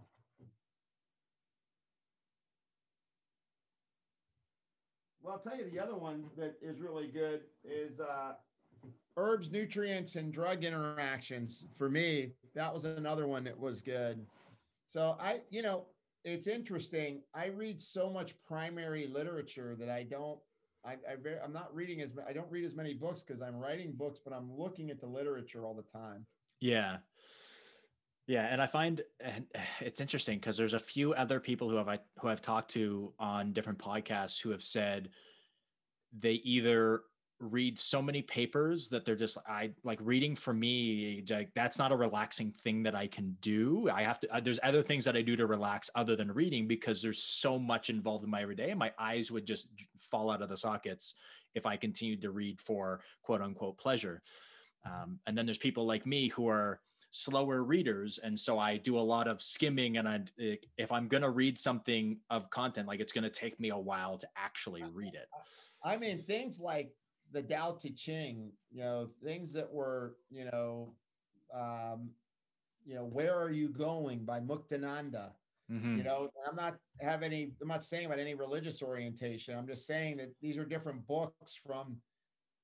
Well, 5.20 5.34
I'll 5.34 5.50
tell 5.50 5.58
you 5.58 5.70
the 5.70 5.80
other 5.80 5.96
one 5.96 6.24
that 6.38 6.54
is 6.62 6.80
really 6.80 7.08
good 7.08 7.40
is 7.62 8.00
uh, 8.00 8.32
herbs, 9.16 9.50
nutrients, 9.50 10.16
and 10.16 10.32
drug 10.32 10.64
interactions. 10.64 11.64
For 11.76 11.90
me, 11.90 12.32
that 12.54 12.72
was 12.72 12.84
another 12.84 13.26
one 13.26 13.44
that 13.44 13.58
was 13.58 13.82
good. 13.82 14.24
So 14.86 15.16
I, 15.20 15.40
you 15.50 15.60
know, 15.60 15.84
it's 16.24 16.46
interesting. 16.46 17.20
I 17.34 17.46
read 17.46 17.80
so 17.80 18.08
much 18.10 18.34
primary 18.46 19.06
literature 19.06 19.76
that 19.78 19.90
I 19.90 20.04
don't. 20.04 20.38
I, 20.88 20.92
I 21.12 21.44
I'm 21.44 21.52
not 21.52 21.74
reading 21.74 22.00
as 22.00 22.10
I 22.26 22.32
don't 22.32 22.50
read 22.50 22.64
as 22.64 22.74
many 22.74 22.94
books 22.94 23.22
because 23.22 23.42
I'm 23.42 23.56
writing 23.56 23.92
books, 23.92 24.20
but 24.24 24.32
I'm 24.32 24.50
looking 24.56 24.90
at 24.90 25.00
the 25.00 25.06
literature 25.06 25.66
all 25.66 25.74
the 25.74 25.82
time. 25.82 26.24
Yeah. 26.60 26.98
Yeah, 28.26 28.42
and 28.42 28.60
I 28.60 28.66
find 28.66 29.02
it's 29.80 30.00
interesting 30.00 30.38
because 30.38 30.56
there's 30.56 30.74
a 30.74 30.78
few 30.78 31.12
other 31.14 31.40
people 31.40 31.68
who 31.68 31.76
have 31.76 31.88
I 31.88 31.98
who 32.20 32.28
I've 32.28 32.42
talked 32.42 32.70
to 32.72 33.12
on 33.18 33.52
different 33.52 33.78
podcasts 33.78 34.40
who 34.40 34.50
have 34.50 34.62
said 34.62 35.10
they 36.18 36.32
either 36.32 37.02
read 37.40 37.78
so 37.78 38.02
many 38.02 38.20
papers 38.22 38.88
that 38.88 39.04
they're 39.04 39.14
just 39.14 39.38
I 39.48 39.70
like 39.84 39.98
reading 40.02 40.34
for 40.34 40.52
me 40.52 41.24
like 41.30 41.50
that's 41.54 41.78
not 41.78 41.92
a 41.92 41.96
relaxing 41.96 42.52
thing 42.64 42.82
that 42.82 42.94
I 42.94 43.06
can 43.06 43.36
do. 43.40 43.88
I 43.92 44.02
have 44.02 44.18
to 44.20 44.34
uh, 44.34 44.40
there's 44.40 44.58
other 44.62 44.82
things 44.82 45.04
that 45.04 45.16
I 45.16 45.22
do 45.22 45.36
to 45.36 45.46
relax 45.46 45.90
other 45.94 46.16
than 46.16 46.32
reading 46.32 46.66
because 46.66 47.00
there's 47.00 47.22
so 47.22 47.58
much 47.58 47.90
involved 47.90 48.24
in 48.24 48.30
my 48.30 48.42
everyday 48.42 48.70
and 48.70 48.78
my 48.78 48.92
eyes 48.98 49.30
would 49.30 49.46
just 49.46 49.68
fall 50.10 50.30
out 50.30 50.42
of 50.42 50.48
the 50.48 50.56
sockets 50.56 51.14
if 51.54 51.64
I 51.66 51.76
continued 51.76 52.20
to 52.22 52.30
read 52.30 52.60
for 52.60 53.00
quote 53.22 53.40
unquote 53.40 53.78
pleasure. 53.78 54.22
Um, 54.84 55.18
and 55.26 55.36
then 55.36 55.46
there's 55.46 55.58
people 55.58 55.86
like 55.86 56.06
me 56.06 56.28
who 56.28 56.48
are 56.48 56.80
slower 57.10 57.62
readers 57.62 58.18
and 58.22 58.38
so 58.38 58.58
i 58.58 58.76
do 58.76 58.98
a 58.98 59.00
lot 59.00 59.26
of 59.26 59.40
skimming 59.40 59.96
and 59.96 60.06
i 60.06 60.20
if 60.76 60.92
i'm 60.92 61.08
going 61.08 61.22
to 61.22 61.30
read 61.30 61.56
something 61.56 62.18
of 62.28 62.50
content 62.50 62.86
like 62.86 63.00
it's 63.00 63.14
going 63.14 63.24
to 63.24 63.30
take 63.30 63.58
me 63.58 63.70
a 63.70 63.76
while 63.76 64.18
to 64.18 64.28
actually 64.36 64.84
read 64.92 65.14
it 65.14 65.26
i 65.82 65.96
mean 65.96 66.22
things 66.22 66.60
like 66.60 66.92
the 67.32 67.42
Tao 67.42 67.72
Te 67.72 67.90
Ching, 67.90 68.52
you 68.70 68.82
know, 68.82 69.08
things 69.24 69.52
that 69.52 69.70
were, 69.70 70.16
you 70.30 70.44
know, 70.46 70.94
um, 71.54 72.10
you 72.84 72.94
know, 72.94 73.04
where 73.04 73.38
are 73.38 73.50
you 73.50 73.68
going 73.68 74.24
by 74.24 74.40
Muktananda? 74.40 75.30
Mm-hmm. 75.70 75.98
You 75.98 76.02
know, 76.02 76.30
I'm 76.48 76.56
not 76.56 76.76
have 77.00 77.22
any, 77.22 77.52
I'm 77.60 77.68
not 77.68 77.84
saying 77.84 78.06
about 78.06 78.18
any 78.18 78.34
religious 78.34 78.82
orientation. 78.82 79.56
I'm 79.56 79.66
just 79.66 79.86
saying 79.86 80.16
that 80.16 80.30
these 80.40 80.56
are 80.56 80.64
different 80.64 81.06
books 81.06 81.60
from 81.66 81.98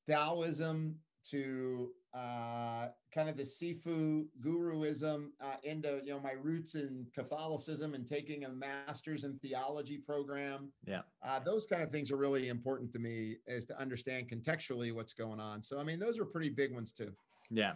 Taoism 0.08 0.96
to 1.30 1.90
uh, 2.14 2.88
kind 3.12 3.28
of 3.28 3.36
the 3.36 3.42
Sifu 3.42 4.26
guruism 4.40 5.28
uh, 5.40 5.56
into 5.62 6.00
you 6.04 6.12
know 6.12 6.20
my 6.20 6.32
roots 6.32 6.74
in 6.74 7.06
Catholicism 7.14 7.94
and 7.94 8.06
taking 8.06 8.44
a 8.44 8.48
master's 8.48 9.24
in 9.24 9.38
theology 9.38 9.98
program. 9.98 10.70
Yeah, 10.86 11.02
uh, 11.24 11.40
those 11.40 11.66
kind 11.66 11.82
of 11.82 11.90
things 11.90 12.10
are 12.10 12.16
really 12.16 12.48
important 12.48 12.92
to 12.92 12.98
me 12.98 13.36
is 13.46 13.64
to 13.66 13.80
understand 13.80 14.28
contextually 14.28 14.94
what's 14.94 15.12
going 15.12 15.40
on. 15.40 15.62
So 15.62 15.78
I 15.78 15.84
mean, 15.84 15.98
those 15.98 16.18
are 16.18 16.24
pretty 16.24 16.50
big 16.50 16.72
ones 16.72 16.92
too. 16.92 17.12
Yeah. 17.50 17.72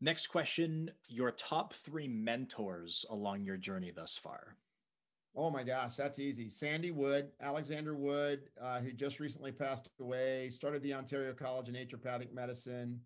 Next 0.00 0.28
question: 0.28 0.90
Your 1.08 1.30
top 1.30 1.74
three 1.74 2.08
mentors 2.08 3.04
along 3.10 3.44
your 3.44 3.56
journey 3.56 3.92
thus 3.94 4.18
far. 4.18 4.56
Oh 5.34 5.50
my 5.50 5.62
gosh, 5.62 5.96
that's 5.96 6.18
easy. 6.18 6.50
Sandy 6.50 6.90
Wood, 6.90 7.30
Alexander 7.40 7.94
Wood, 7.96 8.50
uh, 8.60 8.80
who 8.80 8.92
just 8.92 9.18
recently 9.18 9.50
passed 9.50 9.88
away, 9.98 10.50
started 10.50 10.82
the 10.82 10.92
Ontario 10.92 11.32
College 11.32 11.70
of 11.70 11.74
Naturopathic 11.74 12.34
Medicine. 12.34 13.00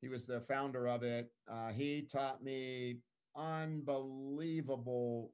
He 0.00 0.08
was 0.08 0.24
the 0.24 0.40
founder 0.40 0.88
of 0.88 1.02
it. 1.02 1.30
Uh, 1.46 1.68
he 1.68 2.02
taught 2.02 2.42
me 2.42 3.00
unbelievable 3.36 5.32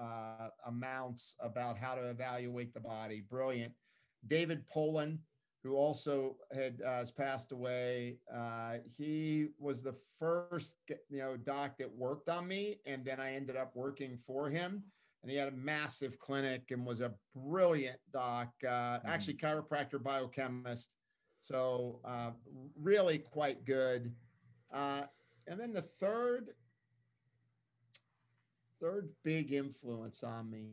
uh, 0.00 0.48
amounts 0.64 1.34
about 1.40 1.76
how 1.76 1.94
to 1.94 2.08
evaluate 2.08 2.72
the 2.72 2.80
body. 2.80 3.20
Brilliant. 3.20 3.74
David 4.28 4.64
Pollan, 4.66 5.18
who 5.62 5.76
also 5.76 6.36
had 6.54 6.80
uh, 6.80 6.88
has 6.88 7.10
passed 7.10 7.52
away. 7.52 8.16
Uh, 8.34 8.78
he 8.96 9.48
was 9.58 9.82
the 9.82 9.94
first, 10.18 10.76
you 11.10 11.18
know, 11.18 11.36
doc 11.36 11.76
that 11.78 11.94
worked 11.94 12.30
on 12.30 12.48
me, 12.48 12.78
and 12.86 13.04
then 13.04 13.20
I 13.20 13.34
ended 13.34 13.56
up 13.56 13.72
working 13.76 14.18
for 14.26 14.48
him 14.48 14.84
and 15.22 15.30
he 15.30 15.36
had 15.36 15.48
a 15.48 15.52
massive 15.52 16.18
clinic 16.18 16.62
and 16.70 16.86
was 16.86 17.00
a 17.00 17.12
brilliant 17.34 17.98
doc, 18.12 18.48
uh, 18.64 18.68
mm-hmm. 18.68 19.08
actually 19.08 19.34
chiropractor, 19.34 20.02
biochemist. 20.02 20.90
So 21.40 22.00
uh, 22.04 22.30
really 22.80 23.18
quite 23.18 23.64
good. 23.64 24.12
Uh, 24.72 25.02
and 25.46 25.58
then 25.58 25.72
the 25.72 25.84
third, 26.00 26.50
third 28.80 29.08
big 29.24 29.52
influence 29.52 30.22
on 30.22 30.50
me, 30.50 30.68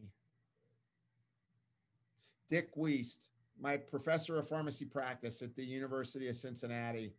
Dick 2.50 2.76
Wiest, 2.76 3.30
my 3.60 3.76
professor 3.76 4.38
of 4.38 4.48
pharmacy 4.48 4.86
practice 4.86 5.42
at 5.42 5.56
the 5.56 5.66
University 5.66 6.30
of 6.30 6.36
Cincinnati. 6.36 7.14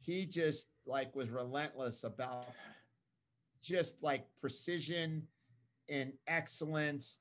He 0.00 0.24
just 0.24 0.68
like 0.86 1.14
was 1.14 1.28
relentless 1.28 2.04
about 2.04 2.46
just 3.62 4.02
like 4.02 4.24
precision 4.40 5.26
in 5.90 6.12
excellence. 6.26 7.18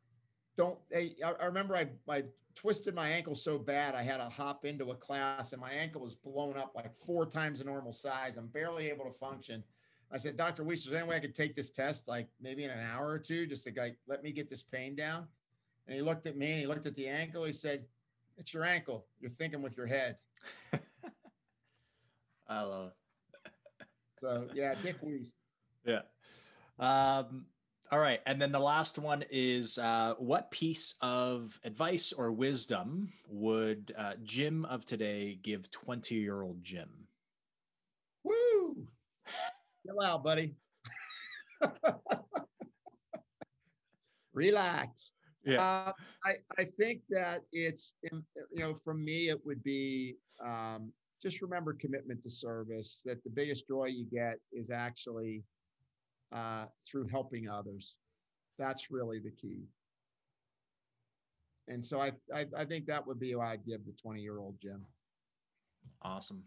Don't 0.56 0.78
I, 0.96 1.12
I 1.26 1.46
remember 1.46 1.76
I, 1.76 1.88
I 2.08 2.24
twisted 2.56 2.94
my 2.94 3.10
ankle 3.10 3.36
so 3.36 3.58
bad 3.58 3.96
I 3.96 4.04
had 4.04 4.18
to 4.18 4.30
hop 4.30 4.66
into 4.66 4.92
a 4.92 4.96
class 4.96 5.54
and 5.54 5.62
my 5.62 5.72
ankle 5.72 6.02
was 6.02 6.16
blown 6.16 6.58
up 6.58 6.74
like 6.76 6.94
four 7.06 7.26
times 7.26 7.60
the 7.60 7.66
normal 7.66 7.92
size. 7.92 8.38
I'm 8.38 8.48
barely 8.48 8.90
able 8.90 9.06
to 9.06 9.14
function. 9.14 9.64
I 10.12 10.18
said, 10.18 10.38
Dr. 10.38 10.64
Weiss, 10.64 10.80
is 10.80 10.92
there 10.92 11.00
any 11.00 11.08
way 11.08 11.18
I 11.18 11.20
could 11.20 11.36
take 11.36 11.56
this 11.56 11.70
test 11.70 12.08
like 12.08 12.28
maybe 12.42 12.64
in 12.64 12.72
an 12.72 12.80
hour 12.80 13.08
or 13.08 13.20
two 13.20 13.46
just 13.46 13.64
to 13.66 13.74
like 13.76 13.98
let 14.08 14.24
me 14.24 14.32
get 14.32 14.50
this 14.50 14.64
pain 14.64 14.96
down? 14.96 15.28
And 15.88 15.96
he 15.96 16.02
looked 16.02 16.26
at 16.26 16.38
me 16.38 16.52
and 16.52 16.60
he 16.60 16.68
looked 16.68 16.86
at 16.86 16.96
the 16.96 17.08
ankle. 17.08 17.44
He 17.46 17.54
said, 17.54 17.86
It's 18.38 18.54
your 18.54 18.64
ankle. 18.64 19.06
You're 19.20 19.32
thinking 19.32 19.62
with 19.62 19.76
your 19.78 19.88
head. 19.88 20.18
I 22.48 22.62
love 22.62 22.92
it. 22.92 23.86
so 24.20 24.48
yeah, 24.54 24.76
Dick 24.84 24.98
Weiss. 25.02 25.34
Yeah. 25.86 26.02
Um, 26.78 27.46
all 27.92 28.00
right. 28.00 28.20
And 28.26 28.42
then 28.42 28.52
the 28.52 28.60
last 28.60 29.00
one 29.00 29.24
is 29.32 29.78
uh, 29.78 30.14
what 30.20 30.52
piece 30.52 30.96
of 31.02 31.60
advice 31.64 32.14
or 32.14 32.32
wisdom 32.32 33.12
would 33.28 33.94
uh, 33.98 34.14
Jim 34.24 34.66
of 34.66 34.86
today 34.86 35.40
give 35.42 35.72
20 35.72 36.16
year 36.16 36.42
old 36.42 36.64
Jim? 36.64 36.90
Woo! 38.24 38.86
Chill 39.86 40.02
out, 40.02 40.24
buddy. 40.24 40.56
Relax. 44.34 45.14
Yeah. 45.44 45.62
Uh, 45.62 45.92
I, 46.26 46.36
I 46.60 46.66
think 46.66 47.02
that 47.10 47.42
it's, 47.52 47.96
you 48.04 48.22
know, 48.54 48.76
for 48.84 48.94
me, 48.94 49.30
it 49.30 49.44
would 49.46 49.64
be 49.64 50.18
um, 50.46 50.92
just 51.22 51.42
remember 51.42 51.74
commitment 51.74 52.24
to 52.24 52.30
service, 52.30 53.02
that 53.06 53.24
the 53.24 53.30
biggest 53.30 53.68
joy 53.68 53.86
you 53.86 54.06
get 54.12 54.40
is 54.52 54.70
actually 54.70 55.44
uh, 56.32 56.66
through 56.90 57.08
helping 57.08 57.50
others. 57.50 57.96
That's 58.58 58.92
really 58.92 59.20
the 59.20 59.32
key. 59.32 59.68
And 61.68 61.86
so 61.86 62.00
I, 62.00 62.12
I, 62.34 62.46
I 62.58 62.66
think 62.66 62.88
that 62.88 63.06
would 63.06 63.20
be 63.20 63.36
why 63.36 63.54
I'd 63.54 63.66
give 63.66 63.86
the 63.86 63.94
20 64.02 64.22
year 64.22 64.40
old 64.40 64.56
Jim. 64.62 64.86
Awesome. 66.02 66.44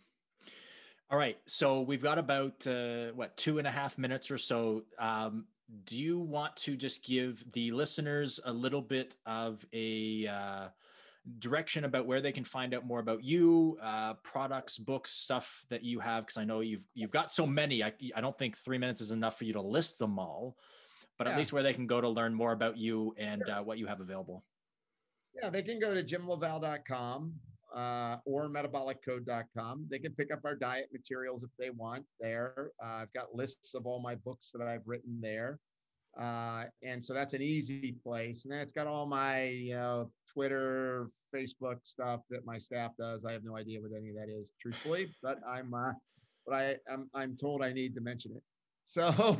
All 1.11 1.19
right. 1.19 1.37
So 1.47 1.83
we've 1.83 2.03
got 2.03 2.19
about 2.19 2.67
uh, 2.67 3.09
what 3.15 3.37
two 3.37 3.59
and 3.59 3.67
a 3.67 3.71
half 3.71 3.99
minutes 3.99 4.31
or 4.31 4.39
so. 4.39 4.83
Um, 4.99 5.45
do 5.85 6.03
you 6.03 6.19
want 6.19 6.57
to 6.57 6.77
just 6.77 7.05
give 7.05 7.45
the 7.53 7.71
listeners 7.71 8.41
a 8.45 8.53
little 8.53 8.83
bit 8.83 9.17
of 9.25 9.65
a 9.73 10.27
uh, 10.27 10.69
direction 11.39 11.85
about 11.85 12.07
where 12.07 12.21
they 12.21 12.33
can 12.33 12.45
find 12.45 12.75
out 12.75 12.87
more 12.87 13.01
about 13.01 13.23
you, 13.23 13.79
uh, 13.83 14.15
products, 14.23 14.79
books, 14.79 15.11
stuff 15.11 15.65
that 15.71 15.85
you 15.85 16.01
have. 16.01 16.27
Because 16.27 16.39
I 16.39 16.45
know 16.45 16.61
you've 16.61 16.85
you've 16.95 17.11
got 17.11 17.33
so 17.33 17.47
many. 17.47 17.83
I 17.83 17.93
I 18.15 18.21
don't 18.21 18.37
think 18.37 18.57
three 18.57 18.79
minutes 18.79 19.01
is 19.01 19.13
enough 19.13 19.39
for 19.39 19.45
you 19.45 19.53
to 19.55 19.63
list 19.63 19.99
them 19.99 20.19
all, 20.19 20.57
but 21.19 21.27
yeah. 21.27 21.33
at 21.33 21.39
least 21.39 21.53
where 21.53 21.63
they 21.63 21.75
can 21.75 21.87
go 21.87 22.01
to 22.01 22.09
learn 22.09 22.35
more 22.35 22.53
about 22.53 22.77
you 22.77 23.15
and 23.19 23.43
sure. 23.47 23.57
uh, 23.57 23.63
what 23.63 23.79
you 23.79 23.87
have 23.87 24.01
available. 24.01 24.45
Yeah, 25.41 25.51
they 25.51 25.63
can 25.63 25.79
go 25.79 25.95
to 25.95 26.03
jimlavalle.com 26.03 27.33
uh, 27.75 28.17
or 28.25 28.49
metaboliccode.com. 28.49 29.87
They 29.91 29.99
can 29.99 30.13
pick 30.13 30.33
up 30.33 30.41
our 30.45 30.55
diet 30.55 30.89
materials 30.93 31.43
if 31.43 31.51
they 31.59 31.71
want 31.71 32.05
there. 32.21 32.71
Uh, 32.83 32.89
I've 32.89 33.13
got 33.13 33.35
lists 33.35 33.75
of 33.75 33.87
all 33.87 34.01
my 34.01 34.15
books 34.15 34.51
that 34.55 34.67
I've 34.67 34.87
written 34.87 35.21
there. 35.21 35.59
Uh, 36.21 36.65
and 36.83 37.03
so 37.03 37.15
that's 37.15 37.35
an 37.35 37.43
easy 37.43 37.97
place. 38.03 38.45
And 38.45 38.53
then 38.53 38.61
it's 38.61 38.73
got 38.73 38.87
all 38.87 39.07
my, 39.07 39.49
you 39.49 39.75
know, 39.75 40.11
Twitter, 40.33 41.09
Facebook 41.35 41.79
stuff 41.85 42.21
that 42.31 42.45
my 42.45 42.59
staff 42.59 42.93
does. 42.99 43.25
I 43.25 43.33
have 43.33 43.45
no 43.45 43.57
idea 43.57 43.81
what 43.81 43.91
any 43.97 44.11
of 44.11 44.17
that 44.17 44.29
is, 44.29 44.53
truthfully, 44.61 45.09
but 45.23 45.39
I'm, 45.47 45.73
uh, 45.75 45.93
but 46.47 46.55
I, 46.55 46.77
I'm, 46.91 47.09
I'm 47.15 47.37
told 47.37 47.63
I 47.63 47.73
need 47.73 47.95
to 47.95 48.01
mention 48.01 48.33
it. 48.33 48.43
So, 48.85 49.39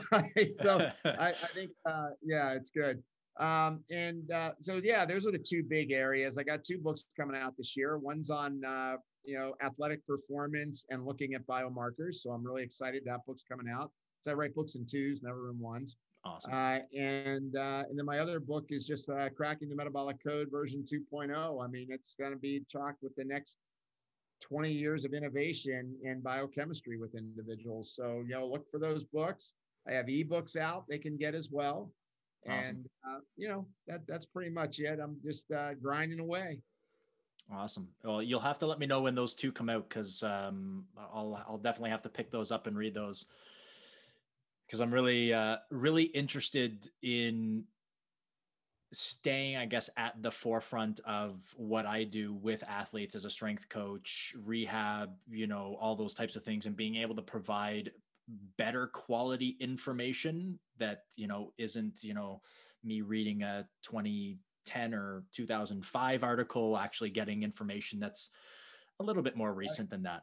so 0.57 0.91
I, 1.05 1.29
I 1.31 1.49
think, 1.53 1.73
uh, 1.87 2.11
yeah, 2.23 2.53
it's 2.53 2.71
good. 2.71 3.03
Um, 3.39 3.83
and 3.91 4.31
uh, 4.31 4.53
so, 4.61 4.81
yeah, 4.83 5.05
those 5.05 5.27
are 5.27 5.33
the 5.33 5.39
two 5.39 5.65
big 5.69 5.91
areas. 5.91 6.39
I 6.39 6.45
got 6.45 6.65
two 6.65 6.79
books 6.79 7.05
coming 7.19 7.37
out 7.37 7.55
this 7.59 7.77
year. 7.77 7.99
One's 7.99 8.31
on, 8.31 8.63
uh, 8.65 8.97
you 9.25 9.37
know, 9.37 9.55
athletic 9.63 10.07
performance 10.07 10.87
and 10.91 11.05
looking 11.05 11.35
at 11.35 11.47
biomarkers. 11.47 12.15
So 12.17 12.31
I'm 12.31 12.47
really 12.47 12.63
excited 12.63 13.03
that 13.05 13.27
book's 13.27 13.43
coming 13.43 13.67
out. 13.69 13.91
So 14.23 14.31
I 14.31 14.35
write 14.35 14.55
books 14.55 14.77
in 14.77 14.87
twos, 14.87 15.23
never 15.23 15.51
in 15.51 15.59
ones. 15.59 15.97
Awesome. 16.25 16.53
Uh, 16.53 16.79
and 16.97 17.57
uh, 17.57 17.83
and 17.89 17.99
then 17.99 18.07
my 18.07 18.21
other 18.21 18.39
book 18.39 18.67
is 18.71 18.85
just 18.85 19.11
uh, 19.11 19.29
cracking 19.31 19.69
the 19.69 19.75
metabolic 19.75 20.23
code 20.25 20.49
version 20.51 20.85
2.0. 20.85 21.65
I 21.65 21.67
mean, 21.67 21.89
it's 21.91 22.15
going 22.15 22.33
to 22.33 22.39
be 22.39 22.63
chocked 22.69 23.03
with 23.03 23.15
the 23.17 23.25
next 23.25 23.57
20 24.41 24.71
years 24.71 25.05
of 25.05 25.15
innovation 25.15 25.97
in 26.05 26.21
biochemistry 26.21 26.97
with 26.97 27.15
individuals. 27.17 27.95
So 27.97 28.23
you 28.27 28.35
know, 28.35 28.47
look 28.47 28.71
for 28.71 28.79
those 28.79 29.05
books. 29.05 29.55
I 29.89 29.95
have 29.95 30.07
ebooks 30.07 30.57
out 30.57 30.85
they 30.89 30.99
can 30.99 31.17
get 31.17 31.35
as 31.35 31.49
well. 31.51 31.91
Awesome. 32.49 32.65
And 32.65 32.87
uh, 33.09 33.21
you 33.37 33.49
know 33.49 33.67
that 33.89 34.07
that's 34.07 34.27
pretty 34.27 34.51
much 34.51 34.79
it. 34.79 35.01
I'm 35.03 35.17
just 35.25 35.51
uh, 35.51 35.75
grinding 35.75 36.21
away. 36.21 36.61
Awesome. 37.53 37.89
Well, 38.05 38.23
you'll 38.23 38.41
have 38.41 38.59
to 38.61 38.67
let 38.67 38.79
me 38.79 38.87
know 38.87 39.01
when 39.01 39.17
those 39.17 39.35
two 39.35 39.51
come 39.51 39.69
out 39.69 39.89
because 39.89 40.23
um, 40.23 40.85
I'll 40.97 41.45
I'll 41.49 41.59
definitely 41.59 41.91
have 41.91 42.03
to 42.03 42.09
pick 42.09 42.31
those 42.31 42.53
up 42.53 42.67
and 42.69 42.77
read 42.77 42.95
those 42.95 43.27
because 44.67 44.81
I'm 44.81 44.93
really 44.93 45.33
uh, 45.33 45.57
really 45.71 46.05
interested 46.05 46.89
in 47.03 47.65
staying, 48.93 49.57
I 49.57 49.67
guess, 49.67 49.89
at 49.97 50.23
the 50.23 50.31
forefront 50.31 51.01
of 51.07 51.41
what 51.57 51.87
I 51.87 52.05
do 52.05 52.35
with 52.35 52.63
athletes 52.65 53.15
as 53.15 53.25
a 53.25 53.31
strength 53.31 53.69
coach, 53.69 54.35
rehab, 54.45 55.11
you 55.31 55.47
know, 55.47 55.77
all 55.81 55.97
those 55.97 56.15
types 56.15 56.37
of 56.37 56.45
things, 56.45 56.67
and 56.67 56.77
being 56.77 56.97
able 56.97 57.17
to 57.17 57.23
provide 57.23 57.91
better 58.57 58.87
quality 58.87 59.57
information 59.61 60.59
that 60.79 61.05
you 61.17 61.27
know 61.27 61.53
isn't 61.59 62.03
you 62.03 62.15
know 62.15 62.41
me 62.85 63.01
reading 63.01 63.43
a 63.43 63.67
2010 63.83 64.95
or 64.95 65.25
2005 65.33 66.25
article 66.25 66.77
actually 66.77 67.11
getting 67.11 67.43
information 67.43 67.99
that's 67.99 68.31
a 69.01 69.03
little 69.03 69.23
bit 69.23 69.37
more 69.37 69.53
recent 69.53 69.91
than 69.91 70.03
that 70.03 70.23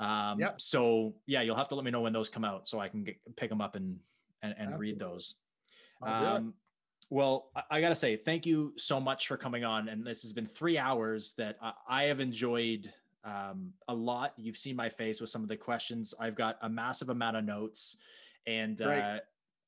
um 0.00 0.38
Yep. 0.40 0.60
so 0.60 1.14
yeah 1.26 1.42
you'll 1.42 1.56
have 1.56 1.68
to 1.68 1.74
let 1.74 1.84
me 1.84 1.90
know 1.90 2.00
when 2.00 2.12
those 2.12 2.28
come 2.28 2.44
out 2.44 2.68
so 2.68 2.78
i 2.78 2.88
can 2.88 3.04
get, 3.04 3.16
pick 3.36 3.48
them 3.50 3.60
up 3.60 3.74
and 3.74 3.98
and, 4.42 4.54
and 4.58 4.78
read 4.78 4.98
those 4.98 5.34
I'll 6.02 6.22
do 6.22 6.26
it. 6.28 6.36
um, 6.38 6.54
well, 7.10 7.50
I, 7.56 7.62
I 7.70 7.80
got 7.80 7.88
to 7.88 7.96
say, 7.96 8.16
thank 8.16 8.44
you 8.46 8.72
so 8.76 9.00
much 9.00 9.26
for 9.28 9.36
coming 9.36 9.64
on. 9.64 9.88
And 9.88 10.06
this 10.06 10.22
has 10.22 10.32
been 10.32 10.46
three 10.46 10.78
hours 10.78 11.32
that 11.38 11.56
I, 11.62 11.72
I 11.88 12.02
have 12.04 12.20
enjoyed 12.20 12.92
um, 13.24 13.72
a 13.88 13.94
lot. 13.94 14.34
You've 14.36 14.58
seen 14.58 14.76
my 14.76 14.88
face 14.88 15.20
with 15.20 15.30
some 15.30 15.42
of 15.42 15.48
the 15.48 15.56
questions. 15.56 16.14
I've 16.20 16.34
got 16.36 16.58
a 16.62 16.68
massive 16.68 17.08
amount 17.08 17.36
of 17.36 17.44
notes, 17.44 17.96
and 18.46 18.80
uh, 18.82 19.18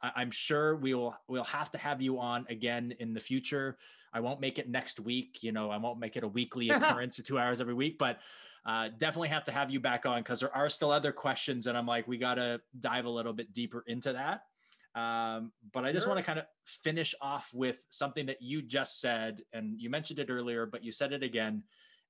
I, 0.02 0.12
I'm 0.16 0.30
sure 0.30 0.76
we 0.76 0.94
will 0.94 1.16
we'll 1.28 1.44
have 1.44 1.70
to 1.72 1.78
have 1.78 2.00
you 2.00 2.18
on 2.20 2.46
again 2.48 2.94
in 3.00 3.14
the 3.14 3.20
future. 3.20 3.76
I 4.12 4.20
won't 4.20 4.40
make 4.40 4.58
it 4.58 4.68
next 4.68 5.00
week. 5.00 5.38
You 5.42 5.52
know, 5.52 5.70
I 5.70 5.78
won't 5.78 5.98
make 5.98 6.16
it 6.16 6.24
a 6.24 6.28
weekly 6.28 6.68
occurrence 6.70 7.18
or 7.18 7.22
two 7.22 7.38
hours 7.38 7.60
every 7.60 7.74
week, 7.74 7.98
but 7.98 8.18
uh, 8.66 8.88
definitely 8.98 9.28
have 9.28 9.44
to 9.44 9.52
have 9.52 9.70
you 9.70 9.80
back 9.80 10.06
on 10.06 10.20
because 10.20 10.40
there 10.40 10.54
are 10.54 10.68
still 10.68 10.90
other 10.90 11.12
questions, 11.12 11.66
and 11.66 11.76
I'm 11.76 11.86
like, 11.86 12.06
we 12.06 12.18
got 12.18 12.34
to 12.34 12.60
dive 12.78 13.04
a 13.04 13.10
little 13.10 13.32
bit 13.32 13.52
deeper 13.52 13.84
into 13.86 14.12
that. 14.12 14.42
Um, 14.94 15.52
but 15.72 15.84
I 15.84 15.92
just 15.92 16.04
Sure. 16.04 16.14
want 16.14 16.24
to 16.24 16.26
kind 16.26 16.38
of 16.38 16.46
finish 16.64 17.14
off 17.20 17.48
with 17.54 17.76
something 17.90 18.26
that 18.26 18.42
you 18.42 18.60
just 18.60 19.00
said, 19.00 19.42
and 19.52 19.80
you 19.80 19.88
mentioned 19.88 20.18
it 20.18 20.30
earlier, 20.30 20.66
but 20.66 20.84
you 20.84 20.92
said 20.92 21.12
it 21.12 21.22
again, 21.22 21.62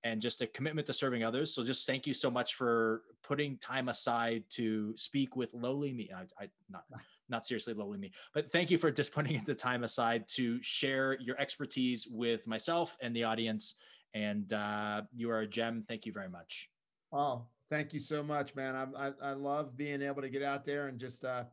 and 0.03 0.21
just 0.23 0.41
a 0.41 0.47
commitment 0.47 0.87
to 0.87 0.93
serving 0.95 1.23
others. 1.23 1.55
So 1.55 1.63
just 1.63 1.87
thank 1.87 2.07
you 2.07 2.15
so 2.15 2.31
much 2.31 2.55
for 2.55 3.03
putting 3.23 3.59
time 3.59 3.89
aside 3.89 4.45
to 4.51 4.97
speak 4.97 5.37
with 5.37 5.53
lowly 5.53 5.93
me. 5.93 6.11
I, 6.15 6.23
I 6.45 6.49
not 6.71 6.85
not 7.29 7.47
seriously 7.47 7.75
lowly 7.75 7.99
me, 7.99 8.11
but 8.35 8.51
thank 8.51 8.71
you 8.71 8.79
for 8.79 8.91
just 8.91 9.13
putting 9.13 9.43
the 9.47 9.55
time 9.55 9.85
aside 9.85 10.25
to 10.37 10.61
share 10.63 11.19
your 11.21 11.39
expertise 11.39 12.09
with 12.11 12.47
myself 12.47 12.97
and 13.03 13.15
the 13.15 13.25
audience. 13.25 13.75
And 14.15 14.53
uh, 14.53 15.03
you 15.15 15.31
are 15.31 15.41
a 15.41 15.47
gem. 15.47 15.85
Thank 15.87 16.07
you 16.07 16.13
very 16.13 16.29
much. 16.29 16.69
Oh, 17.13 17.47
thank 17.71 17.93
you 17.93 18.01
so 18.01 18.23
much, 18.23 18.55
man. 18.55 18.75
I, 18.75 19.09
I, 19.09 19.13
I 19.23 19.33
love 19.33 19.77
being 19.77 20.03
able 20.03 20.23
to 20.23 20.29
get 20.29 20.43
out 20.43 20.65
there 20.65 20.89
and 20.89 20.99
just 20.99 21.25
uh, 21.25 21.45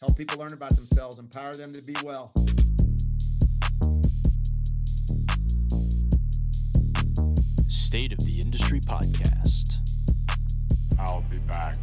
help 0.00 0.16
people 0.16 0.38
learn 0.38 0.52
about 0.52 0.74
themselves, 0.74 1.18
empower 1.18 1.52
them 1.52 1.72
to 1.72 1.82
be 1.82 1.94
well. 2.02 2.32
State 7.68 8.12
of 8.12 8.18
the 8.18 8.40
Industry 8.40 8.80
Podcast. 8.80 9.78
I'll 10.98 11.24
be 11.30 11.38
back. 11.38 11.76